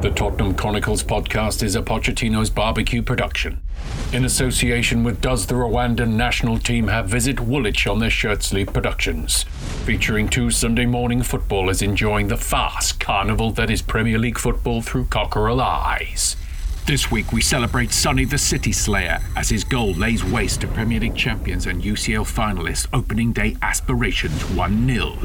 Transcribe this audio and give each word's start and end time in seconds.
The 0.00 0.10
Tottenham 0.10 0.54
Chronicles 0.54 1.02
podcast 1.02 1.62
is 1.62 1.76
a 1.76 1.82
Pochettino's 1.82 2.48
barbecue 2.48 3.02
production. 3.02 3.60
In 4.14 4.24
association 4.24 5.04
with 5.04 5.20
Does 5.20 5.46
the 5.46 5.56
Rwandan 5.56 6.14
national 6.14 6.58
team 6.58 6.88
have 6.88 7.06
Visit 7.06 7.38
Woolwich 7.38 7.86
on 7.86 7.98
their 7.98 8.08
shirt 8.08 8.42
sleeve 8.42 8.72
productions, 8.72 9.42
featuring 9.84 10.30
two 10.30 10.50
Sunday 10.50 10.86
morning 10.86 11.22
footballers 11.22 11.82
enjoying 11.82 12.28
the 12.28 12.38
fast 12.38 12.98
carnival 12.98 13.50
that 13.52 13.68
is 13.68 13.82
Premier 13.82 14.18
League 14.18 14.38
football 14.38 14.80
through 14.80 15.04
cockerel 15.04 15.60
eyes. 15.60 16.34
This 16.86 17.10
week 17.10 17.32
we 17.32 17.40
celebrate 17.40 17.92
Sonny 17.92 18.24
the 18.24 18.38
City 18.38 18.72
Slayer 18.72 19.20
as 19.36 19.48
his 19.48 19.62
goal 19.62 19.92
lays 19.92 20.24
waste 20.24 20.62
to 20.62 20.66
Premier 20.66 20.98
League 20.98 21.14
champions 21.14 21.66
and 21.66 21.80
UCL 21.80 22.26
finalists 22.26 22.88
opening 22.92 23.32
day 23.32 23.56
aspirations 23.62 24.42
1 24.50 24.88
0. 24.88 25.16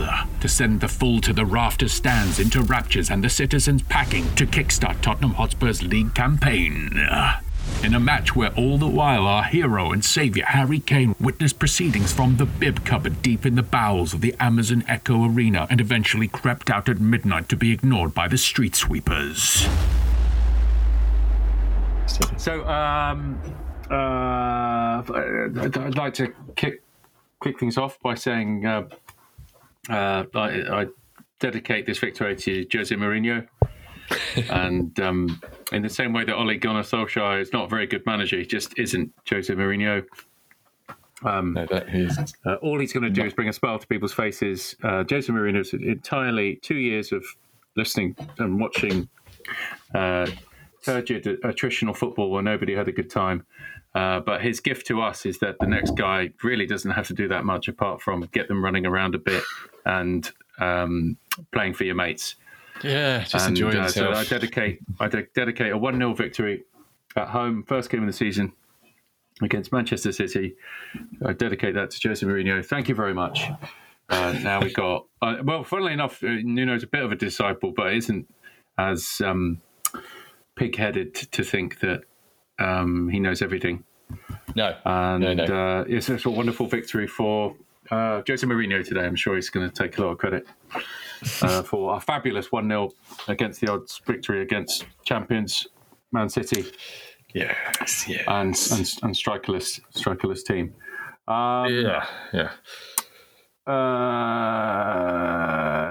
To 0.41 0.47
send 0.47 0.79
the 0.79 0.87
full 0.87 1.21
to 1.21 1.33
the 1.33 1.45
rafter 1.45 1.87
stands 1.87 2.39
into 2.39 2.61
raptures 2.61 3.09
and 3.09 3.23
the 3.23 3.29
citizens 3.29 3.81
packing 3.83 4.29
to 4.35 4.45
kickstart 4.45 5.01
Tottenham 5.01 5.33
Hotspur's 5.33 5.81
league 5.81 6.13
campaign. 6.13 6.91
In 7.83 7.95
a 7.95 7.99
match 7.99 8.35
where 8.35 8.53
all 8.53 8.77
the 8.77 8.87
while 8.87 9.25
our 9.25 9.43
hero 9.43 9.91
and 9.91 10.05
saviour 10.05 10.45
Harry 10.45 10.79
Kane 10.79 11.15
witnessed 11.19 11.57
proceedings 11.57 12.13
from 12.13 12.37
the 12.37 12.45
bib 12.45 12.85
cupboard 12.85 13.23
deep 13.23 13.43
in 13.43 13.55
the 13.55 13.63
bowels 13.63 14.13
of 14.13 14.21
the 14.21 14.35
Amazon 14.39 14.83
Echo 14.87 15.25
Arena 15.27 15.65
and 15.71 15.81
eventually 15.81 16.27
crept 16.27 16.69
out 16.69 16.89
at 16.89 16.99
midnight 16.99 17.49
to 17.49 17.55
be 17.55 17.71
ignored 17.71 18.13
by 18.13 18.27
the 18.27 18.37
street 18.37 18.75
sweepers. 18.75 19.67
So, 22.07 22.65
um, 22.67 23.39
uh, 23.89 25.03
I'd, 25.03 25.95
like 25.97 26.13
to 26.15 26.33
kick 26.55 26.83
kick 27.43 27.59
things 27.59 27.77
off 27.77 27.99
by 28.01 28.15
saying 28.15 28.65
uh, 28.65 28.87
uh, 29.89 30.23
I, 30.33 30.81
I 30.81 30.87
dedicate 31.39 31.85
this 31.85 31.99
victory 31.99 32.35
to 32.35 32.65
Jose 32.71 32.95
Mourinho. 32.95 33.47
and 34.51 34.99
um, 34.99 35.41
in 35.71 35.81
the 35.81 35.89
same 35.89 36.13
way 36.13 36.23
that 36.23 36.35
Ole 36.35 36.57
Gunnar 36.57 36.83
Solskjaer 36.83 37.41
is 37.41 37.51
not 37.51 37.65
a 37.65 37.67
very 37.67 37.87
good 37.87 38.05
manager, 38.05 38.37
he 38.37 38.45
just 38.45 38.77
isn't 38.77 39.11
Jose 39.29 39.51
Mourinho. 39.53 40.05
Um, 41.23 41.53
No, 41.53 41.65
uh, 42.45 42.55
all 42.55 42.79
he's 42.79 42.93
going 42.93 43.03
to 43.03 43.09
do 43.09 43.23
is 43.23 43.33
bring 43.33 43.49
a 43.49 43.53
smile 43.53 43.79
to 43.79 43.87
people's 43.87 44.13
faces. 44.13 44.75
Uh, 44.83 45.03
Jose 45.09 45.31
Mourinho's 45.31 45.73
entirely 45.73 46.57
two 46.57 46.75
years 46.75 47.11
of 47.11 47.25
listening 47.75 48.15
and 48.37 48.59
watching 48.59 49.09
uh, 49.95 50.27
turgid 50.85 51.23
attritional 51.43 51.95
football 51.95 52.29
where 52.29 52.43
nobody 52.43 52.75
had 52.75 52.87
a 52.87 52.91
good 52.91 53.09
time. 53.09 53.45
Uh, 53.93 54.19
but 54.19 54.41
his 54.41 54.59
gift 54.59 54.85
to 54.87 55.01
us 55.01 55.25
is 55.25 55.39
that 55.39 55.57
the 55.59 55.67
next 55.67 55.91
guy 55.95 56.29
really 56.43 56.65
doesn't 56.65 56.91
have 56.91 57.07
to 57.07 57.13
do 57.13 57.29
that 57.29 57.45
much 57.45 57.67
apart 57.69 58.01
from 58.01 58.21
get 58.33 58.47
them 58.49 58.63
running 58.63 58.85
around 58.85 59.15
a 59.15 59.17
bit 59.17 59.43
and 59.85 60.31
um, 60.59 61.17
playing 61.53 61.73
for 61.73 61.85
your 61.85 61.95
mates. 61.95 62.35
Yeah, 62.83 63.23
just 63.23 63.47
And, 63.47 63.57
enjoying 63.57 63.77
uh, 63.77 63.87
so. 63.87 64.11
I 64.11 64.25
dedicate 64.25 64.79
I 64.99 65.07
de- 65.07 65.27
dedicate 65.33 65.71
a 65.71 65.77
one 65.77 65.97
0 65.97 66.13
victory 66.13 66.65
at 67.15 67.29
home, 67.29 67.63
first 67.63 67.89
game 67.89 68.01
of 68.01 68.07
the 68.07 68.13
season 68.13 68.51
against 69.41 69.71
Manchester 69.71 70.11
City. 70.11 70.55
I 71.25 71.31
dedicate 71.31 71.75
that 71.75 71.91
to 71.91 72.07
Jose 72.07 72.25
Mourinho. 72.25 72.65
Thank 72.65 72.89
you 72.89 72.95
very 72.95 73.13
much. 73.13 73.49
Uh, 74.09 74.33
now 74.43 74.59
we've 74.61 74.73
got 74.73 75.05
uh, 75.21 75.37
well, 75.41 75.63
funnily 75.63 75.93
enough, 75.93 76.21
uh, 76.21 76.27
Nuno's 76.27 76.83
a 76.83 76.87
bit 76.87 77.01
of 77.01 77.13
a 77.13 77.15
disciple, 77.15 77.71
but 77.75 77.93
isn't 77.93 78.27
as 78.77 79.21
um, 79.23 79.61
pig-headed 80.55 81.15
to 81.15 81.43
think 81.43 81.79
that 81.79 82.01
um, 82.59 83.09
he 83.09 83.19
knows 83.19 83.41
everything. 83.41 83.83
no, 84.55 84.75
And 84.85 85.23
no, 85.23 85.33
no. 85.33 85.43
Uh, 85.43 85.85
it's, 85.87 86.09
it's 86.09 86.25
a 86.25 86.29
wonderful 86.29 86.67
victory 86.67 87.07
for 87.07 87.55
uh, 87.91 88.21
Jose 88.27 88.45
Mourinho 88.45 88.85
today. 88.85 89.05
I'm 89.05 89.15
sure 89.15 89.35
he's 89.35 89.49
going 89.49 89.69
to 89.69 89.73
take 89.73 89.97
a 89.97 90.01
lot 90.01 90.11
of 90.11 90.17
credit 90.17 90.47
uh, 91.41 91.61
for 91.63 91.95
a 91.95 91.99
fabulous 91.99 92.51
1 92.51 92.67
0 92.67 92.91
against 93.27 93.61
the 93.61 93.71
odds 93.71 94.01
victory 94.05 94.41
against 94.41 94.85
champions 95.03 95.67
Man 96.11 96.29
City 96.29 96.65
yes, 97.35 98.07
yeah, 98.07 98.23
and, 98.27 98.55
and, 98.71 98.93
and 99.03 99.13
strikerless, 99.13 99.81
strikerless 99.93 100.43
team. 100.43 100.73
Um, 101.27 101.71
yeah, 101.73 102.05
yeah. 102.33 102.51
Uh, 103.67 103.75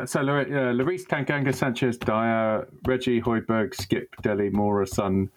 so 0.06 0.20
Lor- 0.22 0.40
uh, 0.40 0.72
Lloris, 0.72 1.06
Tanganga, 1.06 1.52
Sanchez, 1.54 1.98
Dier, 1.98 2.68
Reggie, 2.86 3.20
Højbjerg, 3.20 3.74
Skip, 3.74 4.14
Dele, 4.22 4.50
Moura, 4.50 4.86
Son, 4.88 5.30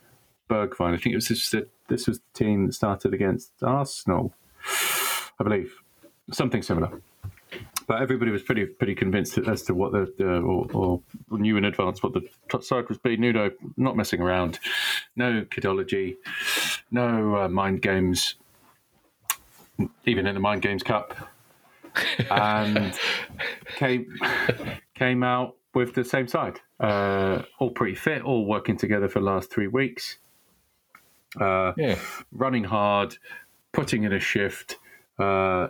Bergwijn. 0.49 0.93
I 0.93 0.97
think 0.97 1.13
it 1.13 1.17
was 1.17 1.27
just 1.27 1.51
this, 1.51 1.65
this 1.87 2.07
was 2.07 2.19
the 2.19 2.33
team 2.33 2.67
that 2.67 2.73
started 2.73 3.13
against 3.13 3.51
Arsenal, 3.63 4.33
I 5.39 5.43
believe, 5.43 5.73
something 6.31 6.61
similar. 6.61 7.01
But 7.87 8.01
everybody 8.01 8.31
was 8.31 8.43
pretty 8.43 8.65
pretty 8.65 8.95
convinced 8.95 9.37
as 9.37 9.63
to 9.63 9.73
what 9.73 9.93
the, 9.93 10.11
or, 10.41 10.67
or 10.73 11.01
knew 11.31 11.55
in 11.55 11.63
advance 11.63 12.03
what 12.03 12.13
the 12.13 12.27
side 12.61 12.89
was. 12.89 12.97
Be 12.97 13.15
Nuno 13.15 13.51
not 13.77 13.95
messing 13.95 14.19
around, 14.19 14.59
no 15.15 15.43
kidology, 15.43 16.17
no 16.91 17.37
uh, 17.37 17.47
mind 17.47 17.81
games. 17.81 18.35
Even 20.05 20.25
in 20.25 20.33
the 20.33 20.41
Mind 20.41 20.63
Games 20.63 20.81
Cup, 20.81 21.15
and 22.29 22.93
came 23.75 24.13
came 24.95 25.23
out 25.23 25.55
with 25.73 25.93
the 25.93 26.03
same 26.03 26.27
side, 26.27 26.59
uh, 26.79 27.43
all 27.59 27.69
pretty 27.71 27.95
fit, 27.95 28.21
all 28.23 28.45
working 28.45 28.77
together 28.77 29.07
for 29.07 29.19
the 29.19 29.25
last 29.25 29.51
three 29.51 29.67
weeks, 29.67 30.17
uh, 31.39 31.73
Yeah, 31.77 31.97
running 32.31 32.63
hard, 32.63 33.17
putting 33.73 34.03
in 34.03 34.13
a 34.13 34.19
shift, 34.19 34.77
uh, 35.19 35.67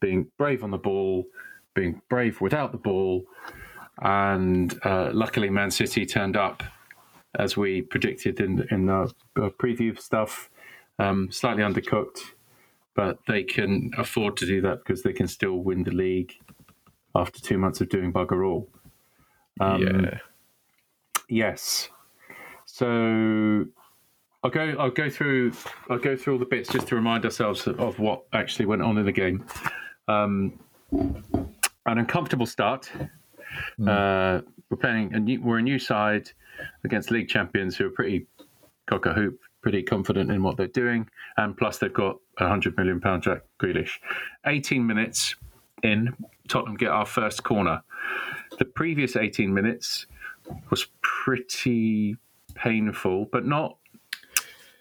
being 0.00 0.30
brave 0.36 0.62
on 0.62 0.70
the 0.70 0.78
ball, 0.78 1.26
being 1.74 2.02
brave 2.08 2.40
without 2.40 2.72
the 2.72 2.78
ball, 2.78 3.24
and 4.02 4.78
uh, 4.84 5.10
luckily 5.12 5.50
Man 5.50 5.70
City 5.70 6.04
turned 6.04 6.36
up 6.36 6.62
as 7.34 7.56
we 7.56 7.82
predicted 7.82 8.40
in 8.40 8.66
in 8.70 8.86
the 8.86 9.12
preview 9.36 9.98
stuff, 9.98 10.50
um, 10.98 11.30
slightly 11.30 11.62
undercooked 11.62 12.32
but 12.98 13.16
they 13.28 13.44
can 13.44 13.92
afford 13.96 14.36
to 14.36 14.44
do 14.44 14.60
that 14.60 14.80
because 14.80 15.04
they 15.04 15.12
can 15.12 15.28
still 15.28 15.58
win 15.58 15.84
the 15.84 15.92
league 15.92 16.32
after 17.14 17.40
two 17.40 17.56
months 17.56 17.80
of 17.80 17.88
doing 17.88 18.12
bugger 18.12 18.44
all. 18.44 18.68
Um, 19.60 19.82
yeah. 19.82 20.18
Yes. 21.28 21.90
So 22.64 23.66
I'll 24.42 24.50
go. 24.50 24.74
I'll 24.80 24.90
go 24.90 25.08
through. 25.08 25.52
I'll 25.88 26.00
go 26.00 26.16
through 26.16 26.32
all 26.32 26.38
the 26.40 26.44
bits 26.44 26.70
just 26.72 26.88
to 26.88 26.96
remind 26.96 27.24
ourselves 27.24 27.68
of, 27.68 27.78
of 27.78 28.00
what 28.00 28.24
actually 28.32 28.66
went 28.66 28.82
on 28.82 28.98
in 28.98 29.06
the 29.06 29.12
game. 29.12 29.44
Um, 30.08 30.58
an 30.90 31.98
uncomfortable 31.98 32.46
start. 32.46 32.90
Uh, 33.86 34.40
we're 34.70 34.76
playing. 34.80 35.14
A 35.14 35.20
new, 35.20 35.40
we're 35.40 35.58
a 35.58 35.62
new 35.62 35.78
side 35.78 36.30
against 36.82 37.12
league 37.12 37.28
champions 37.28 37.76
who 37.76 37.86
are 37.86 37.90
pretty 37.90 38.26
cock 38.86 39.06
a 39.06 39.12
hoop, 39.12 39.38
pretty 39.62 39.84
confident 39.84 40.32
in 40.32 40.42
what 40.42 40.56
they're 40.56 40.66
doing, 40.66 41.08
and 41.36 41.56
plus 41.56 41.78
they've 41.78 41.94
got 41.94 42.16
a 42.38 42.48
hundred 42.48 42.76
million 42.76 43.00
pound 43.00 43.22
Jack 43.22 43.42
Grealish. 43.60 43.98
Eighteen 44.46 44.86
minutes 44.86 45.34
in, 45.82 46.14
Tottenham 46.48 46.76
get 46.76 46.90
our 46.90 47.06
first 47.06 47.42
corner. 47.44 47.82
The 48.58 48.64
previous 48.64 49.16
eighteen 49.16 49.52
minutes 49.54 50.06
was 50.70 50.86
pretty 51.02 52.16
painful, 52.54 53.26
but 53.30 53.44
not. 53.46 53.76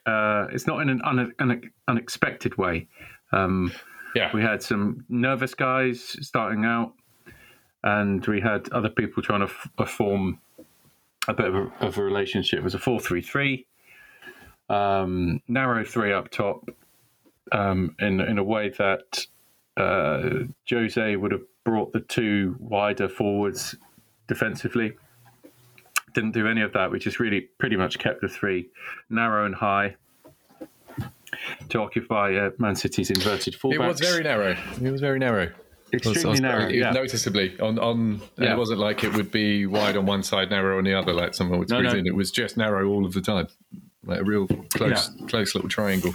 Uh, 0.06 0.48
it's 0.52 0.66
not 0.68 0.80
in 0.82 0.90
an 0.90 1.02
une- 1.06 1.34
une- 1.42 1.72
unexpected 1.88 2.58
way. 2.58 2.88
Um, 3.34 3.72
Yeah. 4.16 4.32
we 4.34 4.42
had 4.42 4.64
some 4.64 5.04
nervous 5.10 5.54
guys 5.54 6.16
starting 6.26 6.64
out, 6.64 6.94
and 7.84 8.26
we 8.26 8.40
had 8.40 8.70
other 8.72 8.90
people 8.90 9.22
trying 9.22 9.42
to 9.42 9.48
f- 9.48 9.70
uh, 9.78 9.86
form 9.86 10.40
a 11.28 11.34
bit 11.34 11.48
of 11.48 11.56
a, 11.56 11.72
of 11.86 11.98
a 11.98 12.04
relationship. 12.04 12.60
It 12.60 12.64
was 12.64 12.74
a 12.74 12.80
four-three-three, 12.80 13.68
um, 14.70 15.42
narrow 15.50 15.84
three 15.84 16.14
up 16.14 16.30
top, 16.30 16.70
um, 17.52 17.96
in 18.00 18.20
in 18.22 18.38
a 18.38 18.44
way 18.44 18.70
that 18.78 19.26
uh, 19.78 20.46
Jose 20.70 21.16
would 21.16 21.32
have 21.32 21.44
brought 21.64 21.94
the 21.94 22.00
two 22.02 22.56
wider 22.60 23.08
forwards 23.10 23.76
defensively. 24.28 24.94
Didn't 26.14 26.32
do 26.32 26.48
any 26.48 26.62
of 26.62 26.74
that. 26.74 26.90
We 26.92 27.00
just 27.00 27.20
really 27.20 27.42
pretty 27.60 27.76
much 27.76 28.00
kept 28.00 28.22
the 28.22 28.28
three 28.28 28.70
narrow 29.10 29.46
and 29.46 29.54
high 29.56 29.96
to 31.70 31.80
occupy 31.80 32.36
uh, 32.36 32.52
Man 32.58 32.76
City's 32.76 33.12
inverted 33.12 33.54
fullbacks. 33.54 33.74
It 33.74 33.80
was 33.80 34.00
very 34.00 34.24
narrow. 34.24 34.56
It 34.82 34.92
was 34.92 35.02
very 35.02 35.20
narrow. 35.20 35.52
extremely 35.94 36.22
It 36.22 36.28
was- 36.28 36.42
narrow. 36.42 36.68
it- 36.68 36.76
yeah. 36.76 36.92
Noticeably 36.92 37.60
on 37.60 37.78
on. 37.80 38.22
Yeah. 38.38 38.54
It 38.54 38.58
wasn't 38.58 38.80
like 38.80 39.04
it 39.04 39.14
would 39.14 39.32
be 39.32 39.66
wide 39.66 39.96
on 39.98 40.06
one 40.06 40.24
side, 40.24 40.50
narrow 40.50 40.78
on 40.78 40.86
the 40.86 40.94
other, 40.94 41.14
like 41.14 41.34
someone 41.34 41.60
would 41.60 41.70
No, 41.70 41.80
squeeze 41.80 41.94
no. 41.94 42.00
in. 42.00 42.08
It 42.08 42.16
was 42.16 42.32
just 42.32 42.58
narrow 42.58 42.88
all 42.90 43.06
of 43.06 43.14
the 43.14 43.22
time, 43.22 43.48
like 44.06 44.22
a 44.22 44.24
real 44.24 44.48
close, 44.74 45.10
close 45.28 45.54
little 45.54 45.70
triangle. 45.70 46.14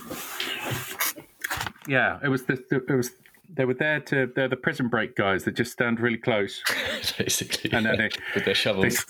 Yeah, 1.89 2.19
it 2.23 2.29
was 2.29 2.45
the, 2.45 2.63
the 2.71 2.77
it 2.89 2.97
was 2.97 3.11
they 3.55 3.65
were 3.67 3.75
there 3.75 4.01
to 4.01 4.33
they're 4.35 4.49
the 4.49 4.57
prison 4.57 4.89
break 4.89 5.15
guys 5.17 5.45
that 5.45 5.55
just 5.57 5.73
stand 5.73 6.01
really 6.01 6.17
close. 6.17 6.63
Basically, 7.19 7.71
And 7.73 7.85
then 7.87 7.99
they- 7.99 8.11
with 8.35 8.45
their 8.45 8.55
They, 8.55 8.55
shovels. 8.55 9.05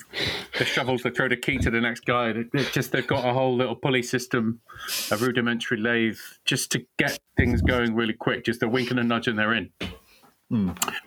the 0.57 0.65
shovels 0.65 1.03
they 1.03 1.11
throw 1.11 1.29
the 1.29 1.37
key 1.37 1.57
to 1.59 1.69
the 1.71 1.79
next 1.79 2.05
guy. 2.05 2.33
They, 2.33 2.43
they 2.51 2.63
just 2.65 2.91
they've 2.91 3.07
got 3.07 3.25
a 3.25 3.31
whole 3.33 3.55
little 3.55 3.75
pulley 3.75 4.03
system, 4.03 4.59
a 5.11 5.17
rudimentary 5.17 5.77
lathe, 5.79 6.17
just 6.45 6.71
to 6.71 6.85
get 6.97 7.19
things 7.37 7.61
going 7.61 7.95
really 7.95 8.13
quick. 8.13 8.43
Just 8.43 8.61
a 8.63 8.67
wink 8.67 8.89
and 8.91 8.99
a 8.99 9.03
nudge 9.03 9.27
and 9.27 9.37
they're 9.39 9.53
in. 9.53 9.69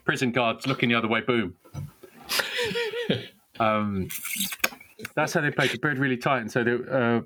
Prison 0.05 0.33
guards 0.33 0.67
looking 0.67 0.89
the 0.89 0.95
other 0.95 1.09
way. 1.09 1.21
Boom. 1.21 1.55
um, 3.61 4.09
that's 5.15 5.33
how 5.35 5.41
they 5.41 5.51
played. 5.51 5.71
the 5.71 5.79
played 5.79 5.99
really 5.99 6.17
tight, 6.17 6.41
and 6.41 6.51
so 6.51 6.65
the 6.65 6.75
uh, 6.91 7.21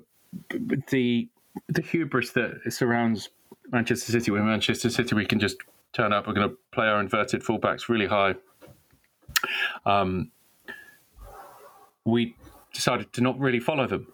the 0.89 1.27
the 1.67 1.81
hubris 1.81 2.31
that 2.31 2.61
surrounds 2.69 3.29
Manchester 3.71 4.11
City. 4.11 4.31
When 4.31 4.45
Manchester 4.45 4.89
City, 4.89 5.15
we 5.15 5.25
can 5.25 5.39
just 5.39 5.57
turn 5.93 6.13
up. 6.13 6.27
We're 6.27 6.33
going 6.33 6.49
to 6.49 6.57
play 6.71 6.87
our 6.87 6.99
inverted 6.99 7.41
fullbacks 7.41 7.89
really 7.89 8.07
high. 8.07 8.35
Um, 9.85 10.31
we 12.05 12.35
decided 12.73 13.11
to 13.13 13.21
not 13.21 13.39
really 13.39 13.59
follow 13.59 13.87
them 13.87 14.07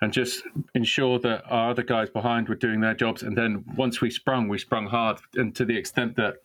and 0.00 0.12
just 0.12 0.42
ensure 0.74 1.18
that 1.18 1.44
our 1.46 1.70
other 1.70 1.82
guys 1.82 2.08
behind 2.08 2.48
were 2.48 2.54
doing 2.54 2.80
their 2.80 2.94
jobs. 2.94 3.22
And 3.22 3.36
then 3.36 3.64
once 3.76 4.00
we 4.00 4.10
sprung, 4.10 4.48
we 4.48 4.58
sprung 4.58 4.86
hard, 4.86 5.18
and 5.34 5.54
to 5.56 5.64
the 5.64 5.76
extent 5.76 6.16
that 6.16 6.36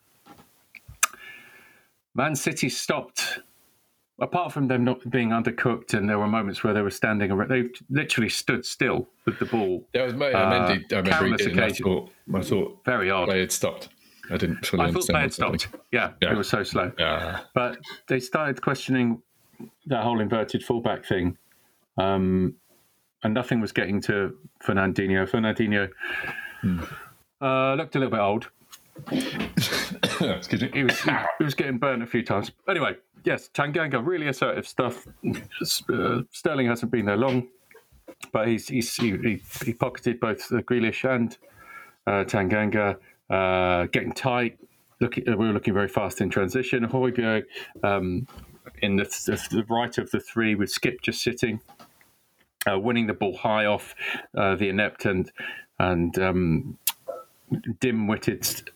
Man 2.13 2.35
City 2.35 2.69
stopped. 2.69 3.39
Apart 4.19 4.53
from 4.53 4.69
them 4.69 4.85
not 4.85 5.09
being 5.09 5.29
undercooked, 5.29 5.93
and 5.93 6.09
there 6.09 6.17
were 6.17 6.27
moments 6.27 6.63
where 6.63 6.73
they 6.73 6.81
were 6.81 6.89
standing, 6.89 7.31
around, 7.31 7.49
they 7.49 7.65
literally 7.89 8.29
stood 8.29 8.65
still 8.65 9.09
with 9.25 9.37
the 9.39 9.45
ball. 9.45 9.85
There 9.93 10.05
was 10.05 10.13
uh, 10.13 10.15
Mendy. 10.15 10.93
I 10.93 10.97
remember 10.97 11.37
he 11.37 11.49
did. 11.49 11.59
I 11.59 11.71
thought, 11.71 12.09
I 12.33 12.41
thought 12.41 12.79
very 12.85 13.09
odd. 13.09 13.25
Play 13.27 13.41
had 13.41 13.51
stopped. 13.51 13.89
I 14.31 14.37
didn't 14.37 14.65
fully 14.65 14.85
I 14.85 14.91
thought 14.91 15.07
play 15.07 15.21
had 15.21 15.33
stopped. 15.33 15.67
Yeah, 15.91 16.13
yeah, 16.21 16.31
it 16.31 16.37
was 16.37 16.47
so 16.47 16.63
slow. 16.63 16.93
Yeah. 16.97 17.41
But 17.53 17.77
they 18.07 18.21
started 18.21 18.61
questioning 18.61 19.21
that 19.87 20.03
whole 20.03 20.21
inverted 20.21 20.63
fullback 20.63 21.05
thing. 21.05 21.37
Um, 21.97 22.55
and 23.23 23.33
nothing 23.33 23.59
was 23.59 23.71
getting 23.71 24.01
to 24.01 24.37
Fernandinho. 24.63 25.29
Fernandinho 25.29 25.89
hmm. 26.61 26.79
uh, 27.41 27.75
looked 27.75 27.95
a 27.95 27.99
little 27.99 28.11
bit 28.11 28.19
old. 28.19 28.49
Excuse 30.21 30.61
me. 30.61 30.69
He 30.73 30.83
was, 30.83 30.99
he, 31.37 31.43
was 31.43 31.53
getting 31.53 31.77
burnt 31.77 32.03
a 32.03 32.07
few 32.07 32.23
times. 32.23 32.51
Anyway, 32.67 32.95
yes, 33.23 33.49
Tanganga, 33.53 34.05
really 34.05 34.27
assertive 34.27 34.67
stuff. 34.67 35.07
Uh, 35.91 36.21
Sterling 36.31 36.67
hasn't 36.67 36.91
been 36.91 37.05
there 37.05 37.17
long, 37.17 37.47
but 38.31 38.47
he's, 38.47 38.67
he's 38.67 38.95
he, 38.95 39.41
he, 39.65 39.73
pocketed 39.73 40.19
both 40.19 40.51
uh, 40.51 40.61
Grealish 40.61 41.03
and 41.09 41.37
uh, 42.07 42.23
Tanganga, 42.23 42.97
uh, 43.29 43.87
getting 43.87 44.13
tight. 44.13 44.57
Look, 45.01 45.17
we 45.17 45.35
were 45.35 45.51
looking 45.51 45.73
very 45.73 45.89
fast 45.89 46.21
in 46.21 46.29
transition. 46.29 46.85
Højbjerg 46.87 47.43
um, 47.83 48.27
in 48.81 48.95
the, 48.95 49.03
the, 49.03 49.65
right 49.69 49.97
of 49.97 50.09
the 50.11 50.19
three 50.19 50.55
with 50.55 50.69
Skip 50.69 51.01
just 51.01 51.21
sitting 51.21 51.59
uh, 52.69 52.79
winning 52.79 53.07
the 53.07 53.13
ball 53.13 53.35
high 53.35 53.65
off 53.65 53.95
uh, 54.37 54.55
the 54.55 54.69
inept 54.69 55.05
and 55.05 55.31
and 55.79 56.17
um, 56.19 56.77
dim-witted 57.81 58.71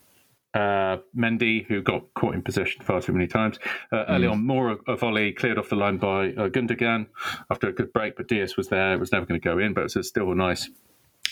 uh, 0.54 0.98
Mendy, 1.16 1.66
who 1.66 1.82
got 1.82 2.12
caught 2.14 2.34
in 2.34 2.42
possession 2.42 2.82
far 2.82 3.00
too 3.00 3.12
many 3.12 3.26
times. 3.26 3.58
Uh, 3.92 4.04
early 4.08 4.26
mm. 4.26 4.32
on, 4.32 4.46
more 4.46 4.70
of 4.70 4.80
a 4.88 4.96
volley 4.96 5.32
cleared 5.32 5.58
off 5.58 5.68
the 5.68 5.76
line 5.76 5.98
by 5.98 6.28
uh, 6.28 6.48
Gundogan 6.48 7.06
after 7.50 7.68
a 7.68 7.72
good 7.72 7.92
break, 7.92 8.16
but 8.16 8.28
Dias 8.28 8.56
was 8.56 8.68
there. 8.68 8.94
It 8.94 9.00
was 9.00 9.12
never 9.12 9.26
going 9.26 9.40
to 9.40 9.44
go 9.44 9.58
in, 9.58 9.74
but 9.74 9.82
it 9.82 9.94
was 9.94 10.08
still 10.08 10.34
nice. 10.34 10.68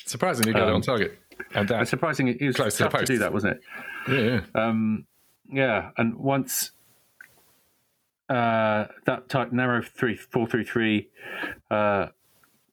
Surprisingly, 0.07 0.53
got 0.53 0.63
um, 0.63 0.69
it 0.69 0.71
on 0.71 0.77
um, 0.77 0.83
target. 0.83 1.19
And 1.55 1.69
that 1.69 1.89
surprisingly, 1.89 2.37
it 2.41 2.47
was 2.47 2.57
close 2.57 2.79
tough 2.79 2.93
to, 2.93 2.99
to, 2.99 3.05
do 3.05 3.19
that, 3.19 3.33
wasn't 3.33 3.57
it? 3.57 3.63
Yeah, 4.09 4.41
yeah. 4.55 4.63
Um, 4.63 5.07
yeah, 5.51 5.91
and 5.97 6.17
once 6.17 6.73
uh, 8.29 8.87
that 9.07 9.29
type 9.29 9.53
narrow 9.53 9.83
three 9.83 10.17
four 10.17 10.47
three 10.47 10.65
three 10.65 11.09
uh, 11.71 12.07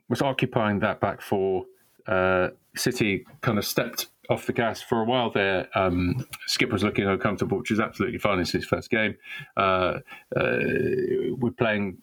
was 0.09 0.21
occupying 0.21 0.79
that 0.79 0.99
back 0.99 1.21
four. 1.21 1.65
Uh, 2.07 2.49
City 2.75 3.25
kind 3.41 3.57
of 3.57 3.65
stepped 3.65 4.07
off 4.29 4.45
the 4.45 4.53
gas 4.53 4.81
for 4.81 5.01
a 5.01 5.05
while 5.05 5.31
there. 5.31 5.67
Um, 5.75 6.25
was 6.71 6.83
looking 6.83 7.05
uncomfortable, 7.05 7.57
which 7.57 7.71
is 7.71 7.79
absolutely 7.79 8.19
fine. 8.19 8.39
It's 8.39 8.51
his 8.51 8.65
first 8.65 8.89
game. 8.89 9.15
Uh, 9.57 9.99
uh, 10.35 10.59
we're 11.37 11.51
playing 11.57 11.97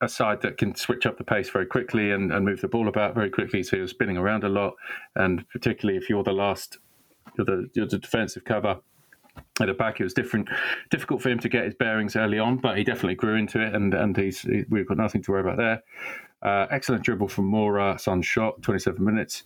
a 0.00 0.08
side 0.08 0.42
that 0.42 0.58
can 0.58 0.74
switch 0.74 1.06
up 1.06 1.16
the 1.16 1.24
pace 1.24 1.48
very 1.48 1.66
quickly 1.66 2.10
and, 2.10 2.32
and 2.32 2.44
move 2.44 2.60
the 2.60 2.68
ball 2.68 2.88
about 2.88 3.14
very 3.14 3.30
quickly. 3.30 3.62
So 3.62 3.76
you're 3.76 3.88
spinning 3.88 4.16
around 4.16 4.44
a 4.44 4.48
lot, 4.48 4.74
and 5.14 5.48
particularly 5.48 5.98
if 5.98 6.10
you're 6.10 6.24
the 6.24 6.32
last, 6.32 6.78
you're 7.36 7.46
the, 7.46 7.70
you're 7.74 7.86
the 7.86 7.98
defensive 7.98 8.44
cover 8.44 8.80
at 9.60 9.66
the 9.66 9.74
back. 9.74 10.00
It 10.00 10.04
was 10.04 10.14
different, 10.14 10.48
difficult 10.90 11.22
for 11.22 11.30
him 11.30 11.38
to 11.40 11.48
get 11.48 11.64
his 11.64 11.74
bearings 11.74 12.16
early 12.16 12.38
on, 12.38 12.58
but 12.58 12.76
he 12.76 12.84
definitely 12.84 13.14
grew 13.14 13.36
into 13.36 13.60
it, 13.60 13.74
and 13.74 13.94
and 13.94 14.16
he's 14.16 14.40
he, 14.42 14.64
we've 14.68 14.86
got 14.86 14.98
nothing 14.98 15.22
to 15.22 15.30
worry 15.30 15.40
about 15.40 15.56
there. 15.56 15.82
Uh, 16.42 16.66
excellent 16.70 17.02
dribble 17.02 17.28
from 17.28 17.50
Moura. 17.50 17.98
Son 17.98 18.22
shot, 18.22 18.60
27 18.62 19.02
minutes. 19.02 19.44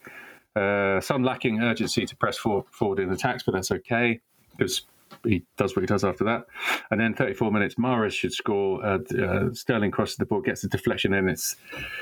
Uh, 0.57 1.01
Son 1.01 1.23
lacking 1.23 1.61
urgency 1.61 2.07
to 2.07 2.17
press 2.17 2.37
forward, 2.37 2.65
forward 2.71 2.99
in 2.99 3.11
attacks, 3.11 3.43
but 3.43 3.53
that's 3.53 3.71
okay 3.71 4.21
because 4.57 4.83
he 5.25 5.45
does 5.57 5.75
what 5.77 5.83
he 5.83 5.87
does 5.87 6.05
after 6.05 6.25
that. 6.25 6.47
And 6.91 7.01
then 7.01 7.15
34 7.15 7.53
minutes, 7.53 7.75
Mahrez 7.77 8.13
should 8.13 8.33
score. 8.33 8.85
Uh, 8.85 8.99
uh, 9.19 9.53
Sterling 9.53 9.91
crosses 9.91 10.17
the 10.17 10.27
ball, 10.27 10.41
gets 10.41 10.63
the 10.63 10.69
deflection 10.69 11.13
in. 11.13 11.29
It's, 11.29 11.57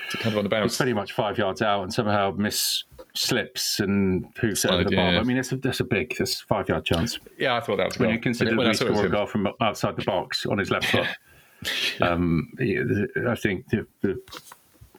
it's 0.06 0.16
kind 0.16 0.34
of 0.34 0.38
on 0.38 0.44
the 0.44 0.50
bounce. 0.50 0.72
It's 0.72 0.76
pretty 0.76 0.92
much 0.92 1.12
five 1.12 1.38
yards 1.38 1.62
out, 1.62 1.82
and 1.82 1.92
somehow 1.92 2.32
miss 2.36 2.84
slips 3.14 3.80
and 3.80 4.26
who's 4.40 4.64
over 4.64 4.84
the 4.84 4.94
bar. 4.94 5.16
I 5.16 5.22
mean, 5.22 5.36
it's 5.36 5.52
a, 5.52 5.56
that's 5.56 5.80
a 5.80 5.84
big, 5.84 6.14
that's 6.16 6.40
five 6.40 6.68
yard 6.68 6.84
chance. 6.84 7.18
Yeah, 7.38 7.56
I 7.56 7.60
thought 7.60 7.76
that 7.78 7.88
was 7.88 7.98
when 7.98 8.10
you 8.10 8.20
consider 8.20 8.50
when, 8.50 8.58
when 8.58 8.68
he 8.68 8.74
scored 8.74 9.04
a 9.04 9.08
goal 9.08 9.26
from 9.26 9.48
outside 9.60 9.96
the 9.96 10.04
box 10.04 10.46
on 10.46 10.58
his 10.58 10.70
left 10.70 10.86
foot. 10.86 11.06
um, 12.00 12.52
I 12.60 13.34
think 13.34 13.68
the, 13.68 13.86
the 14.00 14.20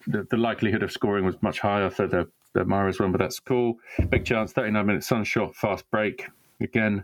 the, 0.07 0.25
the, 0.31 0.37
likelihood 0.37 0.81
of 0.81 0.91
scoring 0.91 1.23
was 1.23 1.35
much 1.41 1.59
higher 1.59 1.89
for 1.89 2.07
the, 2.07 2.27
the 2.53 2.61
Mahrez 2.61 2.99
one, 2.99 3.11
but 3.11 3.19
that's 3.19 3.39
cool. 3.39 3.75
Big 4.09 4.25
chance, 4.25 4.51
39 4.53 4.85
minutes, 4.85 5.07
Son 5.07 5.23
shot, 5.23 5.55
fast 5.55 5.89
break. 5.91 6.27
Again, 6.61 7.03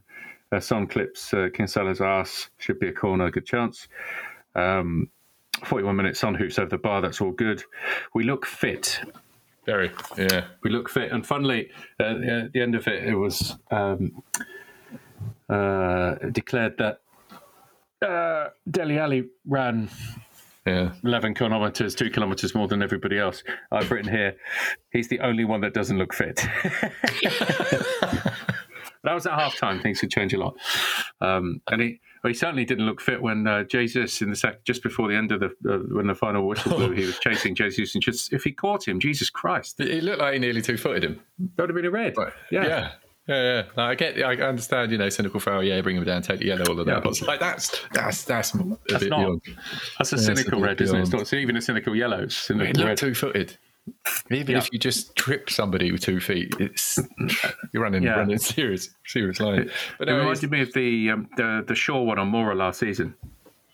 uh, 0.51 0.59
Son 0.59 0.87
clips 0.87 1.33
uh, 1.33 1.49
Cancelo's 1.53 2.01
ass, 2.01 2.49
should 2.57 2.79
be 2.79 2.87
a 2.87 2.93
corner, 2.93 3.29
good 3.29 3.45
chance. 3.45 3.87
Um, 4.55 5.09
41 5.63 5.95
minutes, 5.95 6.19
Son 6.19 6.35
hoops 6.35 6.59
over 6.59 6.69
the 6.69 6.77
bar, 6.77 7.01
that's 7.01 7.21
all 7.21 7.31
good. 7.31 7.63
We 8.13 8.23
look 8.23 8.45
fit. 8.45 8.99
Very, 9.65 9.91
yeah. 10.17 10.45
We 10.63 10.69
look 10.69 10.89
fit. 10.89 11.11
And 11.11 11.25
funnily, 11.25 11.69
uh, 11.99 12.03
at 12.03 12.53
the 12.53 12.61
end 12.61 12.75
of 12.75 12.87
it, 12.87 13.03
it 13.03 13.15
was 13.15 13.55
um, 13.71 14.21
uh, 15.49 16.15
declared 16.31 16.77
that 16.77 16.99
uh, 18.01 18.49
Dele 18.69 18.99
Alli 18.99 19.29
ran 19.47 19.89
yeah. 20.65 20.93
11 21.03 21.35
kilometers, 21.35 21.93
two 21.93 22.09
kilometers 22.09 22.55
more 22.55 22.67
than 22.67 22.81
everybody 22.81 23.19
else. 23.19 23.43
I've 23.71 23.91
written 23.91 24.11
here, 24.11 24.35
he's 24.91 25.07
the 25.07 25.19
only 25.19 25.45
one 25.45 25.61
that 25.61 25.73
doesn't 25.73 25.97
look 25.97 26.13
fit. 26.13 26.37
that 29.03 29.13
was 29.13 29.27
at 29.27 29.33
half 29.33 29.55
time. 29.57 29.79
Things 29.79 29.99
could 29.99 30.11
change 30.11 30.33
a 30.33 30.39
lot. 30.39 30.55
Um, 31.21 31.61
and 31.69 31.81
he, 31.81 31.99
well, 32.23 32.29
he 32.29 32.33
certainly 32.33 32.65
didn't 32.65 32.87
look 32.87 32.99
fit 32.99 33.21
when 33.21 33.45
uh, 33.45 33.63
Jesus, 33.63 34.21
in 34.21 34.31
the 34.31 34.35
sec, 34.35 34.63
just 34.63 34.81
before 34.81 35.07
the 35.07 35.15
end 35.15 35.31
of 35.31 35.41
the, 35.41 35.51
uh, 35.71 35.77
when 35.91 36.07
the 36.07 36.15
final 36.15 36.47
whistle 36.47 36.75
blew, 36.75 36.91
he 36.91 37.05
was 37.05 37.19
chasing 37.19 37.53
Jesus. 37.53 37.93
And 37.93 38.03
just, 38.03 38.33
if 38.33 38.43
he 38.43 38.51
caught 38.51 38.87
him, 38.87 38.99
Jesus 38.99 39.29
Christ. 39.29 39.79
It 39.79 40.03
looked 40.03 40.19
like 40.19 40.33
he 40.33 40.39
nearly 40.39 40.63
two 40.63 40.77
footed 40.77 41.03
him. 41.03 41.21
That 41.57 41.63
would 41.63 41.69
have 41.69 41.75
been 41.75 41.85
a 41.85 41.91
red. 41.91 42.15
Yeah. 42.49 42.65
Yeah. 42.65 42.91
Yeah, 43.27 43.41
yeah. 43.41 43.63
No, 43.75 43.83
I 43.83 43.95
get. 43.95 44.21
I 44.21 44.35
understand. 44.35 44.91
You 44.91 44.99
know, 44.99 45.09
cynical 45.09 45.39
foul. 45.39 45.63
Yeah, 45.63 45.81
bring 45.81 45.95
him 45.95 46.03
down, 46.03 46.21
take 46.21 46.39
the 46.39 46.45
yellow, 46.45 46.65
all 46.65 46.79
of 46.79 46.85
that. 46.85 46.91
Yeah. 46.91 46.99
But 46.99 47.21
like 47.23 47.39
that's 47.39 47.81
that's 47.91 48.23
that's 48.23 48.53
a 48.53 48.77
that's 48.87 49.05
not, 49.05 49.19
beyond. 49.19 49.41
That's 49.97 50.13
a 50.13 50.17
cynical 50.17 50.61
red, 50.61 50.79
isn't 50.79 50.95
it? 50.95 51.01
It's 51.01 51.11
not 51.11 51.33
even 51.33 51.57
a 51.57 51.61
cynical 51.61 51.95
yellow. 51.95 52.23
It's 52.23 52.35
cynical 52.35 52.81
it 52.81 52.85
red. 52.85 52.97
two 52.97 53.15
footed. 53.15 53.57
Even 54.31 54.53
yeah. 54.53 54.57
if 54.59 54.69
you 54.71 54.79
just 54.79 55.15
trip 55.15 55.49
somebody 55.49 55.91
with 55.91 56.01
two 56.01 56.19
feet, 56.19 56.55
it's 56.59 56.99
you're 57.71 57.83
running 57.83 58.03
yeah. 58.03 58.15
running 58.15 58.37
serious 58.37 58.89
serious 59.05 59.39
line. 59.39 59.71
But 59.97 60.07
no, 60.07 60.15
it 60.15 60.19
reminded 60.19 60.51
me 60.51 60.61
of 60.61 60.73
the 60.73 61.09
um, 61.11 61.29
the 61.37 61.63
the 61.67 61.75
Shaw 61.75 62.01
one 62.01 62.19
on 62.19 62.31
Moura 62.31 62.55
last 62.55 62.79
season. 62.79 63.15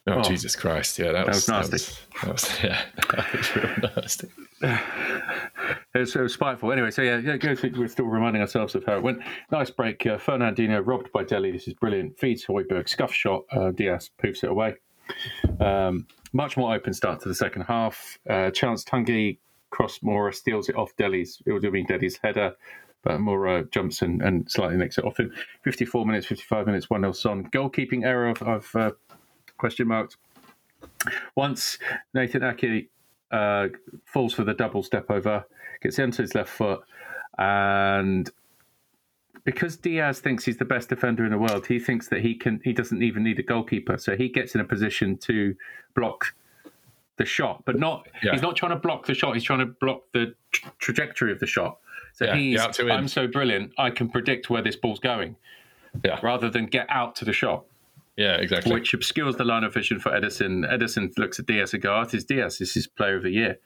Oh, 0.07 0.13
oh, 0.13 0.21
Jesus 0.21 0.55
Christ! 0.55 0.97
Yeah, 0.97 1.11
that, 1.11 1.25
that 1.25 1.27
was, 1.27 1.47
was, 1.47 1.71
nasty. 1.71 2.01
That 2.21 2.31
was, 2.31 2.41
that 2.41 2.51
was, 2.51 2.63
yeah, 2.63 2.81
that 2.95 3.33
was 3.33 3.55
real 3.55 3.91
nasty. 3.95 4.27
it, 5.93 5.99
was, 5.99 6.15
it 6.15 6.21
was 6.21 6.33
spiteful. 6.33 6.71
Anyway, 6.71 6.91
so 6.91 7.01
yeah, 7.01 7.17
yeah, 7.17 7.55
we're 7.75 7.87
still 7.87 8.05
reminding 8.05 8.41
ourselves 8.41 8.75
of 8.75 8.85
how 8.85 8.97
it 8.97 9.03
went. 9.03 9.19
Nice 9.51 9.71
break. 9.71 10.05
Uh, 10.05 10.17
Fernandinho 10.17 10.85
robbed 10.85 11.11
by 11.11 11.23
Dele. 11.23 11.51
This 11.51 11.67
is 11.67 11.73
brilliant. 11.73 12.19
Feeds 12.19 12.45
Højbjerg. 12.45 12.87
Scuff 12.87 13.13
shot. 13.13 13.43
Uh, 13.51 13.71
Dias 13.71 14.11
poofs 14.21 14.43
it 14.43 14.51
away. 14.51 14.75
Um, 15.59 16.05
much 16.33 16.57
more 16.57 16.73
open 16.73 16.93
start 16.93 17.21
to 17.21 17.27
the 17.27 17.35
second 17.35 17.63
half. 17.63 18.19
Uh, 18.29 18.51
Chance 18.51 18.85
Tanguy 18.85 19.39
cross 19.71 19.99
Moura 19.99 20.33
steals 20.33 20.69
it 20.69 20.75
off 20.75 20.95
Dele's. 20.95 21.41
It 21.45 21.51
would 21.53 21.63
have 21.63 21.73
been 21.73 21.85
Dele's 21.85 22.17
header. 22.17 22.55
But 23.03 23.19
Moura 23.19 23.69
jumps 23.71 24.03
and, 24.03 24.21
and 24.21 24.49
slightly 24.49 24.77
nicks 24.77 24.99
it 24.99 25.05
off 25.05 25.19
him. 25.19 25.33
54 25.63 26.05
minutes, 26.05 26.27
55 26.27 26.67
minutes, 26.67 26.89
1 26.89 27.01
0 27.01 27.11
Son. 27.13 27.49
Goalkeeping 27.49 28.05
error 28.05 28.29
of, 28.29 28.43
of 28.43 28.75
uh, 28.75 28.91
question 29.57 29.87
marks. 29.87 30.17
Once 31.35 31.79
Nathan 32.13 32.43
Ake 32.43 32.89
uh, 33.31 33.67
falls 34.05 34.33
for 34.33 34.43
the 34.43 34.53
double 34.53 34.83
step 34.83 35.09
over, 35.09 35.45
gets 35.81 35.99
into 35.99 36.21
his 36.21 36.35
left 36.35 36.49
foot, 36.49 36.81
and 37.37 38.29
because 39.43 39.75
Dias 39.77 40.19
thinks 40.19 40.45
he's 40.45 40.57
the 40.57 40.65
best 40.65 40.89
defender 40.89 41.25
in 41.25 41.31
the 41.31 41.37
world, 41.37 41.65
he 41.67 41.79
thinks 41.79 42.09
that 42.09 42.21
he 42.21 42.35
can. 42.35 42.61
He 42.63 42.73
doesn't 42.73 43.01
even 43.01 43.23
need 43.23 43.39
a 43.39 43.43
goalkeeper, 43.43 43.97
so 43.97 44.15
he 44.15 44.29
gets 44.29 44.55
in 44.55 44.61
a 44.61 44.65
position 44.65 45.17
to 45.19 45.55
block 45.95 46.33
the 47.17 47.25
shot, 47.25 47.63
but 47.65 47.79
not. 47.79 48.07
Yeah. 48.23 48.31
He's 48.33 48.41
not 48.41 48.55
trying 48.55 48.71
to 48.71 48.79
block 48.79 49.05
the 49.05 49.13
shot. 49.13 49.33
He's 49.33 49.43
trying 49.43 49.59
to 49.59 49.65
block 49.65 50.03
the 50.13 50.35
tra- 50.51 50.71
trajectory 50.79 51.31
of 51.31 51.39
the 51.39 51.47
shot. 51.47 51.79
So 52.13 52.25
yeah, 52.25 52.35
he's. 52.35 52.59
I'm 52.81 53.07
so 53.07 53.27
brilliant. 53.27 53.71
I 53.77 53.89
can 53.89 54.09
predict 54.09 54.49
where 54.49 54.61
this 54.61 54.75
ball's 54.75 54.99
going. 54.99 55.35
Yeah. 56.03 56.19
Rather 56.21 56.49
than 56.49 56.67
get 56.67 56.87
out 56.89 57.15
to 57.17 57.25
the 57.25 57.33
shot. 57.33 57.65
Yeah, 58.17 58.35
exactly. 58.35 58.73
Which 58.73 58.93
obscures 58.93 59.37
the 59.37 59.45
line 59.45 59.63
of 59.63 59.73
vision 59.73 59.99
for 59.99 60.11
Ederson. 60.11 60.69
Ederson 60.69 61.11
looks 61.17 61.39
at 61.39 61.45
Dias 61.45 61.73
and 61.73 61.81
goes, 61.81 62.13
"Is 62.13 62.25
Dias? 62.25 62.57
This 62.57 62.75
is 62.75 62.87
Player 62.87 63.15
of 63.15 63.23
the 63.23 63.31
Year, 63.31 63.57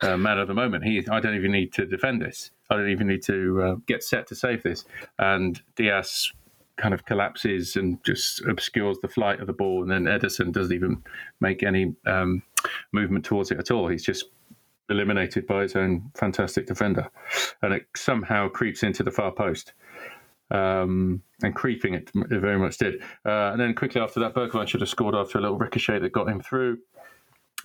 uh, 0.00 0.16
man 0.16 0.38
of 0.38 0.48
the 0.48 0.54
moment. 0.54 0.84
He, 0.84 1.06
I 1.10 1.20
don't 1.20 1.34
even 1.34 1.50
need 1.50 1.72
to 1.74 1.86
defend 1.86 2.22
this. 2.22 2.52
I 2.70 2.76
don't 2.76 2.88
even 2.88 3.08
need 3.08 3.22
to 3.24 3.62
uh, 3.62 3.74
get 3.86 4.02
set 4.04 4.28
to 4.28 4.34
save 4.34 4.62
this." 4.62 4.84
And 5.18 5.60
Dias 5.74 6.32
kind 6.76 6.94
of 6.94 7.04
collapses 7.04 7.76
and 7.76 8.02
just 8.04 8.42
obscures 8.46 8.98
the 9.00 9.08
flight 9.08 9.40
of 9.40 9.46
the 9.46 9.52
ball, 9.52 9.82
and 9.82 9.90
then 9.90 10.04
Ederson 10.04 10.52
doesn't 10.52 10.74
even 10.74 11.02
make 11.40 11.62
any 11.62 11.94
um, 12.06 12.42
movement 12.92 13.24
towards 13.24 13.50
it 13.50 13.58
at 13.58 13.70
all. 13.70 13.88
He's 13.88 14.04
just 14.04 14.26
eliminated 14.88 15.46
by 15.46 15.62
his 15.62 15.76
own 15.76 16.10
fantastic 16.16 16.66
defender, 16.66 17.10
and 17.62 17.74
it 17.74 17.86
somehow 17.96 18.48
creeps 18.48 18.82
into 18.82 19.02
the 19.02 19.10
far 19.10 19.32
post. 19.32 19.72
Um, 20.50 21.22
and 21.42 21.54
creeping 21.54 21.94
it, 21.94 22.10
it 22.14 22.40
very 22.40 22.58
much 22.58 22.78
did. 22.78 23.00
Uh, 23.24 23.52
and 23.52 23.60
then 23.60 23.72
quickly 23.74 24.00
after 24.00 24.20
that, 24.20 24.34
Bergwijn 24.34 24.66
should 24.66 24.80
have 24.80 24.90
scored 24.90 25.14
after 25.14 25.38
a 25.38 25.40
little 25.40 25.56
ricochet 25.56 26.00
that 26.00 26.12
got 26.12 26.28
him 26.28 26.40
through. 26.40 26.78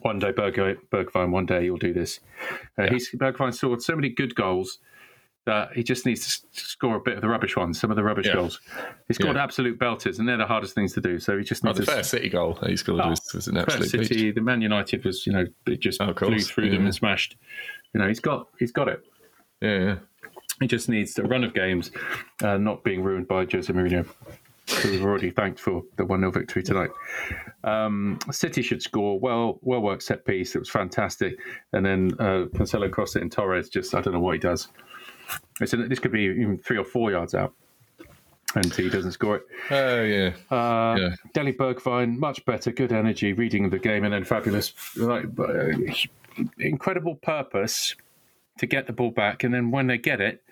One 0.02 0.20
day, 0.20 0.32
Bergwijn, 0.32 1.32
one 1.32 1.46
day 1.46 1.66
you'll 1.66 1.78
do 1.78 1.94
this. 1.94 2.20
Uh, 2.78 2.84
yeah. 2.84 2.90
He's 2.92 3.12
Bergwijn 3.12 3.54
scored 3.54 3.82
so 3.82 3.96
many 3.96 4.10
good 4.10 4.36
goals 4.36 4.80
that 5.46 5.74
he 5.74 5.84
just 5.84 6.06
needs 6.06 6.44
to 6.54 6.60
score 6.60 6.96
a 6.96 7.00
bit 7.00 7.16
of 7.16 7.22
the 7.22 7.28
rubbish 7.28 7.56
ones, 7.56 7.80
some 7.80 7.92
of 7.92 7.96
the 7.96 8.04
rubbish 8.04 8.26
yeah. 8.26 8.34
goals. 8.34 8.60
He 9.08 9.14
scored 9.14 9.36
yeah. 9.36 9.44
absolute 9.44 9.80
belters, 9.80 10.18
and 10.18 10.28
they're 10.28 10.38
the 10.38 10.46
hardest 10.46 10.74
things 10.74 10.94
to 10.94 11.02
do. 11.02 11.20
So 11.20 11.38
he 11.38 11.44
just 11.44 11.64
needs 11.64 11.78
oh, 11.78 11.82
the 11.82 11.86
to. 11.86 11.92
first 11.92 12.10
City 12.10 12.30
goal 12.30 12.58
he 12.66 12.76
scored 12.76 13.02
oh, 13.02 13.10
was, 13.10 13.22
was, 13.34 13.48
an 13.48 13.58
absolute 13.58 13.90
City, 13.90 14.24
beach. 14.24 14.36
the 14.36 14.42
Man 14.42 14.62
United 14.62 15.06
was, 15.06 15.26
you 15.28 15.34
know, 15.34 15.46
it 15.68 15.80
just 15.80 16.02
oh, 16.02 16.14
flew 16.14 16.40
through 16.40 16.72
them 16.72 16.86
and 16.86 16.96
smashed. 16.96 17.38
You 17.94 18.02
know, 18.02 18.08
he's 18.08 18.20
got 18.20 18.48
he's 18.58 18.72
got 18.72 18.88
it. 18.88 19.06
Yeah, 19.62 19.80
yeah. 19.80 19.96
He 20.60 20.68
just 20.68 20.88
needs 20.88 21.18
a 21.20 21.24
run 21.24 21.44
of 21.44 21.54
games, 21.54 21.92
uh, 22.42 22.58
not 22.58 22.84
being 22.84 23.04
ruined 23.04 23.28
by 23.28 23.46
Jose 23.52 23.72
Mourinho. 23.72 24.08
who 24.82 24.92
we've 24.92 25.06
already 25.06 25.30
thanked 25.30 25.60
for 25.60 25.84
the 25.98 26.06
1 26.06 26.22
0 26.22 26.32
victory 26.32 26.64
tonight. 26.64 26.90
Um, 27.64 28.20
City 28.32 28.62
should 28.62 28.82
score. 28.82 29.20
Well 29.20 29.60
well 29.62 29.82
worked 29.82 30.04
set 30.04 30.26
piece. 30.26 30.56
It 30.56 30.60
was 30.60 30.70
fantastic. 30.70 31.38
And 31.74 31.86
then 31.86 32.12
uh, 32.20 32.46
Cancelo 32.54 32.90
crossed 32.90 33.16
it 33.16 33.22
in 33.22 33.30
Torres. 33.30 33.70
Just, 33.70 33.94
I 33.94 34.02
don't 34.02 34.14
know 34.14 34.20
what 34.20 34.34
he 34.34 34.40
does. 34.40 34.70
It's 35.60 35.72
this 35.72 36.00
could 36.00 36.12
be 36.12 36.24
even 36.24 36.58
three 36.58 36.78
or 36.78 36.86
four 36.86 37.12
yards 37.12 37.36
out. 37.36 37.54
And 38.56 38.74
he 38.74 38.90
doesn't 38.90 39.12
score 39.12 39.38
it. 39.38 39.44
Oh, 39.70 40.04
yeah. 40.04 40.32
Uh, 40.50 40.96
yeah. 40.98 41.10
Dele 41.34 41.52
Bergwijn, 41.52 42.18
much 42.18 42.46
better, 42.46 42.72
good 42.72 42.94
energy, 42.94 43.34
reading 43.34 43.66
of 43.66 43.72
the 43.72 43.80
game, 43.80 44.06
and 44.06 44.14
then 44.14 44.24
fabulous, 44.24 44.74
like, 44.96 45.26
uh, 45.38 45.72
incredible 46.60 47.16
purpose 47.16 47.96
to 48.58 48.66
get 48.66 48.88
the 48.88 48.94
ball 48.94 49.12
back. 49.12 49.44
And 49.44 49.54
then 49.54 49.72
when 49.72 49.88
they 49.88 49.98
get 49.98 50.22
it, 50.22 50.44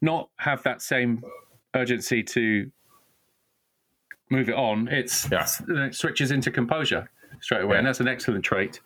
not 0.00 0.30
have 0.36 0.62
that 0.62 0.82
same 0.82 1.22
urgency 1.74 2.22
to 2.22 2.70
move 4.30 4.48
it 4.48 4.54
on. 4.54 4.88
It's 4.88 5.28
yeah. 5.30 5.46
it 5.68 5.94
switches 5.94 6.30
into 6.30 6.50
composure 6.50 7.10
straight 7.40 7.62
away, 7.62 7.74
yeah. 7.74 7.78
and 7.78 7.86
that's 7.86 8.00
an 8.00 8.08
excellent 8.08 8.44
trait. 8.44 8.80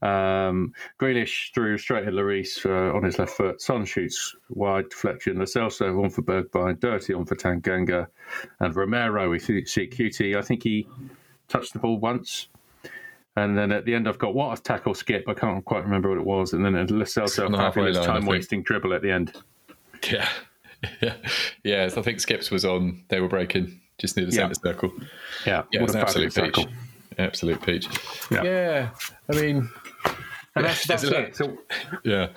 Um, 0.00 0.74
Grealish 1.00 1.54
threw 1.54 1.78
straight 1.78 2.06
at 2.08 2.12
Lloris 2.12 2.66
uh, 2.66 2.94
on 2.96 3.04
his 3.04 3.18
left 3.18 3.32
foot. 3.32 3.60
Son 3.60 3.84
shoots 3.84 4.34
wide 4.48 4.88
deflection. 4.88 5.38
Lo 5.38 5.44
Celso 5.44 6.02
on 6.02 6.10
for 6.10 6.22
Bergwijn. 6.22 6.80
Dirty 6.80 7.14
on 7.14 7.24
for 7.24 7.36
Tanganga. 7.36 8.08
And 8.58 8.74
Romero, 8.74 9.30
we 9.30 9.38
see 9.38 9.62
QT. 9.62 10.36
I 10.36 10.42
think 10.42 10.64
he 10.64 10.88
touched 11.48 11.72
the 11.72 11.78
ball 11.78 11.98
once. 11.98 12.48
And 13.36 13.56
then 13.56 13.72
at 13.72 13.86
the 13.86 13.94
end, 13.94 14.08
I've 14.08 14.18
got 14.18 14.34
what 14.34 14.58
a 14.58 14.62
tackle 14.62 14.94
skip. 14.94 15.24
I 15.26 15.34
can't 15.34 15.64
quite 15.64 15.84
remember 15.84 16.10
what 16.10 16.18
it 16.18 16.24
was. 16.24 16.52
And 16.52 16.64
then 16.64 16.74
a 16.74 16.84
Lo 16.84 17.04
Celso 17.04 17.50
fabulous 17.56 18.04
time 18.04 18.26
wasting 18.26 18.62
dribble 18.62 18.92
at 18.92 19.02
the 19.02 19.10
end. 19.10 19.32
Yeah. 20.10 20.28
yeah. 21.00 21.14
Yeah. 21.64 21.88
So 21.88 22.00
I 22.00 22.04
think 22.04 22.20
Skips 22.20 22.50
was 22.50 22.64
on, 22.64 23.04
they 23.08 23.20
were 23.20 23.28
breaking 23.28 23.80
just 23.98 24.16
near 24.16 24.26
the 24.26 24.32
yeah. 24.32 24.38
centre 24.38 24.60
circle. 24.62 24.92
Yeah. 25.46 25.62
Yeah, 25.72 25.82
what 25.82 25.94
an 25.94 26.00
absolute 26.00 26.34
peach. 26.34 26.66
Absolute 27.18 27.62
peach. 27.62 27.88
Yeah. 28.30 28.42
yeah. 28.42 28.90
I 29.30 29.40
mean, 29.40 29.70
and 30.54 30.64
that's, 30.64 30.86
that's 30.86 31.04
it. 31.04 31.36
So, 31.36 31.56
yeah, 32.04 32.28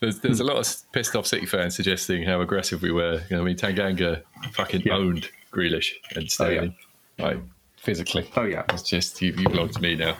there's 0.00 0.18
there's 0.20 0.40
a 0.40 0.44
lot 0.44 0.56
of 0.56 0.92
pissed 0.92 1.14
off 1.14 1.26
City 1.26 1.46
fans 1.46 1.76
suggesting 1.76 2.24
how 2.24 2.40
aggressive 2.40 2.82
we 2.82 2.90
were. 2.90 3.22
You 3.30 3.36
know, 3.36 3.42
I 3.42 3.44
mean, 3.44 3.56
Tanganga 3.56 4.22
fucking 4.52 4.82
yeah. 4.84 4.94
owned 4.94 5.28
Grealish 5.52 5.92
and 6.16 6.30
Sterling, 6.30 6.74
oh, 7.18 7.22
yeah. 7.22 7.24
like 7.26 7.38
physically. 7.76 8.28
Oh 8.36 8.42
yeah, 8.42 8.64
it's 8.70 8.82
just 8.82 9.22
you, 9.22 9.34
you 9.34 9.48
belong 9.48 9.68
to 9.68 9.80
me 9.80 9.94
now. 9.94 10.16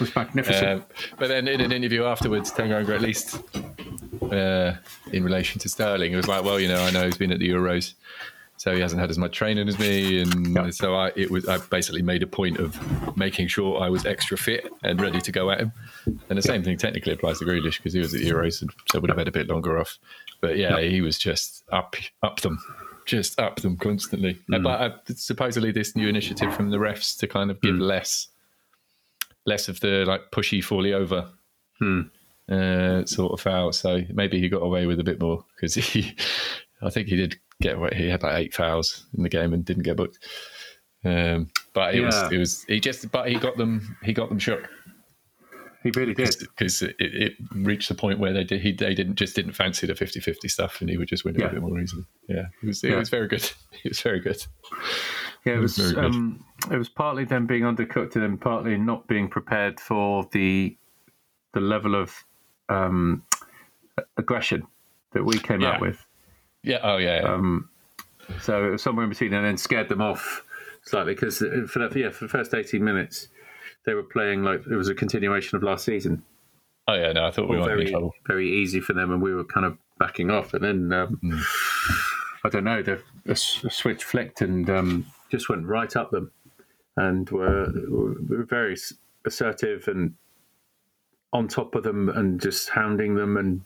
It 0.00 0.04
was 0.04 0.16
magnificent. 0.16 0.82
Um, 0.82 0.86
but 1.18 1.28
then 1.28 1.48
in 1.48 1.60
an 1.60 1.72
interview 1.72 2.04
afterwards, 2.04 2.50
Tanganga, 2.50 2.94
at 2.94 3.00
least 3.00 3.40
uh, 4.32 4.74
in 5.12 5.24
relation 5.24 5.60
to 5.60 5.68
Sterling, 5.68 6.12
it 6.12 6.16
was 6.16 6.28
like, 6.28 6.44
well, 6.44 6.58
you 6.58 6.68
know, 6.68 6.82
I 6.82 6.90
know 6.90 7.04
he's 7.04 7.18
been 7.18 7.32
at 7.32 7.38
the 7.38 7.50
Euros 7.50 7.94
so 8.60 8.74
he 8.74 8.80
hasn't 8.82 9.00
had 9.00 9.08
as 9.08 9.16
much 9.16 9.32
training 9.32 9.70
as 9.70 9.78
me, 9.78 10.20
and 10.20 10.54
yeah. 10.54 10.68
so 10.68 10.94
I 10.94 11.12
it 11.16 11.30
was 11.30 11.48
I 11.48 11.56
basically 11.56 12.02
made 12.02 12.22
a 12.22 12.26
point 12.26 12.58
of 12.58 12.76
making 13.16 13.48
sure 13.48 13.80
I 13.80 13.88
was 13.88 14.04
extra 14.04 14.36
fit 14.36 14.70
and 14.82 15.00
ready 15.00 15.18
to 15.18 15.32
go 15.32 15.50
at 15.50 15.60
him. 15.60 15.72
And 16.28 16.36
the 16.36 16.42
same 16.42 16.62
thing 16.62 16.76
technically 16.76 17.14
applies 17.14 17.38
to 17.38 17.46
Grealish 17.46 17.78
because 17.78 17.94
he 17.94 18.00
was 18.00 18.12
at 18.12 18.20
the 18.20 18.28
Euros, 18.28 18.60
and 18.60 18.70
so 18.92 19.00
would 19.00 19.08
have 19.08 19.16
had 19.16 19.28
a 19.28 19.32
bit 19.32 19.48
longer 19.48 19.78
off. 19.78 19.98
But 20.42 20.58
yeah, 20.58 20.76
yeah. 20.76 20.90
he 20.90 21.00
was 21.00 21.16
just 21.16 21.64
up 21.72 21.96
up 22.22 22.42
them, 22.42 22.62
just 23.06 23.40
up 23.40 23.56
them 23.62 23.78
constantly. 23.78 24.38
Mm. 24.52 24.62
But 24.62 24.80
uh, 24.82 24.90
supposedly 25.14 25.72
this 25.72 25.96
new 25.96 26.08
initiative 26.08 26.54
from 26.54 26.68
the 26.68 26.76
refs 26.76 27.18
to 27.20 27.26
kind 27.26 27.50
of 27.50 27.62
give 27.62 27.76
mm. 27.76 27.80
less 27.80 28.28
less 29.46 29.68
of 29.68 29.80
the 29.80 30.04
like 30.06 30.30
pushy 30.32 30.62
fully 30.62 30.92
over. 30.92 31.30
Mm. 31.82 32.10
Uh, 32.48 33.06
sort 33.06 33.32
of 33.32 33.40
foul, 33.40 33.72
so 33.72 34.00
maybe 34.12 34.40
he 34.40 34.48
got 34.48 34.62
away 34.62 34.84
with 34.84 34.98
a 34.98 35.04
bit 35.04 35.20
more 35.20 35.44
because 35.54 35.74
he, 35.76 36.16
I 36.82 36.90
think 36.90 37.06
he 37.06 37.14
did 37.14 37.38
get 37.62 37.76
away. 37.76 37.90
He 37.94 38.08
had 38.08 38.24
like 38.24 38.38
eight 38.38 38.54
fouls 38.54 39.06
in 39.16 39.22
the 39.22 39.28
game 39.28 39.52
and 39.52 39.64
didn't 39.64 39.84
get 39.84 39.96
booked. 39.96 40.18
Um, 41.04 41.48
but 41.72 41.94
it 41.94 42.00
yeah. 42.00 42.06
was 42.06 42.32
it 42.32 42.38
was 42.38 42.64
he 42.64 42.80
just 42.80 43.10
but 43.10 43.28
he 43.28 43.36
got 43.36 43.56
them 43.56 43.96
he 44.02 44.12
got 44.12 44.28
them 44.28 44.38
shook. 44.38 44.68
He 45.82 45.90
really 45.94 46.12
did 46.12 46.36
because 46.40 46.82
it, 46.82 46.94
it, 46.98 47.32
reached 47.54 47.88
the 47.88 47.94
point 47.94 48.18
where 48.18 48.34
they 48.34 48.44
did 48.44 48.60
he 48.60 48.72
they 48.72 48.94
didn't 48.94 49.14
just 49.14 49.34
didn't 49.34 49.52
fancy 49.52 49.86
the 49.86 49.94
50-50 49.94 50.50
stuff 50.50 50.82
and 50.82 50.90
he 50.90 50.98
would 50.98 51.08
just 51.08 51.24
win 51.24 51.34
it 51.36 51.40
yeah. 51.40 51.46
a 51.46 51.52
bit 51.52 51.62
more 51.62 51.80
easily. 51.80 52.04
Yeah, 52.28 52.46
it 52.62 52.66
was 52.66 52.84
it 52.84 52.90
yeah. 52.90 52.96
was 52.96 53.08
very 53.08 53.28
good. 53.28 53.50
It 53.82 53.88
was 53.88 54.02
very 54.02 54.20
good. 54.20 54.44
Yeah, 55.46 55.54
it, 55.54 55.56
it 55.56 55.60
was, 55.60 55.78
was 55.78 55.96
um, 55.96 56.44
it 56.70 56.76
was 56.76 56.90
partly 56.90 57.24
them 57.24 57.46
being 57.46 57.62
undercooked 57.62 58.14
and 58.14 58.22
then 58.22 58.36
partly 58.36 58.76
not 58.76 59.06
being 59.06 59.26
prepared 59.26 59.80
for 59.80 60.28
the 60.32 60.76
the 61.54 61.60
level 61.60 61.94
of 61.94 62.12
um, 62.68 63.22
aggression 64.16 64.66
that 65.12 65.24
we 65.24 65.38
came 65.38 65.60
yeah. 65.62 65.72
out 65.72 65.80
with. 65.80 66.06
Yeah. 66.62 66.78
Oh, 66.82 66.96
yeah. 66.98 67.22
yeah. 67.22 67.32
Um, 67.32 67.68
so 68.40 68.66
it 68.66 68.70
was 68.70 68.82
somewhere 68.82 69.04
in 69.04 69.10
between, 69.10 69.32
and 69.32 69.44
then 69.44 69.56
scared 69.56 69.88
them 69.88 70.00
off 70.00 70.44
slightly 70.82 71.14
because 71.14 71.38
for 71.38 71.78
that, 71.78 71.96
yeah, 71.96 72.10
for 72.10 72.24
the 72.24 72.28
first 72.28 72.54
eighteen 72.54 72.84
minutes, 72.84 73.28
they 73.86 73.94
were 73.94 74.02
playing 74.02 74.42
like 74.42 74.62
it 74.70 74.76
was 74.76 74.88
a 74.88 74.94
continuation 74.94 75.56
of 75.56 75.62
last 75.62 75.84
season. 75.84 76.22
Oh 76.88 76.94
yeah, 76.94 77.12
no, 77.12 77.26
I 77.26 77.30
thought 77.30 77.48
we 77.48 77.56
were 77.56 77.64
very, 77.64 77.90
trouble. 77.90 78.14
Very 78.26 78.50
easy 78.50 78.80
for 78.80 78.92
them, 78.92 79.12
and 79.12 79.22
we 79.22 79.34
were 79.34 79.44
kind 79.44 79.66
of 79.66 79.78
backing 79.98 80.30
off, 80.30 80.54
and 80.54 80.64
then 80.64 80.92
um, 80.92 81.20
mm. 81.22 81.42
I 82.44 82.48
don't 82.48 82.64
know, 82.64 82.82
the, 82.82 83.02
the, 83.24 83.36
switch 83.36 84.02
flicked 84.02 84.40
and 84.40 84.68
um, 84.70 85.06
just 85.30 85.48
went 85.48 85.66
right 85.66 85.94
up 85.94 86.10
them, 86.10 86.32
and 86.96 87.28
were, 87.30 87.70
were 87.88 88.44
very 88.44 88.76
assertive 89.26 89.88
and 89.88 90.14
on 91.32 91.46
top 91.46 91.74
of 91.74 91.84
them, 91.84 92.08
and 92.08 92.40
just 92.40 92.70
hounding 92.70 93.14
them, 93.14 93.36
and 93.36 93.62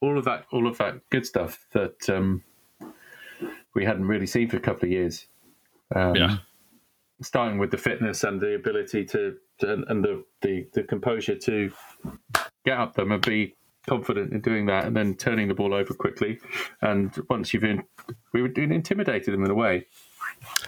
all 0.00 0.18
of 0.18 0.24
that, 0.26 0.44
all 0.52 0.68
of 0.68 0.78
that 0.78 1.00
good 1.10 1.26
stuff 1.26 1.66
that 1.72 2.08
um, 2.08 2.44
we 3.74 3.84
hadn't 3.84 4.06
really 4.06 4.26
seen 4.26 4.48
for 4.48 4.56
a 4.56 4.60
couple 4.60 4.84
of 4.84 4.92
years. 4.92 5.26
Um, 5.94 6.14
yeah. 6.14 6.36
Starting 7.20 7.58
with 7.58 7.72
the 7.72 7.78
fitness 7.78 8.22
and 8.22 8.40
the 8.40 8.54
ability 8.54 9.04
to, 9.06 9.36
to 9.58 9.84
and 9.88 10.04
the, 10.04 10.24
the, 10.42 10.66
the 10.72 10.82
composure 10.82 11.36
to 11.36 11.72
get 12.64 12.78
up 12.78 12.94
them 12.94 13.12
and 13.12 13.22
be 13.22 13.54
confident 13.88 14.32
in 14.32 14.40
doing 14.40 14.66
that, 14.66 14.84
and 14.84 14.96
then 14.96 15.14
turning 15.14 15.48
the 15.48 15.54
ball 15.54 15.72
over 15.72 15.94
quickly. 15.94 16.38
And 16.82 17.12
once 17.30 17.54
you've 17.54 17.64
in, 17.64 17.84
we 18.32 18.42
were 18.42 18.48
doing 18.48 18.72
intimidated 18.72 19.32
them 19.32 19.44
in 19.44 19.50
a 19.50 19.54
way, 19.54 19.86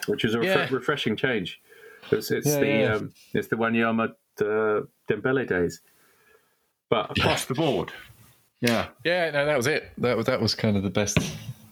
which 0.06 0.24
is 0.24 0.34
a 0.34 0.42
yeah. 0.42 0.68
refreshing 0.70 1.16
change. 1.16 1.60
It's, 2.10 2.30
it's 2.30 2.46
yeah, 2.46 2.60
the 2.60 2.66
yeah. 2.66 2.94
Um, 2.94 3.12
it's 3.34 3.48
the 3.48 3.56
Wanyama 3.56 4.12
uh, 4.40 4.86
Dembele 5.08 5.46
days, 5.46 5.82
but 6.88 7.16
across 7.16 7.44
the 7.44 7.54
board. 7.54 7.92
Yeah, 8.60 8.88
yeah, 9.04 9.30
no, 9.30 9.46
that 9.46 9.56
was 9.56 9.66
it. 9.66 9.90
That 9.98 10.16
was 10.16 10.26
that 10.26 10.40
was 10.40 10.54
kind 10.54 10.76
of 10.76 10.82
the 10.82 10.90
best 10.90 11.18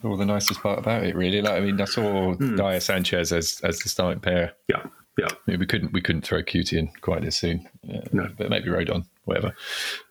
or 0.03 0.17
the 0.17 0.25
nicest 0.25 0.61
part 0.61 0.79
about 0.79 1.03
it, 1.03 1.15
really. 1.15 1.41
Like, 1.41 1.53
I 1.53 1.59
mean, 1.59 1.81
I 1.81 1.85
saw 1.85 2.35
mm. 2.35 2.55
Dier 2.55 2.79
Sanchez 2.79 3.33
as 3.33 3.59
as 3.63 3.79
the 3.79 3.89
starting 3.89 4.21
pair. 4.21 4.53
Yeah, 4.67 4.85
yeah. 5.19 5.27
I 5.31 5.51
mean, 5.51 5.59
we 5.59 5.65
couldn't 5.65 5.93
we 5.93 6.01
couldn't 6.01 6.21
throw 6.21 6.41
Cutie 6.43 6.79
in 6.79 6.87
quite 7.01 7.23
as 7.25 7.37
soon. 7.37 7.67
Uh, 7.87 7.99
no. 8.11 8.29
but 8.37 8.49
maybe 8.49 8.69
Rodon, 8.69 9.05
whatever. 9.25 9.53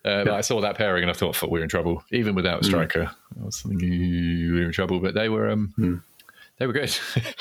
Uh, 0.04 0.24
yeah. 0.26 0.34
I 0.34 0.40
saw 0.40 0.60
that 0.60 0.76
pairing 0.76 1.02
and 1.02 1.10
I 1.10 1.14
thought, 1.14 1.40
we 1.42 1.58
were 1.58 1.62
in 1.62 1.68
trouble, 1.68 2.02
even 2.12 2.34
without 2.34 2.62
a 2.62 2.64
hmm. 2.64 2.70
striker. 2.70 3.04
Mm. 3.04 3.42
I 3.42 3.44
was 3.44 3.62
thinking 3.62 3.90
we 3.90 4.52
were 4.52 4.66
in 4.66 4.72
trouble, 4.72 5.00
but 5.00 5.14
they 5.14 5.28
were. 5.28 5.50
Um, 5.50 5.74
mm. 5.78 6.02
They 6.58 6.66
were 6.66 6.72
good. 6.72 6.96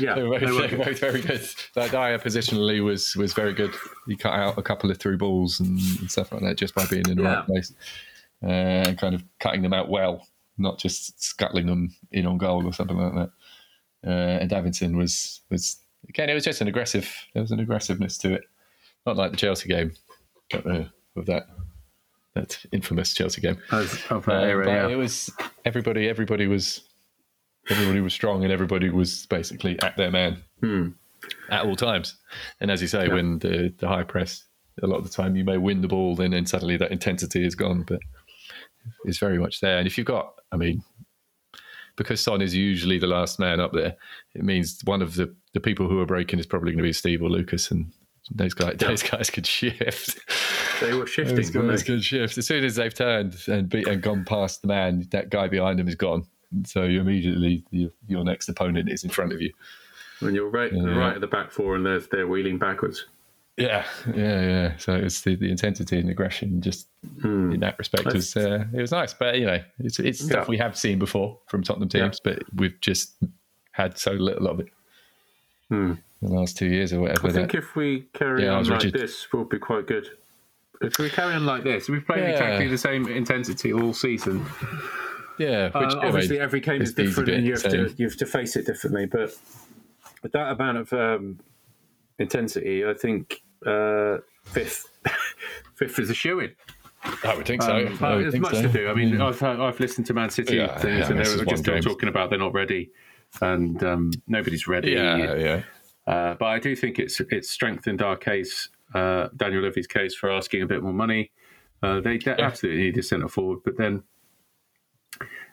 Yeah, 0.00 0.16
they, 0.16 0.24
were 0.24 0.40
both, 0.40 0.48
they, 0.48 0.52
were, 0.52 0.66
they 0.66 0.76
were 0.76 0.84
both 0.86 0.98
very 0.98 1.20
good. 1.20 1.48
That 1.74 1.92
Dier 1.92 2.18
positionally 2.18 2.82
was 2.84 3.14
was 3.14 3.32
very 3.32 3.54
good. 3.54 3.72
He 4.08 4.16
cut 4.16 4.32
out 4.32 4.58
a 4.58 4.62
couple 4.62 4.90
of 4.90 4.98
through 4.98 5.18
balls 5.18 5.60
and, 5.60 5.78
and 6.00 6.10
stuff 6.10 6.32
like 6.32 6.42
that 6.42 6.56
just 6.56 6.74
by 6.74 6.84
being 6.86 7.08
in 7.08 7.16
the 7.16 7.22
yeah. 7.22 7.34
right 7.36 7.46
place 7.46 7.72
and 8.42 8.88
uh, 8.88 8.94
kind 8.94 9.14
of 9.14 9.24
cutting 9.40 9.62
them 9.62 9.72
out 9.72 9.88
well, 9.88 10.26
not 10.56 10.78
just 10.78 11.22
scuttling 11.22 11.66
them 11.66 11.94
in 12.12 12.26
on 12.26 12.38
goal 12.38 12.66
or 12.66 12.72
something 12.72 12.96
like 12.96 13.14
that. 13.14 13.30
Uh, 14.06 14.38
and 14.40 14.50
Davinson 14.50 14.96
was 14.96 15.40
was 15.50 15.76
again, 16.08 16.28
it 16.30 16.34
was 16.34 16.44
just 16.44 16.60
an 16.60 16.68
aggressive. 16.68 17.08
There 17.34 17.42
was 17.42 17.50
an 17.50 17.60
aggressiveness 17.60 18.18
to 18.18 18.34
it, 18.34 18.42
not 19.06 19.16
like 19.16 19.30
the 19.30 19.36
Chelsea 19.36 19.68
game 19.68 19.92
uh, 20.52 20.84
of 21.16 21.26
that 21.26 21.46
that 22.34 22.58
infamous 22.72 23.14
Chelsea 23.14 23.40
game. 23.40 23.58
As, 23.72 23.92
of 24.10 24.24
that 24.26 24.44
Uh, 24.44 24.62
yeah. 24.62 24.88
it 24.88 24.96
was 24.96 25.30
everybody. 25.64 26.08
Everybody 26.08 26.46
was 26.46 26.82
everybody 27.70 28.00
was 28.00 28.14
strong, 28.14 28.44
and 28.44 28.52
everybody 28.52 28.90
was 28.90 29.26
basically 29.26 29.78
at 29.80 29.96
their 29.96 30.10
man 30.10 30.42
at 31.50 31.64
all 31.66 31.76
times. 31.76 32.16
And 32.60 32.70
as 32.70 32.80
you 32.80 32.88
say, 32.88 33.04
Hmm. 33.04 33.08
Yeah. 33.08 33.14
when 33.14 33.38
the 33.40 33.74
the 33.78 33.88
high 33.88 34.04
press, 34.04 34.44
a 34.82 34.86
lot 34.86 34.98
of 34.98 35.04
the 35.04 35.10
time 35.10 35.36
you 35.36 35.44
may 35.44 35.56
win 35.58 35.80
the 35.82 35.88
ball, 35.88 36.20
and 36.20 36.32
then 36.32 36.46
suddenly 36.46 36.76
that 36.76 36.92
intensity 36.92 37.44
is 37.44 37.54
gone, 37.54 37.82
but 37.82 38.00
it's 39.04 39.18
very 39.18 39.38
much 39.38 39.60
there. 39.60 39.78
And 39.78 39.86
if 39.86 39.98
you've 39.98 40.06
got, 40.06 40.34
I 40.52 40.56
mean, 40.56 40.82
because 41.98 42.20
Son 42.22 42.40
is 42.40 42.54
usually 42.54 42.98
the 42.98 43.06
last 43.06 43.38
man 43.38 43.60
up 43.60 43.72
there, 43.74 43.96
it 44.34 44.42
means 44.42 44.80
one 44.84 45.02
of 45.02 45.16
the 45.16 45.34
the 45.52 45.60
people 45.60 45.86
who 45.88 46.00
are 46.00 46.06
breaking 46.06 46.38
is 46.38 46.46
probably 46.46 46.70
going 46.72 46.78
to 46.78 46.82
be 46.84 46.92
Steve 46.94 47.20
or 47.22 47.28
Lucas, 47.28 47.70
and 47.70 47.92
those 48.30 48.54
guys 48.54 48.76
those 48.78 49.02
guys 49.02 49.28
could 49.28 49.46
shift. 49.46 50.18
They 50.80 50.94
were 50.94 51.06
shifting, 51.06 51.36
Those 51.36 51.50
guys 51.50 51.82
can 51.82 52.00
shift. 52.00 52.38
As 52.38 52.46
soon 52.46 52.64
as 52.64 52.76
they've 52.76 52.94
turned 52.94 53.36
and 53.48 53.68
beat 53.68 53.88
and 53.88 54.00
gone 54.00 54.24
past 54.24 54.62
the 54.62 54.68
man, 54.68 55.06
that 55.10 55.28
guy 55.28 55.48
behind 55.48 55.78
them 55.78 55.88
is 55.88 55.96
gone. 55.96 56.24
So 56.64 56.84
you 56.84 57.00
immediately 57.00 57.64
your, 57.70 57.90
your 58.06 58.24
next 58.24 58.48
opponent 58.48 58.88
is 58.88 59.02
in 59.04 59.10
front 59.10 59.32
of 59.32 59.40
you. 59.42 59.52
When 60.20 60.34
you're 60.34 60.48
right, 60.48 60.72
Yeah. 60.72 60.96
right 60.96 61.14
at 61.14 61.20
the 61.20 61.26
back 61.26 61.50
four 61.50 61.74
and 61.76 61.84
they're, 61.84 62.00
they're 62.00 62.26
wheeling 62.28 62.58
backwards. 62.58 63.06
Yeah, 63.58 63.84
yeah, 64.14 64.40
yeah. 64.42 64.76
So 64.76 64.94
it's 64.94 65.20
the, 65.22 65.34
the 65.34 65.50
intensity 65.50 65.98
and 65.98 66.08
aggression 66.08 66.60
just 66.62 66.88
in 67.24 67.58
that 67.60 67.78
respect 67.78 68.06
was 68.12 68.36
uh, 68.36 68.64
it 68.72 68.80
was 68.80 68.92
nice. 68.92 69.12
But 69.14 69.38
you 69.38 69.46
know, 69.46 69.58
it's 69.80 69.98
it's 69.98 70.24
stuff 70.24 70.44
Yeah. 70.46 70.48
we 70.50 70.58
have 70.58 70.76
seen 70.78 70.98
before 70.98 71.38
from 71.48 71.62
Tottenham 71.62 71.88
teams, 71.88 72.20
but 72.22 72.42
we've 72.54 72.80
just 72.80 73.16
had 73.72 73.98
so 73.98 74.12
little 74.12 74.46
of 74.48 74.60
it 74.60 74.68
Hmm. 75.68 75.94
the 76.22 76.28
last 76.28 76.56
two 76.56 76.66
years 76.66 76.92
or 76.92 77.00
whatever. 77.00 77.28
I 77.28 77.32
think 77.32 77.52
that- 77.52 77.58
if 77.58 77.76
we 77.76 78.08
carry 78.14 78.44
Yeah, 78.44 78.52
on 78.54 78.64
like 78.64 78.82
rigid. 78.84 78.94
this, 79.00 79.26
we'll 79.32 79.44
be 79.44 79.58
quite 79.58 79.86
good. 79.86 80.08
If 80.80 80.98
we 80.98 81.10
carry 81.10 81.34
on 81.34 81.44
like 81.44 81.64
this, 81.64 81.88
we've 81.88 82.06
played 82.06 82.20
Yeah. 82.22 82.30
exactly 82.30 82.68
the 82.68 82.78
same 82.78 83.06
intensity 83.08 83.72
all 83.72 83.92
season. 83.92 84.46
yeah, 85.38 85.70
Uh, 85.74 85.80
which, 85.80 85.94
I 85.96 86.06
obviously, 86.06 86.38
every 86.40 86.60
game 86.60 86.80
is 86.80 86.94
different, 86.94 87.28
and 87.30 87.44
you 87.44 87.52
have 87.52 87.62
to 87.64 87.92
you 87.98 88.06
have 88.06 88.16
to 88.18 88.26
face 88.26 88.54
it 88.56 88.66
differently. 88.66 89.06
But 89.06 89.36
with 90.22 90.32
that 90.32 90.52
amount 90.52 90.78
of 90.78 90.92
um, 90.92 91.40
intensity, 92.18 92.84
I 92.86 92.94
think 92.94 93.42
uh, 93.66 94.18
fifth 94.44 94.86
fifth 95.76 95.98
is 95.98 96.10
a 96.10 96.14
shoe 96.14 96.40
in. 96.40 96.52
I 97.24 97.36
would 97.36 97.46
think 97.46 97.62
so. 97.62 97.76
Um, 97.76 97.84
would 97.84 98.00
there's 98.00 98.32
think 98.32 98.42
much 98.42 98.54
so. 98.54 98.62
to 98.62 98.68
do. 98.68 98.88
I 98.88 98.94
mean, 98.94 99.10
Yeah. 99.10 99.26
I've 99.26 99.42
I've 99.42 99.80
listened 99.80 100.06
to 100.08 100.14
Man 100.14 100.30
City 100.30 100.56
Yeah, 100.56 100.78
things, 100.78 100.98
yeah, 100.98 101.10
and 101.10 101.24
they 101.24 101.36
were 101.36 101.44
just 101.44 101.62
still 101.62 101.80
talking 101.80 102.08
about 102.08 102.30
they're 102.30 102.38
not 102.38 102.52
ready, 102.52 102.90
and 103.40 103.82
um, 103.84 104.10
nobody's 104.26 104.66
ready. 104.66 104.92
yeah, 104.92 105.34
yeah. 105.34 105.62
Uh, 106.06 106.34
but 106.34 106.46
I 106.46 106.58
do 106.58 106.74
think 106.74 106.98
it's 106.98 107.20
it's 107.30 107.50
strengthened 107.50 108.02
our 108.02 108.16
case, 108.16 108.70
uh, 108.94 109.28
Daniel 109.36 109.62
Levy's 109.62 109.86
case 109.86 110.14
for 110.14 110.30
asking 110.30 110.62
a 110.62 110.66
bit 110.66 110.82
more 110.82 110.92
money. 110.92 111.30
Uh, 111.82 112.00
they, 112.00 112.16
they 112.18 112.32
absolutely 112.32 112.82
need 112.82 112.98
a 112.98 113.02
centre 113.02 113.28
forward, 113.28 113.60
but 113.64 113.76
then 113.76 114.02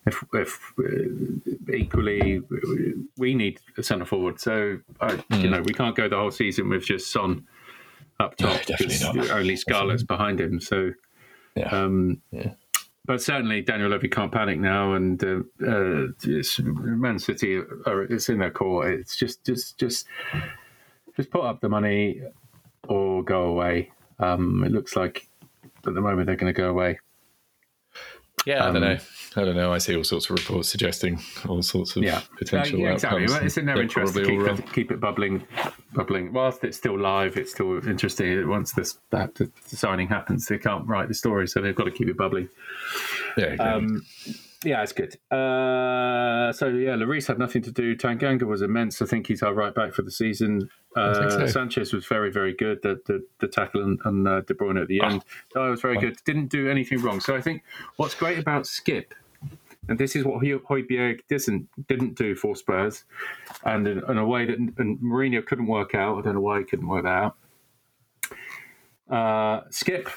if, 0.08 0.24
if 0.34 0.74
uh, 0.80 1.72
equally 1.74 2.42
we 3.18 3.36
need 3.36 3.60
a 3.78 3.84
centre 3.84 4.06
forward, 4.06 4.40
so 4.40 4.80
I, 5.02 5.22
you 5.32 5.50
know 5.50 5.62
we 5.62 5.74
can't 5.74 5.96
go 5.96 6.08
the 6.08 6.16
whole 6.16 6.32
season 6.32 6.70
with 6.70 6.86
just 6.86 7.12
Son 7.12 7.46
up 8.20 8.36
Hmm. 8.40 8.46
No, 8.46 8.54
top 8.54 8.66
definitely 8.66 9.20
not. 9.20 9.30
only 9.32 9.56
Scarlett's 9.56 10.04
behind 10.04 10.40
him. 10.40 10.60
So, 10.60 10.92
Yeah. 11.56 11.70
um, 11.70 12.22
Yeah. 12.32 12.54
but 13.06 13.22
certainly 13.22 13.62
Daniel 13.62 13.90
Levy 13.90 14.08
can't 14.08 14.32
panic 14.32 14.60
now, 14.60 14.94
and 14.94 15.24
uh, 15.24 15.40
uh, 15.66 16.08
it's, 16.24 16.60
Man 16.62 17.20
City, 17.20 17.58
are, 17.86 18.04
it's 18.04 18.30
in 18.30 18.40
their 18.40 18.52
core. 18.52 18.90
It's 18.90 19.16
just, 19.16 19.46
just, 19.46 19.78
just, 19.78 20.08
just 21.16 21.30
put 21.30 21.44
up 21.44 21.62
the 21.62 21.70
money 21.70 22.22
or 22.88 23.24
go 23.24 23.44
away. 23.44 23.92
Um, 24.20 24.64
it 24.64 24.72
looks 24.72 24.96
like 24.96 25.28
at 25.86 25.94
the 25.94 26.02
moment 26.02 26.28
they're 26.28 26.36
going 26.36 26.54
to 26.54 26.58
go 26.60 26.70
away. 26.70 27.00
Yeah, 28.46 28.64
I 28.64 28.68
Um, 28.68 28.74
don't 28.74 28.82
know. 28.84 28.98
I 29.38 29.44
don't 29.44 29.56
know. 29.56 29.74
I 29.74 29.80
see 29.80 29.96
all 29.98 30.04
sorts 30.04 30.30
of 30.30 30.38
reports 30.38 30.70
suggesting 30.70 31.20
all 31.50 31.62
sorts 31.62 31.96
of 31.96 32.04
Yeah, 32.04 32.22
potential 32.38 32.80
Uh, 32.80 32.84
yeah, 32.84 32.94
exactly. 32.94 33.26
Well, 33.28 33.44
it's 33.44 33.58
in 33.58 33.66
their 33.66 33.82
interest 33.82 34.14
to 34.16 34.26
keep 34.26 34.40
it, 34.42 34.74
keep 34.74 34.92
it 34.92 35.00
bubbling, 35.00 35.46
bubbling. 35.94 36.32
Whilst 36.32 36.64
it's 36.64 36.78
still 36.78 36.98
live, 36.98 37.36
it's 37.36 37.52
still 37.52 37.86
interesting. 37.88 38.48
Once 38.48 38.72
this 38.74 38.98
that 39.10 39.36
the 39.36 39.52
signing 39.66 40.08
happens, 40.08 40.46
they 40.46 40.58
can't 40.58 40.88
write 40.88 41.08
the 41.10 41.14
story, 41.14 41.48
so 41.48 41.60
they've 41.62 41.76
got 41.76 41.84
to 41.86 41.92
keep 41.92 42.08
it 42.08 42.18
bubbling. 42.18 42.48
Yeah, 43.38 43.46
exactly. 43.46 43.86
Um, 43.86 44.06
yeah, 44.66 44.82
it's 44.82 44.92
good. 44.92 45.16
Uh, 45.32 46.52
so 46.52 46.68
yeah, 46.68 46.96
Lloris 46.96 47.28
had 47.28 47.40
nothing 47.40 47.62
to 47.64 47.72
do. 47.72 47.96
Tanganga 47.96 48.44
was 48.44 48.62
immense. 48.62 49.02
I 49.02 49.06
think 49.06 49.28
he's 49.28 49.44
our 49.44 49.54
right 49.54 49.74
back 49.74 49.94
for 49.94 50.02
the 50.02 50.12
season. 50.12 50.70
Uh, 50.96 51.30
so. 51.30 51.48
Sanchez 51.48 51.94
was 51.94 52.06
very, 52.06 52.32
very 52.32 52.54
good. 52.54 52.82
The 52.82 53.00
the, 53.06 53.26
the 53.40 53.48
tackle 53.48 53.84
and, 53.84 54.00
and 54.06 54.28
uh, 54.28 54.42
De 54.42 54.54
Bruyne 54.54 54.82
at 54.82 54.88
the 54.88 55.02
end. 55.02 55.24
Dier 55.54 55.70
was 55.70 55.82
very 55.82 55.98
good. 55.98 56.18
Didn't 56.26 56.48
do 56.48 56.70
anything 56.70 57.02
wrong. 57.02 57.20
So 57.20 57.36
I 57.36 57.42
think 57.42 57.64
what's 57.98 58.16
great 58.16 58.40
about 58.40 58.66
Skip, 58.68 59.14
and 59.88 60.00
this 60.00 60.16
is 60.16 60.24
what 60.24 60.46
Hoy- 60.66 60.82
didn't 60.82 61.68
didn't 61.88 62.16
do 62.16 62.36
for 62.36 62.56
Spurs, 62.56 63.04
and 63.64 63.88
in, 63.88 64.02
in 64.10 64.18
a 64.18 64.26
way 64.26 64.46
that 64.46 64.58
and 64.58 64.98
Mourinho 65.00 65.46
couldn't 65.46 65.68
work 65.68 65.94
out. 65.96 66.18
I 66.18 66.22
don't 66.22 66.36
know 66.36 66.42
why 66.42 66.60
he 66.60 66.66
couldn't 66.66 66.88
work 66.88 67.04
that 67.04 67.10
out. 67.10 67.36
Uh, 69.10 69.62
Skip 69.70 70.10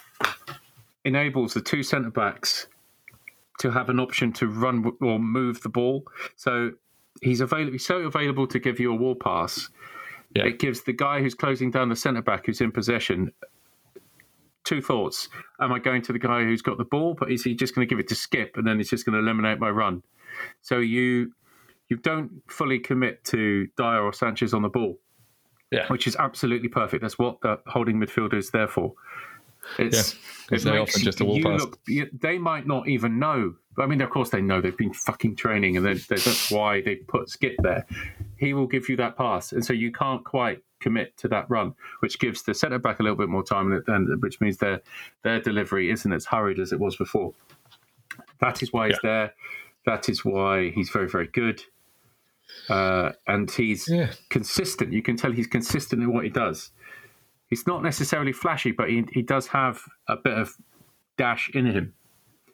enables 1.05 1.55
the 1.55 1.61
two 1.61 1.83
centre 1.83 2.11
backs 2.11 2.67
to 3.59 3.71
have 3.71 3.89
an 3.89 4.01
option 4.01 4.33
to 4.35 4.47
run 4.47 4.93
or 5.01 5.19
move 5.19 5.63
the 5.63 5.69
ball. 5.69 6.05
So 6.37 6.73
he's 7.23 7.41
available. 7.41 7.73
He's 7.73 7.87
so 7.87 7.99
available 7.99 8.47
to 8.47 8.59
give 8.59 8.79
you 8.81 8.93
a 8.93 8.97
wall 8.97 9.15
pass. 9.15 9.69
Yeah. 10.35 10.45
It 10.45 10.59
gives 10.59 10.83
the 10.83 10.93
guy 10.93 11.21
who's 11.21 11.35
closing 11.35 11.71
down 11.71 11.89
the 11.89 11.97
centre 11.97 12.23
back 12.23 12.47
who's 12.47 12.61
in 12.61 12.71
possession 12.71 13.33
two 14.69 14.83
thoughts. 14.83 15.29
Am 15.61 15.73
I 15.73 15.79
going 15.79 16.03
to 16.03 16.13
the 16.13 16.19
guy 16.19 16.45
who's 16.45 16.61
got 16.61 16.77
the 16.77 16.85
ball, 16.85 17.17
but 17.19 17.33
is 17.33 17.43
he 17.43 17.55
just 17.55 17.75
going 17.75 17.87
to 17.87 17.91
give 17.91 17.99
it 17.99 18.09
to 18.09 18.15
Skip 18.15 18.57
and 18.57 18.67
then 18.67 18.77
he's 18.77 18.91
just 18.91 19.07
going 19.07 19.15
to 19.15 19.19
eliminate 19.19 19.59
my 19.59 19.71
run? 19.71 20.03
So 20.61 20.79
you 20.79 21.33
you 21.89 21.97
don't 21.97 22.43
fully 22.49 22.79
commit 22.79 23.25
to 23.25 23.67
Dier 23.79 24.03
or 24.03 24.13
Sanchez 24.13 24.53
on 24.53 24.61
the 24.61 24.69
ball, 24.69 24.99
yeah, 25.73 25.89
which 25.89 26.07
is 26.07 26.17
absolutely 26.17 26.69
perfect. 26.69 27.01
That's 27.01 27.19
what 27.19 27.41
the 27.41 27.59
holding 27.67 27.99
midfielder 27.99 28.35
is 28.35 28.51
there 28.51 28.69
for. 28.69 28.93
It's, 29.79 30.15
Yeah, 30.51 30.59
they 30.59 30.79
often 30.79 31.03
just 31.03 31.21
a 31.21 31.25
wall 31.25 31.41
pass. 31.43 31.61
look- 31.61 31.79
they 32.21 32.39
might 32.39 32.67
not 32.67 32.89
even 32.89 33.19
know. 33.19 33.55
I 33.79 33.87
mean, 33.87 34.01
of 34.01 34.11
course 34.11 34.31
they 34.31 34.41
know. 34.41 34.61
They've 34.61 34.77
been 34.77 34.93
fucking 34.95 35.37
training, 35.37 35.77
and 35.77 35.87
they, 35.87 35.95
they, 35.95 36.17
that's 36.17 36.51
why 36.51 36.81
they 36.81 36.97
put 36.97 37.29
Skip 37.29 37.55
there. 37.63 37.87
He 38.37 38.53
will 38.55 38.67
give 38.67 38.89
you 38.89 38.97
that 38.97 39.17
pass, 39.17 39.53
and 39.53 39.65
so 39.65 39.73
you 39.73 39.93
can't 39.93 40.25
quite 40.25 40.63
commit 40.81 41.17
to 41.19 41.29
that 41.29 41.49
run, 41.51 41.75
which 42.01 42.19
gives 42.19 42.43
the 42.43 42.55
centre 42.55 42.79
back 42.79 42.99
a 42.99 43.03
little 43.03 43.17
bit 43.17 43.29
more 43.29 43.45
time, 43.45 43.71
and, 43.73 43.85
and 43.89 44.23
which 44.23 44.41
means 44.41 44.57
their 44.59 44.81
their 45.23 45.41
delivery 45.41 45.91
isn't 45.91 46.13
as 46.13 46.25
hurried 46.27 46.59
as 46.59 46.73
it 46.73 46.81
was 46.81 46.97
before. 46.97 47.35
That 48.41 48.63
is 48.63 48.73
why 48.73 48.89
he's 48.89 48.99
there. 49.03 49.33
That 49.87 50.09
is 50.09 50.25
why 50.25 50.71
he's 50.71 50.91
very 50.91 51.09
very 51.09 51.29
good, 51.29 51.63
uh, 52.69 53.13
and 53.27 53.51
he's 53.51 53.89
Yeah. 53.89 54.11
consistent. 54.29 54.93
You 54.93 55.03
can 55.03 55.17
tell 55.17 55.31
he's 55.33 55.47
consistent 55.47 56.03
in 56.03 56.13
what 56.13 56.25
he 56.25 56.31
does. 56.31 56.71
He's 57.49 57.67
not 57.67 57.83
necessarily 57.83 58.33
flashy, 58.33 58.73
but 58.73 58.91
he, 58.91 59.05
he 59.13 59.23
does 59.23 59.47
have 59.49 59.83
a 60.07 60.17
bit 60.17 60.37
of 60.37 60.55
dash 61.17 61.51
in 61.55 61.67
him. 61.67 61.95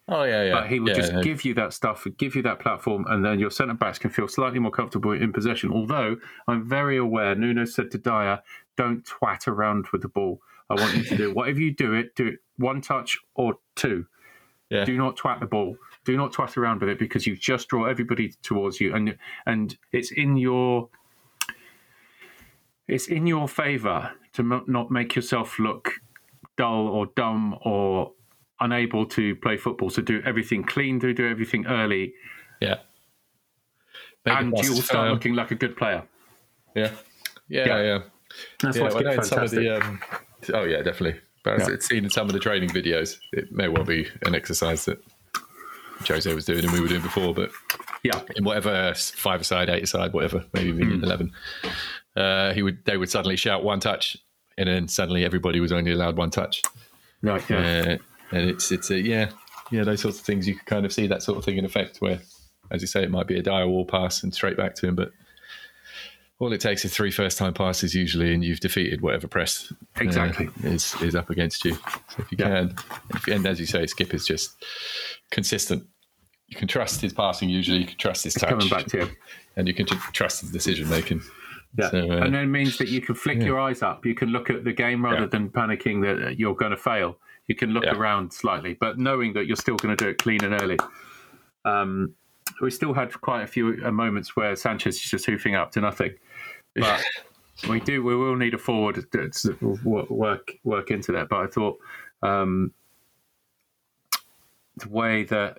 Oh 0.07 0.25
yeah, 0.25 0.45
yeah. 0.45 0.53
But 0.53 0.69
he 0.69 0.81
will 0.81 0.91
yeah, 0.91 0.95
just 0.95 1.13
yeah. 1.13 1.23
give 1.23 1.45
you 1.45 1.55
that 1.55 1.73
stuff, 1.73 2.07
give 2.19 2.35
you 2.35 2.43
that 2.43 2.61
platform, 2.61 3.07
and 3.09 3.25
then 3.25 3.39
your 3.39 3.51
centre 3.51 3.75
backs 3.75 3.99
can 3.99 4.11
feel 4.11 4.29
slightly 4.29 4.59
more 4.59 4.71
comfortable 4.71 5.13
in 5.13 5.33
possession. 5.33 5.73
Although 5.73 6.17
I'm 6.47 6.69
very 6.69 6.99
aware, 6.99 7.35
Nuno 7.35 7.65
said 7.65 7.91
to 7.93 7.99
Dier, 7.99 8.41
"Don't 8.77 9.05
twat 9.05 9.49
around 9.49 9.87
with 9.93 10.03
the 10.03 10.09
ball. 10.09 10.41
I 10.69 10.75
want 10.75 10.95
you 10.95 11.05
to 11.05 11.17
do 11.17 11.33
whatever 11.35 11.59
you 11.59 11.75
do 11.75 11.95
it, 11.95 12.15
do 12.15 12.27
it 12.27 12.41
one 12.59 12.83
touch 12.83 13.19
or 13.35 13.55
two. 13.77 14.07
Yeah. 14.71 14.85
Do 14.85 14.97
not 14.97 15.17
twat 15.17 15.41
the 15.41 15.47
ball. 15.47 15.77
Do 16.05 16.17
not 16.17 16.33
twat 16.33 16.57
around 16.57 16.81
with 16.81 16.91
it 16.91 16.99
because 16.99 17.27
you 17.27 17.37
just 17.37 17.69
draw 17.69 17.87
everybody 17.87 18.35
towards 18.43 18.81
you, 18.81 18.95
and 18.95 19.17
and 19.47 19.77
it's 19.93 20.13
in 20.13 20.37
your 20.37 20.91
it's 22.89 23.07
in 23.07 23.27
your 23.27 23.49
favour 23.49 24.13
to 24.35 24.43
m- 24.43 24.65
not 24.67 24.91
make 24.91 25.15
yourself 25.17 25.59
look 25.59 25.93
dull 26.57 26.87
or 26.89 27.07
dumb 27.17 27.59
or 27.65 28.13
unable 28.61 29.05
to 29.07 29.35
play 29.37 29.57
football. 29.57 29.91
So 29.91 30.03
do 30.03 30.23
everything 30.25 30.63
clean, 30.65 30.99
do 30.99 31.13
do 31.13 31.29
everything 31.29 31.67
early, 31.67 32.15
yeah. 32.61 32.77
Make 34.25 34.37
and 34.39 34.47
you 34.59 34.73
will 34.73 34.81
start 34.83 35.07
firm. 35.07 35.13
looking 35.13 35.35
like 35.35 35.51
a 35.51 35.55
good 35.55 35.77
player. 35.77 36.03
Yeah, 36.75 36.91
yeah, 37.49 37.67
Yeah. 37.67 37.83
yeah. 37.83 37.99
That's 38.63 38.77
yeah, 38.77 38.83
what's 38.85 38.95
well, 38.95 39.05
I 39.09 39.15
know 39.15 39.21
in 39.21 39.25
some 39.25 39.39
of 39.45 39.51
fantastic. 39.51 39.59
the. 39.61 39.87
Um, 39.87 40.01
oh 40.55 40.65
yeah, 40.65 40.83
definitely. 40.83 41.21
But 41.45 41.59
Yeah. 41.61 41.71
it's 41.75 41.87
seen 41.87 42.05
in 42.05 42.11
some 42.11 42.27
of 42.27 42.33
the 42.33 42.39
training 42.41 42.71
videos. 42.71 43.19
It 43.33 43.53
may 43.53 43.69
well 43.69 43.85
be 43.85 44.09
an 44.25 44.35
exercise 44.35 44.87
that 44.87 44.99
Jose 46.09 46.33
was 46.35 46.45
doing 46.47 46.65
and 46.65 46.73
we 46.73 46.81
were 46.81 46.89
doing 46.89 47.03
before, 47.03 47.35
but 47.35 47.51
yeah, 48.13 48.21
in 48.37 48.45
whatever 48.45 48.93
five 48.95 49.41
aside, 49.41 49.69
eight 49.69 49.83
aside, 49.85 50.13
whatever, 50.13 50.45
maybe 50.53 50.69
even 50.71 50.99
Hmm. 50.99 51.05
eleven, 51.05 51.33
uh, 52.17 52.53
he 52.53 52.63
would 52.63 52.85
they 52.85 52.97
would 52.97 53.11
suddenly 53.11 53.37
shout 53.37 53.65
one 53.65 53.81
touch, 53.81 54.17
and 54.59 54.69
then 54.69 54.89
suddenly 54.89 55.25
everybody 55.25 55.59
was 55.61 55.73
only 55.73 55.93
allowed 55.93 56.17
one 56.17 56.31
touch. 56.31 56.63
right, 57.23 57.43
yeah. 57.51 57.57
Uh, 57.59 57.97
and 58.37 58.51
it's 58.51 58.71
it's 58.71 58.91
a, 58.91 58.99
yeah 59.01 59.31
yeah 59.71 59.83
those 59.85 60.01
sorts 60.03 60.19
of 60.21 60.25
things 60.27 60.47
you 60.47 60.55
can 60.55 60.65
kind 60.67 60.85
of 60.87 60.93
see 60.93 61.07
that 61.07 61.23
sort 61.23 61.39
of 61.39 61.45
thing 61.45 61.57
in 61.57 61.65
effect 61.65 61.99
where 61.99 62.21
as 62.71 62.83
you 62.83 62.87
say 62.87 63.03
it 63.03 63.11
might 63.11 63.27
be 63.27 63.39
a 63.39 63.43
dire 63.43 63.67
wall 63.67 63.85
pass 63.87 64.23
and 64.23 64.35
straight 64.35 64.57
back 64.57 64.75
to 64.75 64.87
him 64.87 64.95
but 64.95 65.11
all 66.39 66.53
it 66.53 66.61
takes 66.61 66.85
is 66.85 66.93
three 66.93 67.11
first 67.13 67.39
time 67.39 67.55
passes 67.55 67.95
usually, 67.95 68.35
and 68.35 68.45
you've 68.45 68.59
defeated 68.61 69.01
whatever 69.01 69.29
press 69.29 69.73
uh, 69.73 70.03
Exactly. 70.03 70.49
is 70.65 70.95
is 71.01 71.15
up 71.15 71.31
against 71.31 71.65
you. 71.65 71.75
So 71.75 72.19
if 72.19 72.33
you 72.33 72.39
Yeah. 72.41 72.49
can, 72.49 72.75
if, 73.15 73.27
and 73.29 73.47
as 73.47 73.61
you 73.61 73.67
say, 73.67 73.87
Skip 73.87 74.13
is 74.13 74.27
just 74.27 74.53
consistent. 75.31 75.85
You 76.49 76.57
can 76.57 76.69
trust 76.69 77.01
his 77.01 77.13
passing 77.13 77.49
usually. 77.49 77.79
You 77.79 77.87
can 77.87 77.97
trust 77.97 78.25
his 78.25 78.35
touch, 78.35 78.51
Coming 78.51 78.69
back 78.69 78.87
to 78.87 78.99
you. 78.99 79.11
and 79.57 79.67
you 79.67 79.75
can 79.75 79.87
trust 79.87 80.43
his 80.43 80.51
decision 80.51 80.89
making. 80.89 81.23
Yeah, 81.77 81.91
So, 81.91 81.99
uh, 81.99 82.17
and 82.19 82.35
then 82.35 82.45
it 82.45 82.47
means 82.47 82.79
that 82.79 82.89
you 82.89 83.01
can 83.01 83.15
flick 83.15 83.43
your 83.43 83.59
eyes 83.59 83.83
up. 83.83 84.07
You 84.07 84.15
can 84.15 84.29
look 84.29 84.51
at 84.51 84.63
the 84.65 84.73
game 84.73 85.05
rather 85.05 85.23
Yeah. 85.23 85.27
than 85.27 85.49
panicking 85.51 86.03
that 86.03 86.39
you're 86.39 86.55
going 86.55 86.71
to 86.71 86.77
fail. 86.77 87.19
You 87.47 87.55
can 87.55 87.71
look 87.71 87.85
Yeah. 87.85 87.95
around 87.97 88.33
slightly, 88.33 88.75
but 88.75 88.99
knowing 88.99 89.33
that 89.33 89.47
you're 89.47 89.57
still 89.57 89.77
going 89.77 89.97
to 89.97 90.05
do 90.05 90.11
it 90.11 90.19
clean 90.19 90.45
and 90.45 90.61
early. 90.63 90.79
Um, 91.65 92.15
we 92.61 92.71
still 92.71 92.95
had 92.95 93.19
quite 93.21 93.43
a 93.43 93.47
few 93.47 93.81
uh, 93.85 93.91
moments 93.91 94.37
where 94.37 94.55
Sanchez 94.55 94.97
is 94.97 95.03
just 95.03 95.27
hoofing 95.27 95.55
up 95.57 95.73
to 95.73 95.81
nothing, 95.81 96.15
but 96.77 97.03
we 97.69 97.81
do. 97.81 98.05
We 98.05 98.15
will 98.15 98.37
need 98.37 98.55
a 98.55 98.59
forward 98.59 99.05
to 99.13 99.31
to 99.31 99.79
work 99.83 100.53
work 100.63 100.91
into 100.91 101.11
that. 101.13 101.29
But 101.29 101.41
I 101.41 101.47
thought 101.47 101.79
um, 102.23 102.73
the 104.77 104.89
way 104.89 105.25
that 105.25 105.59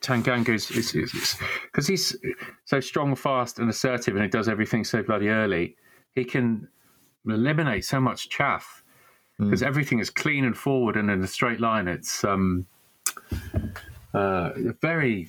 Tanganga 0.00 0.50
is 0.50 0.66
because 1.64 1.86
he's 1.86 2.16
so 2.64 2.80
strong, 2.80 3.14
fast, 3.14 3.58
and 3.58 3.68
assertive, 3.68 4.14
and 4.14 4.22
he 4.22 4.28
does 4.30 4.48
everything 4.48 4.84
so 4.84 5.02
bloody 5.02 5.28
early. 5.28 5.76
He 6.14 6.24
can 6.24 6.68
eliminate 7.26 7.84
so 7.84 8.00
much 8.00 8.28
chaff 8.28 8.82
because 9.38 9.62
everything 9.62 10.00
is 10.00 10.10
clean 10.10 10.44
and 10.44 10.56
forward 10.56 10.96
and 10.96 11.10
in 11.10 11.22
a 11.22 11.26
straight 11.26 11.60
line. 11.60 11.86
It's 11.86 12.24
um, 12.24 12.66
uh, 14.14 14.50
a 14.56 14.72
very 14.80 15.28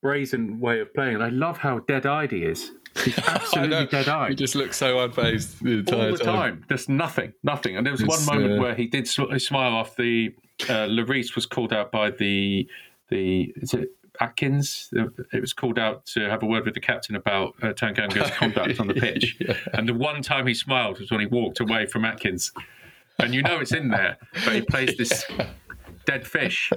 brazen 0.00 0.60
way 0.60 0.80
of 0.80 0.92
playing. 0.94 1.16
And 1.16 1.24
I 1.24 1.28
love 1.28 1.58
how 1.58 1.80
dead-eyed 1.80 2.30
he 2.32 2.42
is. 2.44 2.72
He's 3.04 3.18
absolutely 3.28 3.86
dead-eyed 3.86 4.30
He 4.30 4.34
just 4.34 4.54
looks 4.54 4.76
so 4.76 4.96
unfazed 4.96 5.60
the 5.60 5.78
entire 5.80 6.10
all 6.10 6.16
the 6.16 6.24
time. 6.24 6.64
There's 6.68 6.88
nothing, 6.88 7.34
nothing. 7.42 7.76
And 7.76 7.86
there 7.86 7.92
was 7.92 8.00
It's, 8.00 8.26
one 8.26 8.40
moment 8.40 8.58
uh, 8.58 8.62
where 8.62 8.74
he 8.74 8.86
did 8.86 9.06
sl- 9.06 9.36
smile 9.36 9.74
off 9.74 9.96
the 9.96 10.34
uh, 10.62 10.86
Lloris 10.86 11.34
was 11.34 11.46
called 11.46 11.72
out 11.72 11.92
by 11.92 12.10
the 12.10 12.68
the 13.10 13.52
is 13.56 13.74
it 13.74 13.90
Atkins? 14.20 14.88
It 15.32 15.40
was 15.40 15.52
called 15.52 15.78
out 15.78 16.04
to 16.06 16.28
have 16.28 16.42
a 16.42 16.46
word 16.46 16.64
with 16.64 16.74
the 16.74 16.80
captain 16.80 17.16
about 17.16 17.54
uh, 17.62 17.72
Tanganga's 17.72 18.30
conduct 18.36 18.80
on 18.80 18.86
the 18.88 18.94
pitch. 18.94 19.36
Yeah. 19.46 19.54
And 19.72 19.88
the 19.88 19.94
one 19.94 20.22
time 20.22 20.46
he 20.46 20.54
smiled 20.54 20.98
was 21.00 21.10
when 21.10 21.20
he 21.20 21.26
walked 21.26 21.60
away 21.60 21.86
from 21.86 22.04
Atkins. 22.04 22.52
And 23.18 23.34
you 23.34 23.42
know 23.42 23.58
it's 23.60 23.72
in 23.74 23.88
there, 23.88 24.16
but 24.44 24.54
he 24.54 24.62
plays 24.62 24.96
this 24.96 25.24
dead 26.06 26.26
fish. 26.26 26.70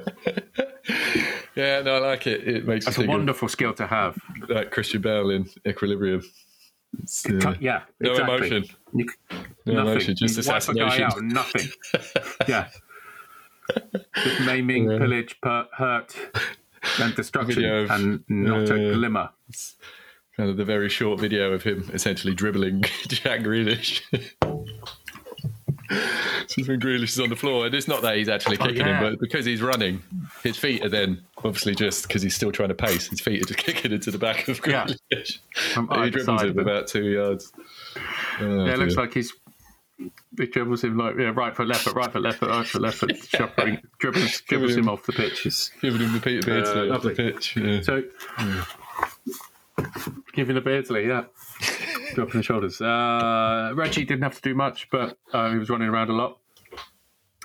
Yeah, 1.55 1.81
no, 1.81 1.95
I 1.95 1.99
like 1.99 2.27
it. 2.27 2.47
It 2.47 2.67
makes 2.67 2.85
That's 2.85 2.97
a 2.97 3.05
wonderful 3.05 3.47
skill 3.47 3.73
to 3.75 3.87
have. 3.87 4.17
like 4.49 4.71
Christian 4.71 5.01
Bale 5.01 5.29
in 5.29 5.49
Equilibrium. 5.67 6.21
Uh, 7.29 7.53
Yeah, 7.59 7.83
no 7.99 8.11
exactly. 8.11 8.35
emotion. 8.35 8.65
You, 8.93 9.05
No 9.65 9.73
nothing. 9.73 9.91
emotion, 9.91 10.15
just 10.15 10.37
You 10.37 10.51
wipe 10.51 10.63
a 10.67 10.73
guy 10.73 10.87
assassination. 10.87 11.03
out, 11.03 11.21
nothing. 11.23 11.67
yeah. 12.47 12.67
Just 14.23 14.41
maiming, 14.41 14.89
Yeah. 14.91 14.97
pillage, 14.99 15.39
per- 15.41 15.67
hurt, 15.77 16.15
and 16.99 17.15
destruction, 17.15 17.65
of- 17.65 17.89
and 17.91 18.23
not 18.27 18.69
a 18.69 18.89
uh, 18.91 18.93
glimmer. 18.93 19.29
kind 20.37 20.49
of 20.49 20.57
the 20.57 20.65
very 20.65 20.89
short 20.89 21.19
video 21.19 21.53
of 21.53 21.63
him 21.63 21.89
essentially 21.93 22.33
dribbling 22.33 22.81
Jack 23.07 23.41
Grealish. 23.41 24.01
Since 26.47 26.67
when 26.67 26.79
Grealish 26.79 27.03
is 27.09 27.19
on 27.19 27.29
the 27.29 27.35
floor, 27.35 27.65
and 27.65 27.75
it's 27.75 27.87
not 27.87 28.01
that 28.01 28.15
he's 28.17 28.29
actually 28.29 28.57
kicking 28.57 28.81
Oh, 28.81 28.85
yeah. 28.87 28.99
him, 29.03 29.11
but 29.13 29.19
because 29.19 29.45
he's 29.45 29.61
running, 29.61 30.01
his 30.43 30.57
feet 30.57 30.83
are 30.83 30.89
then 30.89 31.21
obviously 31.37 31.75
just 31.75 32.07
because 32.07 32.21
he's 32.21 32.35
still 32.35 32.51
trying 32.51 32.69
to 32.69 32.75
pace. 32.75 33.07
His 33.07 33.19
feet 33.21 33.41
are 33.43 33.45
just 33.45 33.59
kicking 33.65 33.91
into 33.91 34.09
the 34.11 34.17
back 34.17 34.47
of 34.47 34.59
Yeah. 34.65 34.85
Grealish. 35.11 35.39
From 35.73 35.87
he 36.03 36.09
dribbles 36.09 36.39
side 36.41 36.49
him 36.49 36.59
about 36.59 36.87
two 36.87 37.05
yards. 37.09 37.51
Oh, 38.39 38.65
Yeah, 38.65 38.73
it 38.73 38.79
looks 38.79 38.95
like 38.95 39.13
he's. 39.13 39.33
He 40.37 40.45
dribbles 40.47 40.83
him 40.83 40.97
like 40.97 41.15
yeah, 41.17 41.31
right 41.35 41.55
foot, 41.55 41.67
left 41.67 41.83
foot, 41.83 41.95
right 41.95 42.11
foot, 42.11 42.21
left 42.21 42.39
foot, 42.39 42.49
right 42.49 42.65
foot, 42.65 42.81
left 42.81 42.97
foot, 42.97 43.15
shuffling, 43.29 43.79
dribbles, 43.99 44.41
dribbles 44.41 44.75
him 44.75 44.89
off 44.89 45.05
the 45.05 45.13
pitch. 45.13 45.45
It's- 45.45 45.69
giving 45.81 46.01
him 46.01 46.13
the 46.13 46.19
Peter 46.19 46.45
Beardsley 46.45 46.89
Uh, 46.89 46.95
off 46.95 47.01
the 47.03 47.09
lovely. 47.09 47.31
pitch. 47.31 47.55
Yeah. 47.57 47.81
So, 47.81 48.03
giving 50.33 50.55
the 50.55 50.61
Beardsley, 50.61 51.07
yeah, 51.07 51.23
dropping 52.15 52.39
the 52.39 52.43
shoulders. 52.43 52.81
Uh, 52.81 53.71
Reggie 53.75 54.05
didn't 54.05 54.23
have 54.23 54.35
to 54.35 54.41
do 54.41 54.55
much, 54.55 54.89
but 54.91 55.17
uh, 55.33 55.49
he 55.51 55.57
was 55.57 55.69
running 55.69 55.89
around 55.89 56.09
a 56.09 56.13
lot. 56.13 56.39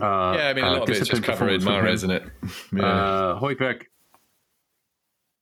Uh, 0.01 0.35
yeah, 0.37 0.49
I 0.49 0.55
mean, 0.55 0.65
a 0.65 0.69
uh, 0.69 0.73
lot 0.75 0.83
of 0.83 0.89
it's 0.91 0.99
just 1.01 1.11
disciplined 1.11 1.25
covering 1.39 1.59
performance. 1.61 1.91
Mahrez, 1.91 1.95
isn't 1.95 2.11
it? 2.13 2.23
Yeah. 2.73 2.85
Uh, 2.85 3.41
Højbjerg. 3.41 3.83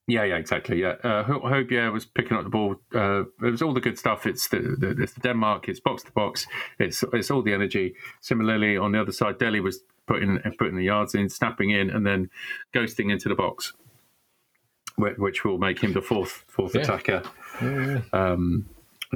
Yeah, 0.08 0.22
yeah, 0.22 0.36
exactly. 0.36 0.80
Yeah, 0.80 0.94
uh, 1.02 1.90
was 1.92 2.04
picking 2.04 2.36
up 2.36 2.44
the 2.44 2.50
ball. 2.50 2.76
Uh, 2.94 3.22
it 3.42 3.50
was 3.50 3.60
all 3.60 3.74
the 3.74 3.80
good 3.80 3.98
stuff. 3.98 4.24
It's 4.24 4.46
the, 4.48 4.58
the 4.78 5.02
it's 5.02 5.14
the 5.14 5.20
Denmark. 5.20 5.68
It's 5.68 5.80
box 5.80 6.04
to 6.04 6.12
box. 6.12 6.46
It's 6.78 7.02
it's 7.12 7.30
all 7.30 7.42
the 7.42 7.52
energy. 7.52 7.94
Similarly, 8.20 8.76
on 8.76 8.92
the 8.92 9.00
other 9.00 9.10
side, 9.12 9.38
Dele 9.38 9.58
was 9.60 9.80
putting 10.06 10.38
putting 10.58 10.76
the 10.76 10.84
yards 10.84 11.14
in, 11.16 11.28
snapping 11.28 11.70
in, 11.70 11.90
and 11.90 12.06
then 12.06 12.30
ghosting 12.72 13.10
into 13.10 13.28
the 13.28 13.34
box, 13.34 13.72
which, 14.96 15.18
which 15.18 15.44
will 15.44 15.58
make 15.58 15.80
him 15.80 15.92
the 15.92 16.02
fourth 16.02 16.44
fourth 16.46 16.76
Yeah. 16.76 16.82
attacker. 16.82 17.22
Yeah. 17.60 18.00
Um, 18.12 18.66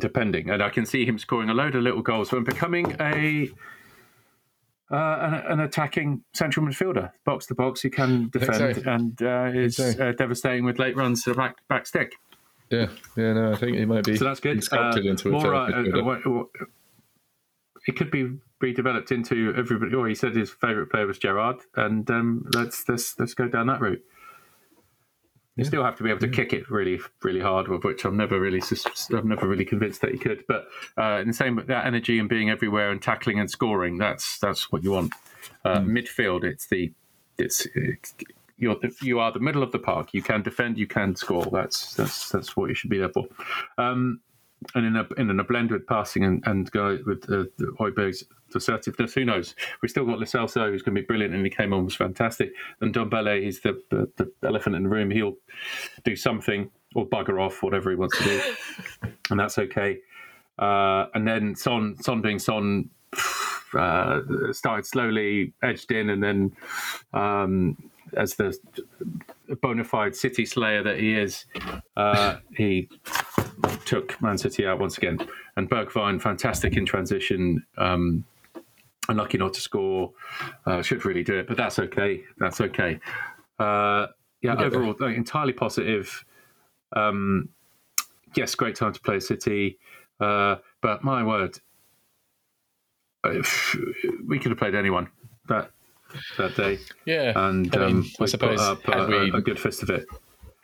depending, 0.00 0.50
and 0.50 0.61
I 0.61 0.70
can 0.70 0.87
see 0.87 1.05
him 1.05 1.18
scoring 1.18 1.50
a 1.50 1.55
load 1.55 1.76
of 1.76 1.83
little 1.83 2.03
goals 2.03 2.33
and 2.33 2.44
becoming 2.44 2.96
a 3.00 3.48
uh, 4.90 5.18
an, 5.20 5.35
an 5.35 5.61
attacking 5.61 6.22
central 6.35 6.66
midfielder, 6.66 7.11
box 7.24 7.46
to 7.46 7.55
box. 7.55 7.81
He 7.83 7.90
can 7.90 8.29
defend 8.31 8.76
so. 8.76 8.83
and 8.90 9.22
uh, 9.22 9.50
is 9.55 9.76
so. 9.76 9.90
uh, 10.00 10.12
devastating 10.12 10.64
with 10.64 10.79
late 10.79 10.96
runs 10.96 11.22
to 11.24 11.31
the 11.31 11.37
back 11.37 11.57
back 11.68 11.87
stick. 11.87 12.14
yeah, 12.70 12.88
yeah, 13.16 13.33
no, 13.35 13.53
I 13.53 13.57
think 13.57 13.76
he 13.76 13.85
might 13.85 14.05
be. 14.05 14.16
So 14.16 14.24
that's 14.24 14.40
good. 14.40 14.62
sculpted 14.64 15.07
Uh, 15.07 15.11
into 15.11 15.29
a 15.29 15.33
more, 15.33 15.42
third 15.42 15.53
midfielder. 15.74 16.05
what- 16.05 16.26
what- 16.26 16.48
it 17.88 17.96
could 17.96 18.11
be 18.11 18.31
redeveloped 18.62 19.11
into 19.11 19.55
everybody. 19.57 19.94
Or 19.94 20.07
he 20.07 20.14
said 20.14 20.37
his 20.37 20.50
favourite 20.50 20.90
player 20.90 21.07
was 21.07 21.18
Gerrard, 21.18 21.57
and 21.76 22.09
um, 22.11 22.44
let's 22.55 22.87
let's 22.88 23.18
let's 23.18 23.33
go 23.35 23.48
down 23.48 23.68
that 23.68 23.81
route. 23.81 24.03
You 25.60 25.66
still 25.66 25.84
have 25.84 25.96
to 25.98 26.02
be 26.02 26.08
able 26.08 26.20
to 26.20 26.28
kick 26.28 26.54
it 26.54 26.70
really, 26.70 26.98
really 27.22 27.40
hard, 27.40 27.68
with 27.68 27.84
which 27.84 28.06
I'm 28.06 28.16
never 28.16 28.40
really, 28.40 28.62
I'm 29.12 29.28
never 29.28 29.46
really 29.46 29.66
convinced 29.66 30.00
that 30.00 30.10
he 30.10 30.16
could. 30.16 30.42
But 30.48 30.68
uh, 30.96 31.18
in 31.20 31.28
the 31.28 31.34
same, 31.34 31.62
that 31.66 31.84
energy 31.84 32.18
and 32.18 32.30
being 32.30 32.48
everywhere 32.48 32.90
and 32.90 33.02
tackling 33.02 33.38
and 33.38 33.50
scoring, 33.50 33.98
that's 33.98 34.38
that's 34.38 34.72
what 34.72 34.82
you 34.82 34.92
want. 34.92 35.12
Uh, 35.62 35.80
Midfield, 35.80 36.44
it's 36.44 36.66
the, 36.68 36.94
it's, 37.36 37.66
it's 37.74 38.14
you're 38.56 38.76
the, 38.76 38.90
you 39.02 39.20
are 39.20 39.32
the 39.32 39.38
middle 39.38 39.62
of 39.62 39.70
the 39.70 39.78
park. 39.78 40.14
You 40.14 40.22
can 40.22 40.40
defend, 40.40 40.78
you 40.78 40.86
can 40.86 41.14
score. 41.14 41.44
That's 41.52 41.92
that's 41.92 42.30
that's 42.30 42.56
what 42.56 42.70
you 42.70 42.74
should 42.74 42.88
be 42.88 42.96
there 42.96 43.10
for. 43.10 43.26
Um, 43.76 44.20
and 44.74 44.86
in 44.86 44.96
a 44.96 45.06
in 45.18 45.38
a 45.38 45.44
blend 45.44 45.72
with 45.72 45.86
passing 45.86 46.24
and, 46.24 46.42
and 46.46 46.70
go 46.70 46.98
with 47.04 47.24
uh, 47.24 47.44
the 47.58 47.74
Højbjerg's 47.78 48.24
assertiveness, 48.54 49.14
who 49.14 49.24
knows? 49.24 49.54
We've 49.82 49.90
still 49.90 50.04
got 50.04 50.18
Celso, 50.18 50.70
who's 50.70 50.82
going 50.82 50.94
to 50.94 51.00
be 51.00 51.06
brilliant, 51.06 51.34
and 51.34 51.44
he 51.44 51.50
came 51.50 51.72
on 51.72 51.84
was 51.84 51.94
fantastic. 51.94 52.52
And 52.80 52.94
Dombele, 52.94 53.42
he's 53.42 53.60
the, 53.60 53.80
the 53.90 54.10
the 54.16 54.30
elephant 54.46 54.76
in 54.76 54.84
the 54.84 54.88
room. 54.88 55.10
He'll 55.10 55.36
do 56.04 56.16
something 56.16 56.70
or 56.94 57.06
bugger 57.06 57.40
off, 57.40 57.62
whatever 57.62 57.90
he 57.90 57.96
wants 57.96 58.18
to 58.18 58.24
do, 58.24 58.42
and 59.30 59.38
that's 59.40 59.58
okay. 59.58 59.98
Uh, 60.58 61.06
and 61.14 61.26
then 61.26 61.54
Son, 61.54 61.96
Son 62.02 62.20
being 62.20 62.38
Son, 62.38 62.90
uh, 63.74 64.20
started 64.52 64.84
slowly, 64.84 65.52
edged 65.62 65.90
in, 65.92 66.10
and 66.10 66.22
then 66.22 66.52
um, 67.12 67.76
as 68.16 68.34
the 68.34 68.56
bona 69.62 69.84
fide 69.84 70.14
City 70.14 70.44
Slayer 70.44 70.82
that 70.82 70.98
he 70.98 71.14
is, 71.14 71.46
uh, 71.96 72.36
he 72.56 72.88
took 73.84 74.20
Man 74.20 74.38
City 74.38 74.66
out 74.66 74.78
once 74.78 74.98
again. 74.98 75.18
And 75.56 75.68
Bergwijn, 75.68 76.20
fantastic 76.20 76.76
in 76.76 76.86
transition. 76.86 77.64
Um, 77.78 78.24
unlucky 79.10 79.38
not 79.38 79.52
to 79.54 79.60
score. 79.60 80.12
Uh, 80.66 80.80
should 80.82 81.04
really 81.04 81.22
do 81.22 81.38
it, 81.38 81.46
but 81.46 81.56
that's 81.56 81.78
okay. 81.78 82.22
That's 82.38 82.60
okay. 82.60 82.98
Uh, 83.58 84.06
yeah, 84.42 84.54
overall, 84.56 84.94
entirely 85.04 85.52
positive. 85.52 86.24
Um, 86.96 87.50
yes, 88.34 88.54
great 88.54 88.74
time 88.76 88.92
to 88.94 89.00
play 89.00 89.20
City. 89.20 89.78
Uh, 90.18 90.56
but 90.80 91.04
my 91.04 91.22
word, 91.22 91.58
if- 93.24 93.76
we 94.26 94.38
could 94.38 94.50
have 94.50 94.58
played 94.58 94.74
anyone 94.74 95.08
that 95.48 95.70
that 96.38 96.56
day, 96.56 96.78
yeah, 97.04 97.32
and 97.48 97.74
I 97.76 97.86
mean, 97.86 97.96
um, 97.98 98.10
I 98.20 98.26
suppose 98.26 98.58
put 98.82 98.94
had 98.94 99.04
a, 99.04 99.06
we- 99.06 99.30
a, 99.30 99.34
a 99.36 99.40
good 99.40 99.58
fist 99.60 99.82
of 99.82 99.90
it. 99.90 100.06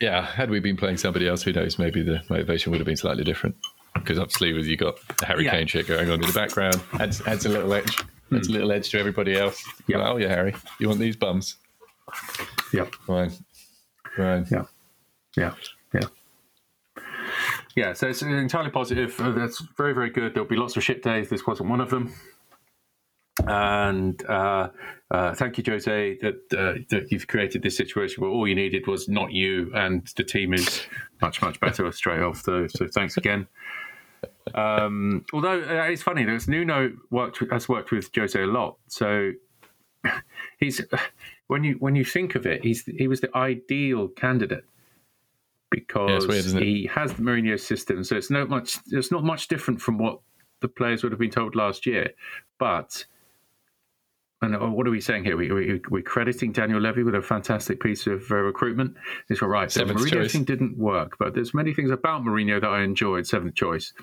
yeah, 0.01 0.25
had 0.25 0.49
we 0.49 0.59
been 0.59 0.75
playing 0.77 0.97
somebody 0.97 1.27
else, 1.27 1.43
who 1.43 1.53
knows? 1.53 1.79
Maybe 1.79 2.01
the 2.03 2.21
motivation 2.29 2.71
would 2.71 2.79
have 2.79 2.85
been 2.87 2.97
slightly 2.97 3.23
different. 3.23 3.55
Because 3.93 4.19
obviously, 4.19 4.53
with 4.53 4.65
you 4.67 4.77
got 4.77 4.95
the 5.17 5.25
Harry 5.25 5.45
Yeah. 5.45 5.51
Kane 5.51 5.67
shit 5.67 5.87
going 5.87 6.09
on 6.09 6.21
in 6.21 6.27
the 6.27 6.33
background, 6.33 6.79
adds, 6.99 7.19
adds 7.25 7.45
a 7.45 7.49
little 7.49 7.73
edge, 7.73 7.97
adds 8.33 8.47
a 8.47 8.51
little 8.51 8.71
edge 8.71 8.89
to 8.91 8.99
everybody 8.99 9.37
else. 9.37 9.63
Yeah. 9.87 10.07
Oh 10.09 10.17
yeah, 10.17 10.29
Harry, 10.29 10.55
you 10.79 10.87
want 10.87 10.99
these 10.99 11.15
bums? 11.15 11.57
Yep. 12.73 12.95
Fine, 13.05 13.31
fine. 14.15 14.45
Yeah. 14.51 14.63
Yeah. 15.35 15.53
Yeah. 15.93 16.07
Yeah, 17.75 17.93
so 17.93 18.07
it's 18.07 18.23
entirely 18.23 18.71
positive. 18.71 19.19
Uh, 19.21 19.31
That's 19.31 19.61
very, 19.77 19.93
very 19.93 20.09
good. 20.09 20.33
There'll 20.33 20.49
be 20.49 20.55
lots 20.55 20.75
of 20.77 20.83
shit 20.83 21.03
days. 21.03 21.29
This 21.29 21.45
wasn't 21.45 21.69
one 21.69 21.79
of 21.79 21.91
them. 21.91 22.11
And 23.45 24.25
uh, 24.27 24.69
uh, 25.11 25.35
thank 25.35 25.59
you, 25.59 25.63
Jose, 25.67 26.17
that 26.21 26.35
uh, 26.57 26.81
that 26.89 27.11
you've 27.11 27.27
created 27.27 27.61
this 27.61 27.77
situation 27.77 28.23
where 28.23 28.31
all 28.31 28.47
you 28.47 28.55
needed 28.55 28.87
was 28.87 29.07
not 29.07 29.31
you, 29.31 29.71
and 29.75 30.07
the 30.17 30.23
team 30.23 30.55
is 30.55 30.81
much 31.21 31.39
much 31.39 31.59
better 31.59 31.91
straight 31.91 32.21
off. 32.21 32.41
So, 32.41 32.65
so 32.65 32.87
thanks 32.87 33.15
again. 33.15 33.47
Um, 34.53 35.25
although 35.33 35.61
uh, 35.61 35.83
it's 35.83 36.03
funny, 36.03 36.23
there's 36.23 36.47
Nuno 36.47 36.93
worked 37.09 37.41
has 37.51 37.67
worked 37.67 37.91
with 37.91 38.09
Jose 38.15 38.41
a 38.41 38.47
lot, 38.47 38.77
so 38.87 39.31
he's 40.59 40.81
when 41.47 41.63
you 41.63 41.75
when 41.79 41.95
you 41.95 42.05
think 42.05 42.35
of 42.35 42.45
it, 42.45 42.63
he's 42.63 42.83
he 42.85 43.07
was 43.07 43.21
the 43.21 43.35
ideal 43.35 44.07
candidate 44.07 44.65
because 45.69 46.25
Yeah, 46.25 46.51
weird, 46.51 46.63
he 46.63 46.89
has 46.93 47.13
the 47.13 47.21
Mourinho 47.21 47.59
system. 47.59 48.03
So 48.03 48.15
it's 48.15 48.29
not 48.29 48.49
much. 48.49 48.77
It's 48.87 49.11
not 49.11 49.23
much 49.23 49.47
different 49.47 49.81
from 49.81 49.97
what 49.97 50.19
the 50.61 50.67
players 50.67 51.03
would 51.03 51.11
have 51.11 51.19
been 51.19 51.31
told 51.31 51.55
last 51.55 51.85
year. 51.85 52.11
But 52.57 53.05
and 54.41 54.55
uh, 54.55 54.59
what 54.59 54.87
are 54.87 54.91
we 54.91 55.01
saying 55.01 55.23
here? 55.23 55.35
We, 55.37 55.51
we, 55.51 55.81
we're 55.89 56.03
crediting 56.03 56.51
Daniel 56.51 56.79
Levy 56.79 57.03
with 57.03 57.15
a 57.15 57.21
fantastic 57.21 57.79
piece 57.81 58.05
of 58.07 58.29
uh, 58.31 58.35
recruitment. 58.35 58.95
It's 59.29 59.41
all 59.41 59.49
right. 59.49 59.67
The 59.67 59.73
Seventh 59.79 59.99
Mourinho 59.99 60.11
choice. 60.11 60.31
thing 60.31 60.43
didn't 60.43 60.77
work, 60.77 61.17
but 61.17 61.33
there's 61.33 61.53
many 61.53 61.73
things 61.73 61.89
about 61.91 62.23
Mourinho 62.23 62.61
that 62.61 62.69
I 62.69 62.81
enjoyed. 62.83 63.25
Seventh 63.25 63.55
choice. 63.55 63.93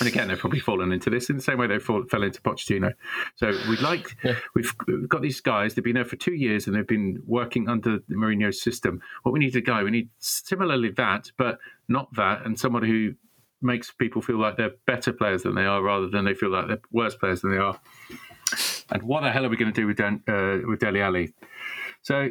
And 0.00 0.08
again, 0.08 0.28
they've 0.28 0.38
probably 0.38 0.60
fallen 0.60 0.90
into 0.92 1.10
this 1.10 1.28
in 1.28 1.36
the 1.36 1.42
same 1.42 1.58
way 1.58 1.66
they 1.66 1.78
fall, 1.78 2.04
fell 2.04 2.22
into 2.22 2.40
Pochettino. 2.40 2.92
So 3.36 3.48
we'd 3.68 3.80
like 3.80 4.16
Yeah. 4.24 4.36
we've, 4.54 4.72
we've 4.86 5.08
got 5.08 5.22
these 5.22 5.40
guys. 5.40 5.74
They've 5.74 5.84
been 5.84 5.94
there 5.94 6.04
for 6.04 6.16
two 6.16 6.34
years 6.34 6.66
and 6.66 6.74
they've 6.74 6.86
been 6.86 7.22
working 7.26 7.68
under 7.68 7.98
the 8.08 8.14
Mourinho 8.14 8.54
system. 8.54 9.00
What 9.22 9.32
we 9.32 9.38
need 9.40 9.54
a 9.56 9.60
guy. 9.60 9.82
We 9.82 9.90
need 9.90 10.08
similarly 10.18 10.90
that, 10.96 11.30
but 11.36 11.58
not 11.88 12.12
that, 12.14 12.44
and 12.46 12.58
someone 12.58 12.84
who 12.84 13.14
makes 13.60 13.92
people 13.92 14.22
feel 14.22 14.38
like 14.38 14.56
they're 14.56 14.72
better 14.86 15.12
players 15.12 15.42
than 15.44 15.54
they 15.54 15.66
are, 15.66 15.82
rather 15.82 16.08
than 16.08 16.24
they 16.24 16.34
feel 16.34 16.50
like 16.50 16.66
they're 16.68 16.80
worse 16.90 17.14
players 17.14 17.42
than 17.42 17.52
they 17.52 17.58
are. 17.58 17.78
And 18.90 19.02
what 19.02 19.22
the 19.22 19.30
hell 19.30 19.44
are 19.44 19.48
we 19.48 19.56
going 19.56 19.72
to 19.72 19.80
do 19.80 19.86
with 19.86 19.96
Dan, 19.96 20.22
uh, 20.28 20.58
with 20.66 20.80
Dele 20.80 21.00
Alli? 21.00 21.32
So 22.02 22.30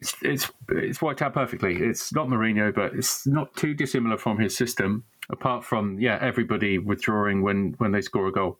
it's, 0.00 0.14
it's 0.22 0.50
it's 0.68 1.00
worked 1.02 1.22
out 1.22 1.34
perfectly. 1.34 1.76
It's 1.76 2.12
not 2.12 2.28
Mourinho, 2.28 2.74
but 2.74 2.94
it's 2.94 3.26
not 3.26 3.54
too 3.56 3.74
dissimilar 3.74 4.18
from 4.18 4.38
his 4.38 4.56
system. 4.56 5.04
Apart 5.30 5.64
from 5.64 5.98
yeah, 6.00 6.18
everybody 6.20 6.78
withdrawing 6.78 7.42
when 7.42 7.74
when 7.78 7.92
they 7.92 8.00
score 8.00 8.26
a 8.28 8.32
goal. 8.32 8.58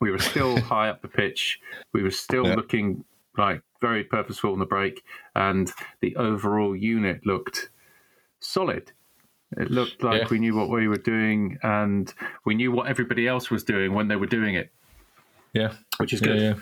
We 0.00 0.10
were 0.10 0.18
still 0.18 0.60
high 0.72 0.88
up 0.88 1.02
the 1.02 1.08
pitch. 1.08 1.60
We 1.92 2.02
were 2.02 2.10
still 2.10 2.46
Yeah. 2.46 2.54
looking 2.54 3.04
like 3.36 3.62
very 3.80 4.04
purposeful 4.04 4.52
on 4.52 4.58
the 4.58 4.66
break, 4.66 5.02
and 5.34 5.70
the 6.00 6.16
overall 6.16 6.74
unit 6.74 7.26
looked 7.26 7.68
solid. 8.40 8.92
It 9.56 9.70
looked 9.70 10.02
like 10.02 10.22
Yeah. 10.22 10.28
we 10.30 10.38
knew 10.38 10.56
what 10.56 10.70
we 10.70 10.88
were 10.88 10.96
doing, 10.96 11.58
and 11.62 12.12
we 12.44 12.54
knew 12.54 12.72
what 12.72 12.86
everybody 12.88 13.28
else 13.28 13.50
was 13.50 13.62
doing 13.62 13.92
when 13.92 14.08
they 14.08 14.16
were 14.16 14.26
doing 14.26 14.54
it, 14.54 14.72
Yeah. 15.54 15.72
which 15.98 16.12
is 16.12 16.20
good. 16.20 16.38
yeah. 16.40 16.54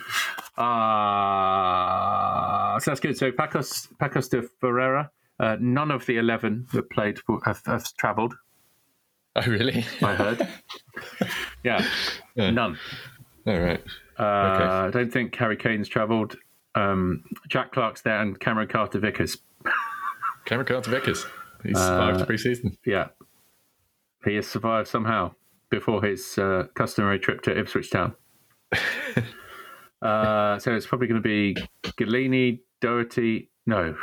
Uh, 1.53 2.79
so 2.81 2.91
that's 2.91 3.01
good. 3.01 3.17
So 3.17 3.31
Pacos, 3.33 3.89
Pacos 4.01 4.29
de 4.31 4.43
Ferreira, 4.61 5.11
uh, 5.41 5.57
none 5.61 5.91
of 5.91 6.05
the 6.07 6.19
11 6.19 6.67
that 6.73 6.91
played 6.91 7.19
have, 7.45 7.63
have 7.67 7.85
travelled, 7.97 8.35
Oh, 9.35 9.41
really? 9.51 9.85
I 10.03 10.15
heard. 10.15 10.47
yeah, 11.65 11.83
Yeah. 12.35 12.51
none. 12.51 12.79
All 13.47 13.59
right. 13.59 13.83
Uh, 14.19 14.23
I 14.23 14.91
don't 14.93 15.11
think 15.11 15.35
Harry 15.37 15.57
Kane's 15.57 15.89
travelled. 15.89 16.37
Um, 16.75 17.25
Jack 17.49 17.73
Clarke's 17.73 18.03
there 18.03 18.21
and 18.21 18.39
Cameron 18.39 18.69
Carter 18.69 18.99
Vickers. 18.99 19.39
Cameron 20.45 20.67
Carter 20.67 20.91
Vickers. 20.91 21.25
He's 21.65 21.77
Uh, 21.77 21.87
survived 22.11 22.27
pre-season. 22.27 22.77
Yeah. 22.85 23.09
He 24.27 24.35
has 24.35 24.47
survived 24.47 24.89
somehow 24.89 25.35
before 25.71 26.03
his 26.05 26.37
uh, 26.37 26.65
customary 26.75 27.19
trip 27.19 27.41
to 27.43 27.59
Ipswich 27.59 27.91
Town. 27.91 28.15
uh, 30.03 30.59
so 30.59 30.75
it's 30.75 30.87
probably 30.87 31.07
going 31.07 31.23
to 31.23 31.29
be 31.29 31.57
Gollini, 31.83 32.61
Doherty. 32.81 33.51
No, 33.67 33.97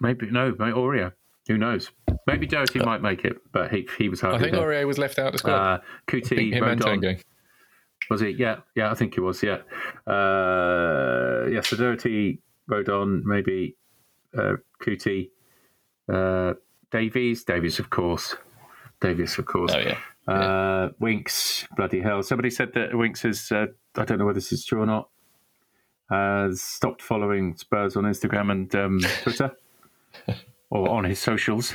maybe, 0.00 0.30
no, 0.30 0.54
maybe 0.58 0.72
Aurier. 0.72 1.12
Who 1.48 1.58
knows? 1.58 1.90
Maybe 2.26 2.46
Doherty 2.46 2.78
might 2.78 3.02
make 3.02 3.24
it, 3.24 3.36
but 3.52 3.72
he, 3.72 3.88
he 3.98 4.08
was 4.08 4.22
I 4.22 4.38
think 4.38 4.52
there. 4.52 4.60
Aurier 4.60 4.86
was 4.86 4.98
left 4.98 5.18
out 5.18 5.28
of 5.28 5.32
the 5.32 5.38
squad. 5.38 5.52
Uh, 5.54 5.80
Kuti, 6.08 6.52
Rodon. 6.54 7.20
Was 8.10 8.20
he? 8.20 8.30
Yeah, 8.30 8.58
yeah, 8.76 8.90
I 8.90 8.94
think 8.94 9.14
he 9.14 9.20
was. 9.20 9.42
Yeah, 9.42 9.58
uh, 10.06 11.46
yeah. 11.50 11.60
So 11.62 11.76
Doherty, 11.76 12.40
Rodon, 12.70 13.22
maybe 13.24 13.76
uh, 14.36 14.54
Kuti, 14.82 15.30
uh, 16.12 16.54
Davies, 16.90 17.44
Davies, 17.44 17.78
of 17.78 17.90
course, 17.90 18.36
Davies, 19.00 19.38
of 19.38 19.46
course. 19.46 19.72
Oh, 19.74 19.78
yeah. 19.78 19.98
Uh, 20.32 20.90
Winks, 21.00 21.66
bloody 21.76 22.00
hell! 22.00 22.22
Somebody 22.22 22.50
said 22.50 22.72
that 22.74 22.96
Winks 22.96 23.24
is 23.24 23.50
Uh, 23.50 23.66
I 23.96 24.04
don't 24.04 24.18
know 24.18 24.26
whether 24.26 24.38
this 24.38 24.52
is 24.52 24.64
true 24.64 24.82
or 24.82 24.86
not. 24.86 25.08
Has 26.10 26.60
stopped 26.60 27.00
following 27.00 27.56
Spurs 27.56 27.96
on 27.96 28.04
Instagram 28.04 28.50
and 28.50 28.74
um, 28.74 29.00
Twitter, 29.22 29.52
or 30.70 30.88
on 30.90 31.04
his 31.04 31.18
socials. 31.18 31.74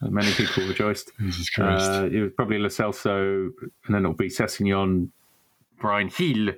Many 0.00 0.32
people 0.32 0.66
rejoiced. 0.66 1.10
Jesus 1.20 1.50
Christ. 1.50 1.90
Uh, 1.90 2.08
it 2.10 2.20
was 2.20 2.32
probably 2.36 2.58
Lo 2.58 2.68
Celso, 2.68 3.50
and 3.86 3.94
then 3.94 4.02
it'll 4.02 4.14
be 4.14 4.28
Sessegnon, 4.28 5.10
Bryan 5.80 6.10
Gil, 6.16 6.54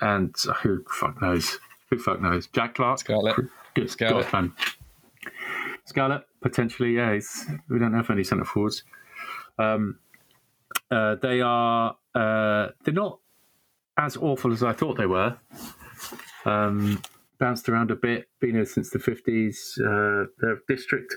and 0.00 0.34
who 0.62 0.84
fuck 0.88 1.20
knows? 1.20 1.58
Who 1.90 1.98
fuck 1.98 2.20
knows? 2.20 2.46
Jack 2.48 2.74
Clarke. 2.74 3.00
Scarlett. 3.00 3.36
Good 3.74 3.90
Scarlett. 3.90 4.30
God, 4.30 4.32
man. 4.32 4.52
Scarlett, 5.84 6.22
potentially, 6.40 6.96
yeah. 6.96 7.18
We 7.68 7.78
don't 7.78 7.94
have 7.94 8.10
any 8.10 8.24
centre 8.24 8.44
forwards. 8.44 8.84
Um, 9.58 9.98
uh, 10.90 11.16
they 11.16 11.40
are. 11.40 11.96
Uh, 12.14 12.68
they're 12.84 12.94
not 12.94 13.18
as 13.96 14.16
awful 14.16 14.52
as 14.52 14.62
I 14.62 14.72
thought 14.72 14.96
they 14.96 15.06
were. 15.06 15.36
Um, 16.44 17.02
bounced 17.38 17.68
around 17.68 17.90
a 17.90 17.96
bit. 17.96 18.28
Been 18.40 18.54
here 18.54 18.66
since 18.66 18.90
the 18.90 18.98
fifties. 18.98 19.78
Uh, 19.80 20.26
they're 20.38 20.54
a 20.54 20.60
district. 20.68 21.14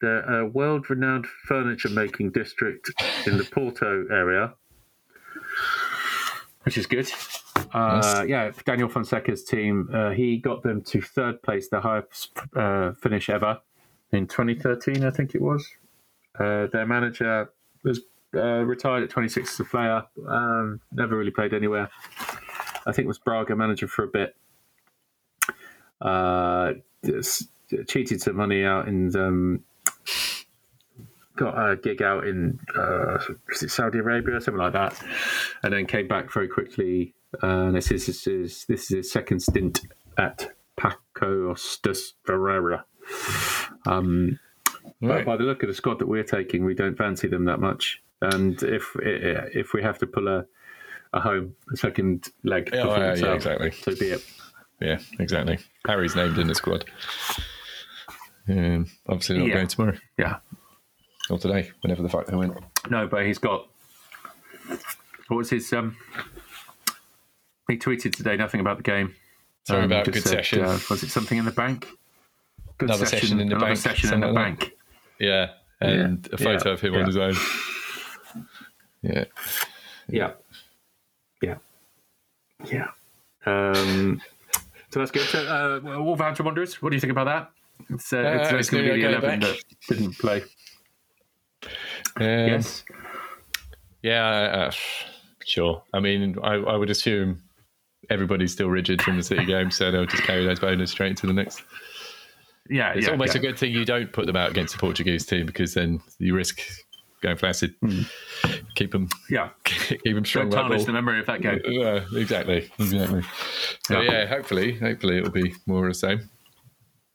They're 0.00 0.40
a 0.40 0.46
world-renowned 0.46 1.26
furniture-making 1.46 2.32
district 2.32 2.90
in 3.26 3.38
the 3.38 3.44
Porto 3.44 4.06
area, 4.10 4.52
which 6.64 6.76
is 6.76 6.86
good. 6.86 7.10
Uh, 7.72 8.24
yeah, 8.28 8.50
Daniel 8.66 8.88
Fonseca's 8.88 9.44
team. 9.44 9.88
Uh, 9.92 10.10
he 10.10 10.36
got 10.36 10.62
them 10.62 10.82
to 10.82 11.00
third 11.00 11.42
place, 11.42 11.68
the 11.68 11.80
highest 11.80 12.36
uh, 12.54 12.92
finish 12.92 13.30
ever 13.30 13.60
in 14.12 14.26
2013, 14.26 15.04
I 15.04 15.10
think 15.10 15.34
it 15.34 15.40
was. 15.40 15.66
Uh, 16.38 16.66
their 16.72 16.86
manager 16.86 17.50
was 17.82 18.00
uh, 18.36 18.64
retired 18.64 19.02
at 19.02 19.10
26 19.10 19.52
as 19.52 19.60
a 19.60 19.64
player. 19.64 20.02
Um, 20.26 20.80
never 20.92 21.16
really 21.16 21.30
played 21.30 21.54
anywhere. 21.54 21.90
I 22.86 22.92
think 22.92 23.08
was 23.08 23.18
Braga 23.18 23.56
manager 23.56 23.88
for 23.88 24.04
a 24.04 24.08
bit. 24.08 24.36
Uh, 26.00 26.72
cheated 27.86 28.20
some 28.20 28.36
money 28.36 28.64
out 28.64 28.86
and 28.88 29.14
um, 29.16 29.64
got 31.36 31.54
a 31.54 31.76
gig 31.76 32.02
out 32.02 32.26
in 32.26 32.58
uh, 32.78 33.18
Saudi 33.52 33.98
Arabia 33.98 34.36
or 34.36 34.40
something 34.40 34.60
like 34.60 34.74
that, 34.74 35.00
and 35.62 35.72
then 35.72 35.86
came 35.86 36.08
back 36.08 36.32
very 36.32 36.48
quickly. 36.48 37.14
Uh, 37.42 37.66
and 37.66 37.76
this 37.76 37.90
is 37.90 38.06
this 38.06 38.26
is 38.26 38.64
this 38.66 38.82
is 38.84 38.88
his 38.88 39.12
second 39.12 39.40
stint 39.40 39.80
at 40.18 40.54
Pacos 40.78 41.80
de 41.82 41.94
Ferreira. 42.24 42.84
Um, 43.86 44.38
but 45.00 45.24
by 45.24 45.36
the 45.36 45.44
look 45.44 45.62
of 45.62 45.68
the 45.68 45.74
squad 45.74 45.98
that 45.98 46.08
we're 46.08 46.24
taking, 46.24 46.64
we 46.64 46.74
don't 46.74 46.96
fancy 46.96 47.28
them 47.28 47.44
that 47.46 47.60
much. 47.60 48.02
And 48.22 48.62
if 48.62 48.96
if 49.00 49.72
we 49.72 49.82
have 49.82 49.98
to 49.98 50.06
pull 50.06 50.28
a 50.28 50.46
a 51.12 51.20
home 51.20 51.54
a 51.72 51.76
second 51.76 52.28
leg 52.42 52.70
Yeah, 52.72 52.84
well, 52.86 52.94
performance 52.94 53.20
yeah, 53.20 53.28
out, 53.28 53.36
exactly. 53.36 53.70
so 53.70 53.94
be 53.96 54.06
it. 54.06 54.24
Yeah, 54.80 54.98
exactly. 55.20 55.58
Harry's 55.86 56.16
named 56.16 56.38
in 56.38 56.48
the 56.48 56.54
squad. 56.54 56.84
Um, 58.48 58.86
obviously 59.08 59.38
not 59.38 59.46
Yeah. 59.48 59.54
going 59.54 59.68
tomorrow 59.68 59.96
Yeah. 60.18 60.36
or 61.30 61.38
today, 61.38 61.70
whenever 61.80 62.02
the 62.02 62.08
fuck 62.08 62.26
they 62.26 62.36
went. 62.36 62.54
No, 62.90 63.06
but 63.06 63.24
he's 63.26 63.38
got. 63.38 63.68
What 65.28 65.36
was 65.38 65.50
his? 65.50 65.72
Um, 65.72 65.96
he 67.68 67.76
tweeted 67.78 68.14
today 68.16 68.36
nothing 68.36 68.60
about 68.60 68.76
the 68.78 68.82
game. 68.82 69.14
Sorry 69.66 69.80
Um, 69.84 69.86
about 69.92 70.04
just 70.04 70.14
good 70.14 70.22
said, 70.24 70.30
session. 70.38 70.60
Uh, 70.64 70.78
was 70.90 71.02
it 71.02 71.10
something 71.10 71.38
in 71.38 71.44
the 71.46 71.50
bank? 71.52 71.88
Good 72.76 72.90
Another 72.90 73.06
session 73.06 73.40
in 73.40 73.48
the 73.48 73.54
another 73.54 73.66
bank, 73.66 73.78
Session 73.78 74.12
in 74.12 74.20
the 74.20 74.26
like 74.26 74.58
bank. 74.60 74.72
yeah, 75.18 75.52
and 75.80 76.26
Yeah. 76.28 76.34
a 76.34 76.36
photo 76.36 76.68
Yeah. 76.70 76.74
of 76.74 76.80
him 76.82 76.92
Yeah. 76.94 77.00
on 77.00 77.06
his 77.06 77.16
own. 77.16 77.34
Yeah, 79.04 79.24
Yeah. 80.08 80.32
Yeah. 81.42 81.56
Yeah. 82.64 82.88
Um, 83.46 84.20
so 84.90 85.00
that's 85.00 85.10
good. 85.10 85.26
So, 85.28 85.40
uh, 85.40 85.80
Wolverhampton 86.00 86.46
Wanderers, 86.46 86.80
what 86.80 86.90
do 86.90 86.96
you 86.96 87.00
think 87.00 87.10
about 87.10 87.24
that? 87.26 87.50
It's, 87.90 88.12
uh, 88.12 88.18
it's, 88.18 88.52
Uh, 88.52 88.56
it's 88.56 88.60
it's 88.60 88.70
going 88.70 88.84
to 88.84 88.94
be 88.94 89.02
the 89.02 89.08
11 89.08 89.40
back. 89.40 89.40
that 89.40 89.62
didn't 89.88 90.18
play. 90.18 90.42
um, 92.16 92.22
yes. 92.22 92.84
yeah, 94.02 94.26
uh, 94.26 94.70
sure. 95.44 95.82
I 95.92 96.00
mean, 96.00 96.36
I, 96.42 96.54
I 96.54 96.76
would 96.76 96.90
assume 96.90 97.42
everybody's 98.10 98.52
still 98.52 98.68
rigid 98.70 99.02
from 99.02 99.16
the 99.16 99.22
City 99.22 99.44
game, 99.54 99.70
so 99.70 99.90
they'll 99.90 100.06
just 100.06 100.22
carry 100.22 100.44
those 100.46 100.60
bonus 100.60 100.90
straight 100.92 101.10
into 101.10 101.26
the 101.26 101.32
next. 101.32 101.62
Yeah. 102.70 102.92
It's 102.94 103.06
yeah, 103.06 103.12
almost 103.12 103.34
yeah. 103.34 103.40
a 103.40 103.42
good 103.42 103.58
thing 103.58 103.72
you 103.72 103.84
don't 103.84 104.12
put 104.12 104.26
them 104.26 104.36
out 104.36 104.50
against 104.50 104.72
the 104.74 104.78
Portuguese 104.80 105.26
team 105.26 105.44
because 105.44 105.74
then 105.74 106.00
you 106.18 106.34
risk 106.34 106.60
going 107.24 107.36
flaccid. 107.36 107.74
Hmm. 107.80 108.02
keep 108.74 108.92
them 108.92 109.08
Yeah. 109.30 109.48
keep 109.64 110.02
them 110.04 110.24
strong. 110.24 110.50
Don't 110.50 110.68
tarnish 110.68 110.84
the 110.84 110.92
memory 110.92 111.18
of 111.20 111.26
that 111.26 111.40
game. 111.40 111.60
Yeah, 111.64 112.04
exactly, 112.14 112.70
exactly. 112.78 113.22
So 113.86 114.00
Yeah. 114.00 114.10
yeah, 114.12 114.26
hopefully, 114.26 114.78
hopefully 114.78 115.18
it'll 115.18 115.30
be 115.32 115.54
more 115.66 115.86
of 115.86 115.90
the 115.90 115.98
same. 115.98 116.30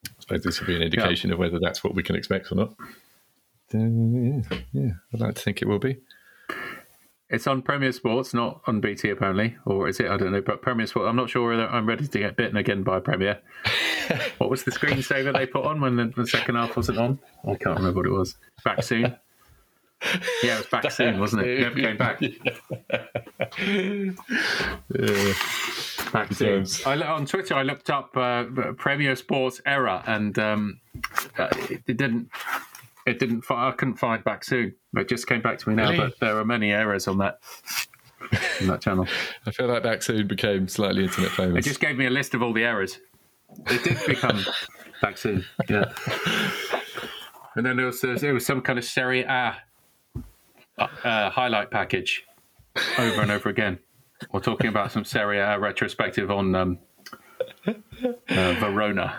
I 0.06 0.10
suppose 0.20 0.44
this 0.44 0.60
will 0.60 0.68
be 0.68 0.76
an 0.76 0.82
indication 0.82 1.32
of 1.32 1.40
whether 1.40 1.60
that's 1.62 1.84
what 1.84 1.96
we 1.96 2.04
can 2.04 2.16
expect 2.16 2.52
or 2.52 2.56
not. 2.56 2.74
Yeah, 3.72 4.42
yeah, 4.74 4.92
I'd 5.14 5.20
like 5.20 5.36
to 5.36 5.42
think 5.42 5.62
it 5.62 5.68
will 5.68 5.80
be. 5.80 5.98
It's 7.30 7.46
on 7.46 7.62
Premier 7.62 7.92
Sports, 7.92 8.34
not 8.34 8.62
on 8.66 8.82
BT 8.82 9.12
apparently, 9.12 9.56
or 9.68 9.88
is 9.88 10.00
it? 10.00 10.10
I 10.10 10.18
don't 10.18 10.32
know. 10.32 10.42
But 10.42 10.64
Premier 10.64 10.88
Sports, 10.88 11.08
I'm 11.08 11.16
not 11.16 11.30
sure 11.30 11.52
whether 11.52 11.68
I'm 11.68 11.86
ready 11.86 12.08
to 12.08 12.20
get 12.20 12.36
bitten 12.36 12.58
again 12.58 12.82
by 12.82 13.00
Premier. 13.00 13.40
what 14.40 14.50
was 14.50 14.64
the 14.64 14.72
screensaver 14.72 15.32
they 15.32 15.46
put 15.46 15.64
on 15.66 15.80
when 15.80 15.96
the, 15.96 16.12
the 16.16 16.26
second 16.26 16.56
half 16.56 16.76
wasn't 16.76 16.98
on? 16.98 17.20
I 17.44 17.54
can't 17.54 17.78
remember 17.78 18.00
what 18.00 18.08
it 18.08 18.12
was. 18.12 18.36
Back 18.64 18.82
soon. 18.82 19.16
Yeah, 20.44 20.56
it 20.56 20.58
was 20.60 20.66
back 20.68 20.92
soon, 20.92 21.20
wasn't 21.20 21.46
it? 21.46 21.60
Never 21.60 21.76
came 21.80 21.98
back. 21.98 22.22
Yeah. 24.90 25.34
Back 26.12 26.34
soon. 26.34 26.66
I, 26.86 26.96
on 27.04 27.26
Twitter, 27.26 27.54
I 27.54 27.64
looked 27.64 27.90
up 27.90 28.16
uh, 28.18 28.46
Premier 28.78 29.16
Sports 29.16 29.62
error, 29.66 30.02
and 30.08 30.38
um, 30.40 30.80
uh, 31.38 31.48
it, 31.70 31.84
it 31.88 31.98
didn't. 31.98 32.30
It 33.06 33.20
didn't. 33.20 33.44
I 33.50 33.72
couldn't 33.72 33.96
find 33.98 34.24
back 34.24 34.44
soon. 34.44 34.74
It 34.96 35.08
just 35.08 35.28
came 35.28 35.42
back 35.42 35.60
to 35.60 35.70
me 35.70 35.76
now, 35.76 35.92
Really? 35.92 35.98
but 35.98 36.20
there 36.20 36.38
are 36.38 36.46
many 36.46 36.72
errors 36.72 37.08
on 37.08 37.18
that 37.20 37.40
on 38.62 38.68
that 38.68 38.82
channel. 38.82 39.08
I 39.46 39.52
feel 39.52 39.68
like 39.68 39.84
back 39.84 40.02
soon 40.02 40.28
became 40.28 40.68
slightly 40.68 41.04
internet 41.04 41.32
famous. 41.32 41.66
It 41.66 41.70
just 41.70 41.80
gave 41.80 41.98
me 41.98 42.06
a 42.06 42.12
list 42.12 42.34
of 42.34 42.42
all 42.42 42.54
the 42.54 42.64
errors. 42.64 43.00
It 43.68 43.84
did 43.84 43.98
become 44.06 44.44
back 45.02 45.18
soon. 45.18 45.46
Yeah. 45.70 45.86
And 47.56 47.66
then 47.66 47.78
there 47.78 47.86
was 47.88 48.02
there 48.02 48.34
was 48.34 48.46
some 48.46 48.62
kind 48.62 48.78
of 48.80 48.86
Serie 48.86 49.24
A 49.24 49.58
uh, 50.80 50.88
uh, 51.08 51.30
highlight 51.30 51.72
package 51.72 52.24
over 52.98 53.22
and 53.22 53.32
over 53.32 53.50
again. 53.50 53.80
We're 54.32 54.40
talking 54.42 54.68
about 54.68 54.92
some 54.92 55.06
Serie 55.06 55.40
A 55.40 55.58
retrospective 55.60 56.30
on 56.30 56.54
um, 56.56 56.80
uh, 57.68 57.74
Verona. 58.60 59.18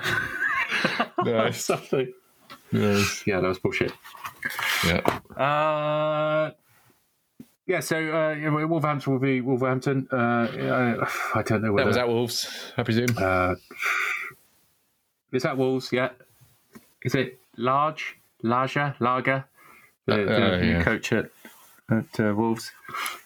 nice, 1.24 1.64
Something. 1.64 2.12
nice. 2.72 3.26
Yeah, 3.26 3.40
that 3.40 3.48
was 3.48 3.58
bullshit. 3.58 3.92
Yeah. 4.86 4.98
Uh, 5.36 6.50
yeah, 7.66 7.80
so 7.80 7.96
uh, 7.96 8.66
Wolverhampton 8.66 9.12
will 9.12 9.20
be 9.20 9.40
Wolverhampton. 9.40 10.08
Uh, 10.12 11.06
I, 11.34 11.42
don't 11.42 11.62
know 11.62 11.76
That 11.76 11.86
was 11.86 11.96
at 11.96 12.08
Wolves, 12.08 12.72
I 12.76 12.82
presume. 12.82 13.14
Uh, 13.16 13.54
is 15.32 15.44
that 15.44 15.56
Wolves? 15.56 15.90
Yeah. 15.92 16.10
Is 17.02 17.14
it 17.14 17.38
large, 17.56 18.16
larger, 18.42 18.94
lager? 19.00 19.44
The, 20.06 20.16
the 20.16 20.54
Uh, 20.54 20.56
yeah. 20.58 20.82
coach 20.82 21.12
at 21.12 21.30
at 21.90 22.20
uh, 22.20 22.34
Wolves, 22.34 22.70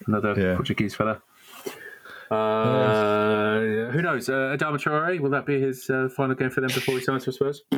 another 0.07 0.35
Yeah. 0.37 0.55
Portuguese 0.57 0.95
fella. 0.95 1.21
Uh, 2.31 3.91
who 3.91 4.03
knows? 4.03 4.29
Uh, 4.29 4.57
Adama 4.57 4.79
Traore, 4.79 5.21
will 5.21 5.31
that 5.31 5.47
be 5.47 5.61
his 5.61 5.89
uh, 5.91 6.09
final 6.17 6.35
game 6.35 6.51
for 6.51 6.61
them 6.61 6.71
before 6.73 6.95
he 6.97 7.01
signs 7.05 7.25
for 7.25 7.33
Spurs? 7.33 7.63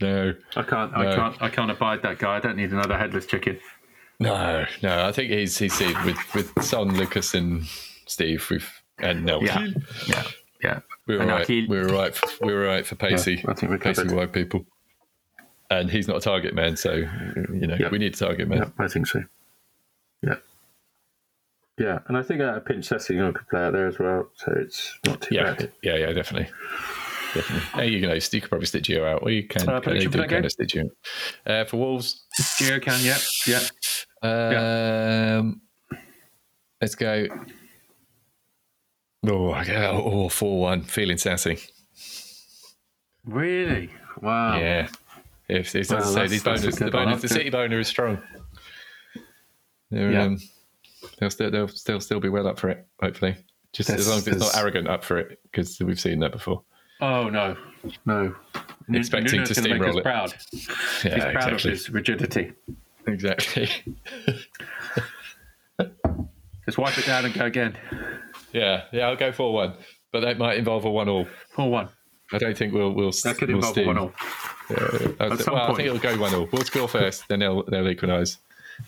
no, 0.00 0.34
I 0.56 0.62
can't. 0.62 0.96
I 0.96 1.14
can't. 1.16 1.42
I 1.42 1.48
can't 1.48 1.70
abide 1.70 2.02
that 2.02 2.18
guy. 2.18 2.36
I 2.36 2.40
don't 2.40 2.56
need 2.56 2.72
another 2.72 2.96
headless 2.96 3.26
chicken. 3.26 3.58
no, 4.20 4.64
no. 4.82 5.06
I 5.06 5.12
think 5.12 5.30
he's 5.30 5.58
he's 5.58 5.72
seen 5.74 5.94
with 6.04 6.18
with 6.34 6.62
Son, 6.62 6.96
Lucas, 6.96 7.34
and 7.34 7.64
Steve. 8.06 8.46
We've 8.50 8.70
and 8.98 9.24
no, 9.24 9.40
Yeah, 9.42 9.66
yeah, 10.06 10.24
yeah. 10.62 10.80
we 11.06 11.16
were 11.16 11.26
right. 11.26 11.48
We 11.48 11.66
were 11.66 11.86
right. 11.86 12.14
For, 12.14 12.46
we 12.46 12.52
were 12.52 12.64
right 12.64 12.86
for 12.86 12.94
pacey, 12.94 13.36
Yeah, 13.42 13.50
I 13.50 13.54
think 13.54 13.70
we're 13.72 13.78
pacey 13.78 14.06
wide 14.14 14.32
people. 14.32 14.64
And 15.78 15.90
he's 15.90 16.06
not 16.06 16.18
a 16.18 16.20
target 16.20 16.54
man, 16.54 16.76
so 16.76 16.92
you 16.94 17.66
know 17.66 17.76
Yeah. 17.78 17.88
we 17.90 17.98
need 17.98 18.12
a 18.14 18.16
target 18.16 18.46
man. 18.48 18.58
Yeah, 18.58 18.68
I 18.84 18.88
think 18.88 19.06
so. 19.06 19.24
Yeah. 20.22 20.34
Yeah, 21.78 22.00
and 22.06 22.16
I 22.16 22.22
think 22.22 22.40
a 22.42 22.60
Pinch 22.64 22.88
Sessegnon 22.88 23.34
could 23.34 23.48
play 23.48 23.62
out 23.62 23.72
there 23.72 23.86
as 23.88 23.98
well, 23.98 24.28
so 24.34 24.52
it's 24.56 24.98
not 25.06 25.22
too 25.22 25.34
Yeah, 25.34 25.54
bad. 25.54 25.72
yeah, 25.82 25.96
yeah, 25.96 26.12
definitely. 26.12 26.50
Definitely. 27.34 27.60
Hey, 27.80 27.88
you 27.88 28.06
know, 28.06 28.12
you 28.12 28.20
could 28.40 28.50
probably 28.50 28.66
stick 28.66 28.82
Gio 28.82 29.06
out, 29.10 29.22
or 29.22 29.30
you 29.30 29.44
can. 29.44 29.62
Uh, 29.66 29.80
can 29.80 29.82
prediction 29.82 30.10
do 30.12 30.18
for 30.22 30.28
kind 30.28 30.44
of 30.44 30.52
stick 30.52 30.68
Gio. 30.68 30.90
Uh, 31.46 31.64
for 31.64 31.78
Wolves, 31.78 32.24
Gio 32.38 32.82
can, 32.82 33.00
yeah, 33.02 33.18
yeah. 34.22 35.38
um, 35.38 35.62
let's 36.82 36.94
go. 36.94 37.26
Oh, 39.26 39.54
okay. 39.54 39.86
oh, 39.86 40.28
4 40.28 40.60
1. 40.60 40.82
Feeling 40.82 41.16
sassy. 41.16 41.58
Really? 43.24 43.90
Wow. 44.20 44.58
Yeah. 44.58 44.88
If, 45.48 45.74
if, 45.74 45.90
Well, 45.90 45.98
as 46.00 46.16
I 46.16 46.26
say, 46.26 46.30
these 46.30 46.42
boners, 46.42 46.78
the, 46.78 46.90
bonus, 46.90 47.20
the 47.22 47.28
City 47.28 47.50
boner 47.50 47.78
is 47.80 47.88
strong. 47.88 48.22
They're, 49.90 50.12
Yeah. 50.12 50.22
um, 50.22 50.38
they'll, 51.18 51.30
still, 51.30 51.50
they'll, 51.50 51.68
they'll 51.86 52.00
still 52.00 52.20
be 52.20 52.28
well 52.28 52.46
up 52.46 52.58
for 52.58 52.70
it, 52.70 52.86
hopefully. 53.02 53.36
Just 53.72 53.88
There's- 53.88 54.02
as 54.02 54.08
long 54.08 54.18
as 54.18 54.28
it's 54.28 54.38
not 54.38 54.56
arrogant 54.56 54.88
up 54.88 55.02
for 55.04 55.18
it, 55.18 55.40
because 55.44 55.78
we've 55.80 56.00
seen 56.00 56.20
that 56.20 56.32
before. 56.32 56.62
Oh 57.00 57.28
no, 57.28 57.56
no. 58.06 58.34
Nu- 58.88 58.98
Expecting 58.98 59.40
Nuno's 59.40 59.48
to 59.56 59.62
gonna 59.62 59.74
make 59.78 59.82
us 59.88 59.94
steamroll 59.94 59.98
it. 59.98 60.02
proud. 60.04 60.34
Yeah, 60.52 61.14
He's 61.14 61.24
proud 61.24 61.52
exactly. 61.52 61.52
of 61.54 61.62
his 61.78 61.90
rigidity. 61.90 62.52
Exactly. 63.08 63.68
Just 66.66 66.78
wipe 66.78 66.96
it 66.96 67.06
down 67.06 67.24
and 67.24 67.34
go 67.34 67.44
again. 67.46 67.76
yeah, 68.52 68.84
yeah, 68.92 69.06
I'll 69.08 69.16
go 69.16 69.32
4 69.32 69.52
1. 69.52 69.74
But 70.12 70.20
that 70.20 70.38
might 70.38 70.58
involve 70.58 70.84
a 70.84 70.90
1 70.90 71.08
all. 71.08 71.26
Four 71.50 71.70
one. 71.70 71.88
I 72.32 72.38
don't 72.38 72.56
think 72.56 72.72
we'll 72.72 72.92
we'll 72.92 73.10
That 73.24 73.36
could 73.38 73.48
we'll 73.48 73.56
involve 73.56 73.76
a 73.76 73.80
steam. 73.80 73.86
one 73.88 73.98
all. 73.98 74.12
I, 75.20 75.36
some 75.36 75.54
well, 75.54 75.72
I 75.72 75.74
think 75.74 75.86
it'll 75.88 75.98
go 75.98 76.16
one 76.18 76.34
all. 76.34 76.48
We'll 76.52 76.62
score 76.64 76.88
first, 76.88 77.28
then 77.28 77.40
they'll 77.40 77.62
they'll 77.64 77.88
equalise, 77.88 78.38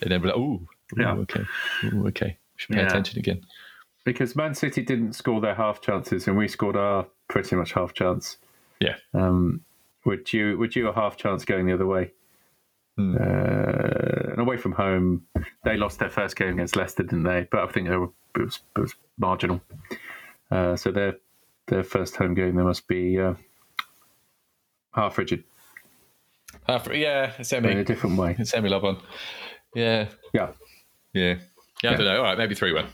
and 0.03 0.11
then 0.11 0.21
be 0.21 0.29
like, 0.29 0.37
ooh, 0.37 0.67
Yeah. 0.97 1.15
ooh, 1.17 1.21
okay, 1.23 1.45
ooh, 1.85 2.07
okay, 2.09 2.37
should 2.57 2.75
pay 2.75 2.81
Yeah. 2.83 2.89
attention 2.89 3.19
again. 3.19 3.45
Because 4.05 4.37
Man 4.37 4.55
City 4.55 4.83
didn't 4.83 5.15
score 5.15 5.41
their 5.41 5.55
half 5.55 5.81
chances, 5.81 6.29
and 6.29 6.37
we 6.37 6.47
scored 6.49 6.77
our 6.77 7.07
pretty 7.29 7.57
much 7.57 7.73
half 7.73 7.95
chance. 7.95 8.37
Yeah, 8.81 8.97
Um, 9.15 9.63
would 10.05 10.33
you 10.33 10.59
would 10.59 10.77
you 10.77 10.89
a 10.89 10.93
half 10.93 11.17
chance 11.17 11.45
going 11.45 11.67
the 11.67 11.73
other 11.75 11.87
way? 11.87 12.13
Hmm. 12.97 13.17
Uh, 13.19 14.31
and 14.33 14.39
away 14.41 14.57
from 14.57 14.73
home, 14.73 15.27
they 15.65 15.77
lost 15.77 15.99
their 15.99 16.11
first 16.11 16.37
game 16.37 16.55
against 16.55 16.77
Leicester, 16.77 17.03
didn't 17.03 17.23
they? 17.25 17.49
But 17.51 17.61
I 17.69 17.73
think 17.73 17.89
they 17.89 17.97
were, 17.97 18.11
it, 18.37 18.43
was, 18.43 18.61
it 18.77 18.81
was 18.81 18.95
marginal. 19.19 19.61
Uh, 20.51 20.77
so 20.77 20.93
their 20.93 21.17
their 21.67 21.83
first 21.83 22.15
home 22.17 22.35
game, 22.35 22.55
they 22.57 22.63
must 22.63 22.87
be 22.87 23.19
uh, 23.19 23.35
half 24.95 25.19
rigid 25.19 25.45
Half, 26.67 26.89
yeah, 26.95 27.33
in 27.53 27.65
a 27.67 27.85
different 27.85 28.17
way. 28.19 28.37
semi 28.45 28.69
lob 28.69 28.85
on. 28.85 28.99
Yeah, 29.75 30.09
Yeah, 30.33 30.51
yeah, 31.13 31.23
yeah. 31.23 31.35
I 31.35 31.93
Yeah. 31.93 31.97
don't 31.97 32.07
know. 32.07 32.17
All 32.19 32.23
right, 32.23 32.39
maybe 32.39 32.55
three 32.55 32.73
one. 32.73 32.87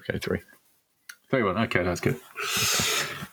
Okay, 0.00 0.18
three. 0.18 0.40
very 1.30 1.42
well. 1.44 1.56
Okay, 1.58 1.82
that's 1.82 2.00
good. 2.00 2.18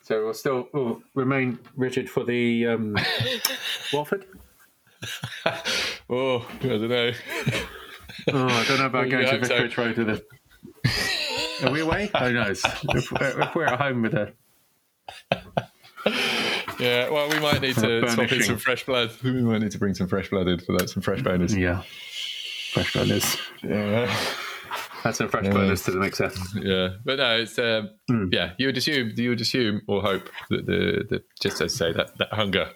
So 0.04 0.26
we'll 0.26 0.34
still 0.34 0.68
we'll 0.74 1.02
remain 1.16 1.60
rigid 1.76 2.10
for 2.10 2.24
the 2.24 2.68
um, 2.68 2.98
Watford. 3.94 4.26
Oh, 6.10 6.46
I 6.62 6.68
don't 6.68 6.90
know. 6.90 7.12
Oh, 8.32 8.48
I 8.48 8.66
don't 8.66 8.78
know 8.80 8.86
about 8.86 9.08
Well, 9.08 9.10
going 9.10 9.26
to 9.26 9.32
hope 9.32 9.46
so. 9.46 9.56
Vicarage 9.56 9.78
Road 9.78 9.98
with 9.98 10.10
a. 10.10 11.66
Are 11.68 11.72
we 11.72 11.80
away? 11.80 12.12
Who 12.20 12.34
knows? 12.34 12.62
If, 12.64 13.12
if 13.12 13.56
we're 13.56 13.66
at 13.66 13.80
home 13.80 14.02
with 14.04 14.14
a. 14.14 14.34
Yeah, 16.84 17.10
well, 17.10 17.30
we 17.30 17.40
might 17.40 17.62
need 17.62 17.76
to 17.76 18.10
swap 18.10 18.32
in 18.32 18.44
some 18.44 18.58
fresh 18.58 18.86
blood. 18.86 19.12
We 19.24 19.32
might 19.42 19.62
need 19.62 19.72
to 19.72 19.78
bring 19.78 19.94
some 19.94 20.08
fresh 20.08 20.30
blood 20.30 20.48
in 20.48 20.60
for 20.60 20.78
that, 20.78 20.90
some 20.90 21.02
fresh 21.02 21.22
bonus. 21.22 21.54
Yeah. 21.54 21.84
Fresh 22.74 22.94
bonus. 22.94 23.38
Yeah. 23.62 24.14
That's 25.04 25.18
some 25.18 25.28
fresh 25.28 25.48
bonus 25.50 25.84
to 25.86 25.92
the 25.92 26.00
mixer. 26.00 26.32
Yeah, 26.56 26.96
but 27.04 27.18
no, 27.18 27.38
it's 27.38 27.60
um, 27.60 27.90
yeah. 28.32 28.54
You 28.58 28.68
would 28.68 28.78
assume, 28.78 29.14
you 29.18 29.30
would 29.30 29.42
assume 29.42 29.82
or 29.88 30.02
hope 30.02 30.30
that 30.50 30.66
the, 30.66 31.06
the 31.10 31.24
just 31.42 31.62
as 31.62 31.74
I 31.74 31.88
say 31.88 31.94
that 31.94 32.18
that 32.20 32.32
hunger, 32.32 32.70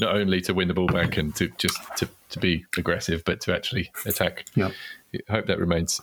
not 0.00 0.16
only 0.16 0.40
to 0.42 0.54
win 0.54 0.68
the 0.68 0.74
ball 0.74 0.86
back 0.86 1.18
and 1.18 1.34
to 1.36 1.48
just 1.58 1.78
to, 1.98 2.08
to 2.30 2.38
be 2.38 2.64
aggressive, 2.78 3.22
but 3.24 3.40
to 3.42 3.54
actually 3.54 3.90
attack. 4.06 4.46
Yeah. 4.54 4.70
Hope 5.28 5.46
that 5.46 5.58
remains. 5.58 6.00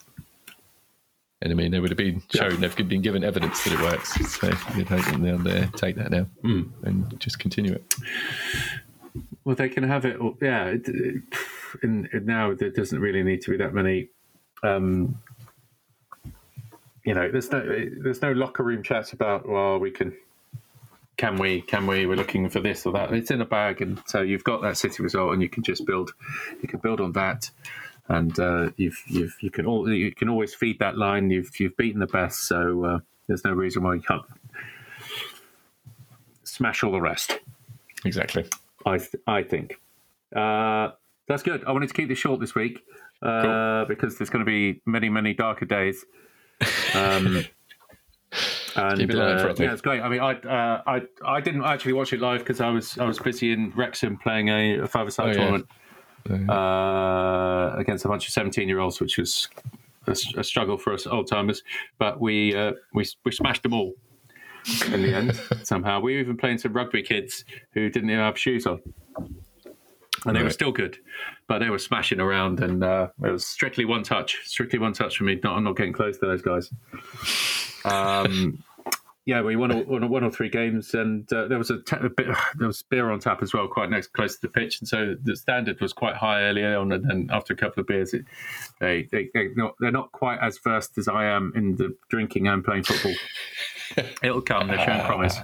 And 1.41 1.51
I 1.51 1.55
mean, 1.55 1.71
they 1.71 1.79
would 1.79 1.89
have 1.89 1.97
been 1.97 2.21
shown, 2.33 2.59
they've 2.61 2.75
been 2.87 3.01
given 3.01 3.23
evidence 3.23 3.63
that 3.63 3.73
it 3.73 3.79
works. 3.81 4.13
So 4.37 4.47
you'd 4.75 4.87
hope 4.87 5.03
that 5.05 5.19
they'll 5.21 5.47
uh, 5.47 5.65
take 5.75 5.95
that 5.95 6.11
now 6.11 6.27
and 6.43 7.19
just 7.19 7.39
continue 7.39 7.73
it. 7.73 7.95
Well, 9.43 9.55
they 9.55 9.69
can 9.69 9.83
have 9.83 10.05
it. 10.05 10.17
all- 10.19 10.37
Yeah. 10.41 10.65
It, 10.65 10.87
it, 10.87 11.23
in, 11.83 12.07
in 12.13 12.25
now, 12.25 12.53
there 12.53 12.69
doesn't 12.69 12.99
really 12.99 13.23
need 13.23 13.41
to 13.41 13.51
be 13.51 13.57
that 13.57 13.73
many. 13.73 14.09
Um, 14.61 15.19
you 17.03 17.15
know, 17.15 17.31
there's 17.31 17.51
no 17.51 17.61
there's 18.03 18.21
no 18.21 18.31
locker 18.31 18.61
room 18.63 18.83
chats 18.83 19.11
about 19.13 19.47
well, 19.49 19.79
we 19.79 19.89
can. 19.91 20.15
Can 21.17 21.37
we? 21.37 21.61
Can 21.61 21.87
we? 21.87 22.05
We're 22.05 22.15
looking 22.15 22.49
for 22.49 22.59
this 22.59 22.85
or 22.85 22.93
that. 22.93 23.11
It's 23.13 23.31
in 23.31 23.41
a 23.41 23.45
bag, 23.45 23.81
and 23.81 24.01
so 24.07 24.21
you've 24.21 24.43
got 24.43 24.61
that 24.61 24.77
City 24.77 25.01
result, 25.03 25.33
and 25.33 25.41
you 25.41 25.49
can 25.49 25.63
just 25.63 25.85
build. 25.85 26.11
You 26.61 26.67
can 26.67 26.79
build 26.79 26.99
on 27.01 27.11
that, 27.13 27.49
and 28.07 28.37
uh, 28.39 28.71
you've 28.77 29.01
you've 29.07 29.35
you 29.41 29.49
can 29.49 29.65
all 29.65 29.89
you 29.89 30.13
can 30.13 30.29
always 30.29 30.53
feed 30.53 30.79
that 30.79 30.97
line. 30.97 31.29
You've 31.29 31.59
you've 31.59 31.77
beaten 31.77 31.99
the 31.99 32.07
best, 32.07 32.47
so 32.47 32.85
uh, 32.85 32.99
there's 33.27 33.43
no 33.43 33.51
reason 33.51 33.83
why 33.83 33.95
you 33.95 34.01
can't 34.01 34.25
smash 36.43 36.83
all 36.83 36.91
the 36.91 37.01
rest. 37.01 37.39
Exactly. 38.05 38.45
I 38.85 38.97
th- 38.97 39.15
I 39.27 39.43
think 39.43 39.79
uh, 40.35 40.89
that's 41.27 41.43
good. 41.43 41.63
I 41.65 41.71
wanted 41.71 41.87
to 41.87 41.93
keep 41.93 42.09
this 42.09 42.19
short 42.19 42.39
this 42.39 42.55
week. 42.55 42.83
uh, 43.21 43.41
cool. 43.43 43.85
because 43.87 44.17
there's 44.17 44.29
going 44.29 44.43
to 44.43 44.49
be 44.49 44.81
many, 44.85 45.07
many 45.07 45.33
darker 45.33 45.65
days. 45.65 46.03
Um, 46.95 47.45
and 48.75 49.15
uh, 49.15 49.53
yeah, 49.57 49.73
it's 49.73 49.81
great. 49.81 50.01
I 50.01 50.09
mean, 50.09 50.19
I 50.19 50.33
uh, 50.33 50.81
I 50.87 51.01
I 51.25 51.41
didn't 51.41 51.63
actually 51.63 51.93
watch 51.93 52.13
it 52.13 52.19
live 52.19 52.39
because 52.39 52.61
I 52.61 52.69
was 52.69 52.97
I 52.97 53.05
was 53.05 53.19
busy 53.19 53.51
in 53.51 53.71
Wrexham 53.75 54.17
playing 54.17 54.49
a, 54.49 54.79
a 54.79 54.87
five-a-side 54.87 55.29
oh, 55.29 55.33
tournament 55.33 55.65
yeah. 55.69 55.75
Uh, 56.29 57.73
against 57.77 58.05
a 58.05 58.07
bunch 58.07 58.27
of 58.27 58.33
seventeen-year-olds, 58.33 58.99
which 58.99 59.17
was 59.17 59.49
a, 60.07 60.15
a, 60.37 60.43
struggle 60.43 60.77
for 60.77 60.93
us 60.93 61.07
old 61.07 61.27
timers. 61.27 61.63
But 61.97 62.19
we 62.19 62.55
uh, 62.55 62.73
we 62.93 63.05
we 63.25 63.31
smashed 63.31 63.63
them 63.63 63.73
all 63.73 63.93
in 64.91 65.01
the 65.01 65.13
end 65.15 65.39
somehow. 65.63 65.99
We 65.99 66.15
were 66.15 66.19
even 66.19 66.37
playing 66.37 66.59
some 66.59 66.73
rugby 66.73 67.01
kids 67.01 67.45
who 67.73 67.89
didn't 67.89 68.09
even 68.09 68.21
have 68.21 68.37
shoes 68.37 68.65
on. 68.65 68.81
And 70.23 70.35
they 70.35 70.41
right. 70.41 70.43
were 70.43 70.51
still 70.51 70.71
good, 70.71 70.99
but 71.47 71.59
they 71.59 71.71
were 71.71 71.79
smashing 71.79 72.19
around, 72.19 72.59
and 72.59 72.83
uh, 72.83 73.07
it 73.23 73.31
was 73.31 73.43
strictly 73.43 73.85
one 73.85 74.03
touch, 74.03 74.37
strictly 74.43 74.77
one 74.77 74.93
touch 74.93 75.17
for 75.17 75.23
me. 75.23 75.39
Not, 75.43 75.57
I'm 75.57 75.63
not 75.63 75.75
getting 75.75 75.93
close 75.93 76.19
to 76.19 76.27
those 76.27 76.43
guys. 76.43 76.69
Um, 77.85 78.63
yeah, 79.25 79.41
we 79.41 79.55
won, 79.55 79.71
a, 79.71 79.83
won 79.83 80.03
a 80.03 80.07
one 80.07 80.23
or 80.23 80.31
three 80.31 80.49
games, 80.49 80.93
and 80.93 81.31
uh, 81.31 81.47
there 81.47 81.57
was 81.57 81.69
a, 81.69 81.75
a, 81.91 82.09
bit, 82.09 82.27
there 82.57 82.67
was 82.67 82.81
beer 82.83 83.11
on 83.11 83.19
tap 83.19 83.43
as 83.43 83.53
well, 83.53 83.67
quite 83.67 83.89
next 83.89 84.13
close 84.13 84.35
to 84.35 84.41
the 84.41 84.49
pitch, 84.49 84.79
and 84.79 84.87
so 84.87 85.15
the 85.21 85.35
standard 85.35 85.79
was 85.79 85.93
quite 85.93 86.15
high 86.15 86.41
early 86.41 86.63
on, 86.63 86.91
and 86.91 87.09
then 87.09 87.29
after 87.31 87.53
a 87.53 87.57
couple 87.57 87.81
of 87.81 87.87
beers, 87.87 88.13
it, 88.13 88.25
they 88.79 89.07
they 89.11 89.29
they 89.33 89.49
not, 89.55 89.75
they're 89.79 89.91
not 89.91 90.11
quite 90.11 90.39
as 90.39 90.57
versed 90.57 90.97
as 90.97 91.07
I 91.07 91.25
am 91.25 91.53
in 91.55 91.75
the 91.75 91.95
drinking 92.09 92.47
and 92.47 92.63
playing 92.63 92.83
football. 92.83 93.13
It'll 94.23 94.41
come, 94.41 94.67
they're 94.67 94.83
showing 94.85 95.05
promise. 95.05 95.37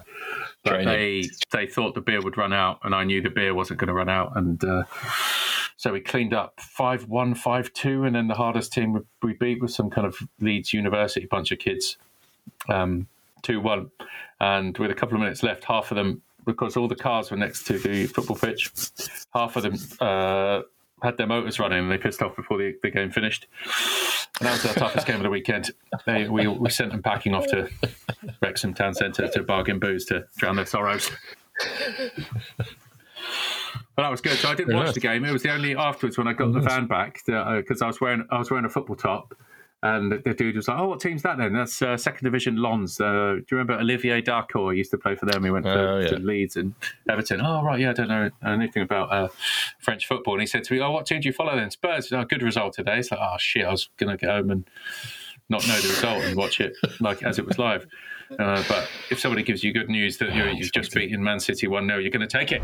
But 0.63 0.85
they 0.85 1.23
they 1.51 1.67
thought 1.67 1.95
the 1.95 2.01
beer 2.01 2.21
would 2.21 2.37
run 2.37 2.53
out, 2.53 2.79
and 2.83 2.95
I 2.95 3.03
knew 3.03 3.21
the 3.21 3.29
beer 3.29 3.53
wasn't 3.53 3.79
going 3.79 3.87
to 3.89 3.93
run 3.93 4.09
out, 4.09 4.35
and 4.35 4.63
uh, 4.63 4.83
so 5.77 5.93
we 5.93 6.01
cleaned 6.01 6.33
up 6.33 6.59
five 6.59 7.07
one, 7.07 7.35
five 7.35 7.71
two, 7.73 8.03
and 8.03 8.15
then 8.15 8.27
the 8.27 8.33
hardest 8.33 8.73
team 8.73 9.05
we 9.21 9.33
beat 9.33 9.61
was 9.61 9.75
some 9.75 9.89
kind 9.89 10.07
of 10.07 10.17
Leeds 10.41 10.73
University 10.73 11.27
bunch 11.27 11.51
of 11.51 11.59
kids, 11.59 11.97
um, 12.67 13.07
two 13.41 13.59
one, 13.59 13.91
and 14.39 14.77
with 14.77 14.91
a 14.91 14.95
couple 14.95 15.15
of 15.15 15.21
minutes 15.21 15.43
left, 15.43 15.63
half 15.63 15.91
of 15.91 15.95
them 15.95 16.21
because 16.45 16.77
all 16.77 16.87
the 16.87 16.95
cars 16.95 17.29
were 17.29 17.37
next 17.37 17.65
to 17.67 17.77
the 17.77 18.05
football 18.07 18.37
pitch, 18.37 18.71
half 19.33 19.55
of 19.55 19.63
them. 19.63 19.75
Uh, 19.99 20.61
had 21.03 21.17
their 21.17 21.27
motors 21.27 21.59
running 21.59 21.79
and 21.79 21.91
they 21.91 21.97
pissed 21.97 22.21
off 22.21 22.35
before 22.35 22.57
the, 22.57 22.75
the 22.81 22.89
game 22.89 23.11
finished. 23.11 23.47
And 24.39 24.47
that 24.47 24.53
was 24.53 24.65
our 24.65 24.73
toughest 24.73 25.05
game 25.05 25.17
of 25.17 25.23
the 25.23 25.29
weekend. 25.29 25.71
They, 26.05 26.27
we, 26.27 26.47
we 26.47 26.69
sent 26.69 26.91
them 26.91 27.03
packing 27.03 27.33
off 27.33 27.45
to 27.47 27.69
Wrexham 28.41 28.73
Town 28.73 28.93
Centre 28.93 29.27
to 29.27 29.43
bargain 29.43 29.79
booze 29.79 30.05
to 30.05 30.25
drown 30.37 30.55
their 30.55 30.65
sorrows. 30.65 31.11
but 32.57 32.65
that 33.97 34.09
was 34.09 34.21
good. 34.21 34.37
So 34.37 34.49
I 34.49 34.55
didn't 34.55 34.75
watch 34.75 34.93
the 34.93 34.99
game. 34.99 35.23
It 35.25 35.31
was 35.31 35.43
the 35.43 35.51
only 35.51 35.75
afterwards 35.75 36.17
when 36.17 36.27
I 36.27 36.33
got 36.33 36.53
the 36.53 36.61
van 36.61 36.87
back 36.87 37.23
because 37.25 37.81
uh, 37.81 37.85
I 37.85 37.87
was 37.87 38.01
wearing 38.01 38.25
I 38.31 38.37
was 38.37 38.49
wearing 38.49 38.65
a 38.65 38.69
football 38.69 38.95
top 38.95 39.35
and 39.83 40.11
the 40.11 40.33
dude 40.33 40.55
was 40.55 40.67
like, 40.67 40.79
"Oh, 40.79 40.87
what 40.87 40.99
team's 40.99 41.21
that 41.21 41.37
then?" 41.37 41.53
That's 41.53 41.81
uh, 41.81 41.97
second 41.97 42.25
division 42.25 42.57
Lens. 42.57 42.99
Uh, 42.99 43.35
do 43.35 43.45
you 43.51 43.57
remember 43.57 43.73
Olivier 43.73 44.21
Dacourt 44.21 44.75
used 44.75 44.91
to 44.91 44.97
play 44.97 45.15
for 45.15 45.27
them? 45.27 45.43
He 45.43 45.51
went 45.51 45.65
to, 45.65 45.89
oh, 45.89 45.99
yeah. 45.99 46.07
to 46.09 46.17
Leeds 46.17 46.55
and 46.55 46.73
Everton. 47.09 47.41
Oh, 47.41 47.63
right, 47.63 47.79
yeah, 47.79 47.91
I 47.91 47.93
don't 47.93 48.07
know 48.07 48.29
anything 48.45 48.83
about 48.83 49.11
uh, 49.13 49.27
French 49.79 50.07
football. 50.07 50.33
And 50.33 50.41
he 50.41 50.47
said 50.47 50.63
to 50.65 50.73
me, 50.73 50.81
"Oh, 50.81 50.91
what 50.91 51.05
team 51.05 51.21
do 51.21 51.27
you 51.27 51.33
follow 51.33 51.55
then?" 51.55 51.69
Spurs. 51.69 52.11
Oh, 52.11 52.23
good 52.23 52.41
result 52.41 52.73
today. 52.73 52.99
It's 52.99 53.11
like, 53.11 53.19
oh 53.21 53.35
shit, 53.37 53.65
I 53.65 53.71
was 53.71 53.89
gonna 53.97 54.17
get 54.17 54.29
home 54.29 54.49
and 54.49 54.69
not 55.49 55.67
know 55.67 55.79
the 55.79 55.89
result 55.89 56.23
and 56.23 56.35
watch 56.35 56.59
it 56.59 56.75
like 56.99 57.23
as 57.23 57.39
it 57.39 57.45
was 57.45 57.57
live. 57.57 57.87
Uh, 58.31 58.61
but 58.67 58.89
if 59.09 59.19
somebody 59.19 59.43
gives 59.43 59.63
you 59.63 59.71
good 59.71 59.89
news 59.89 60.17
that 60.17 60.33
you've 60.57 60.73
just 60.73 60.93
beaten 60.93 61.23
Man 61.23 61.39
City 61.39 61.67
one 61.67 61.87
0 61.87 61.99
you're 61.99 62.11
going 62.11 62.27
to 62.27 62.27
take 62.27 62.51
it. 62.51 62.61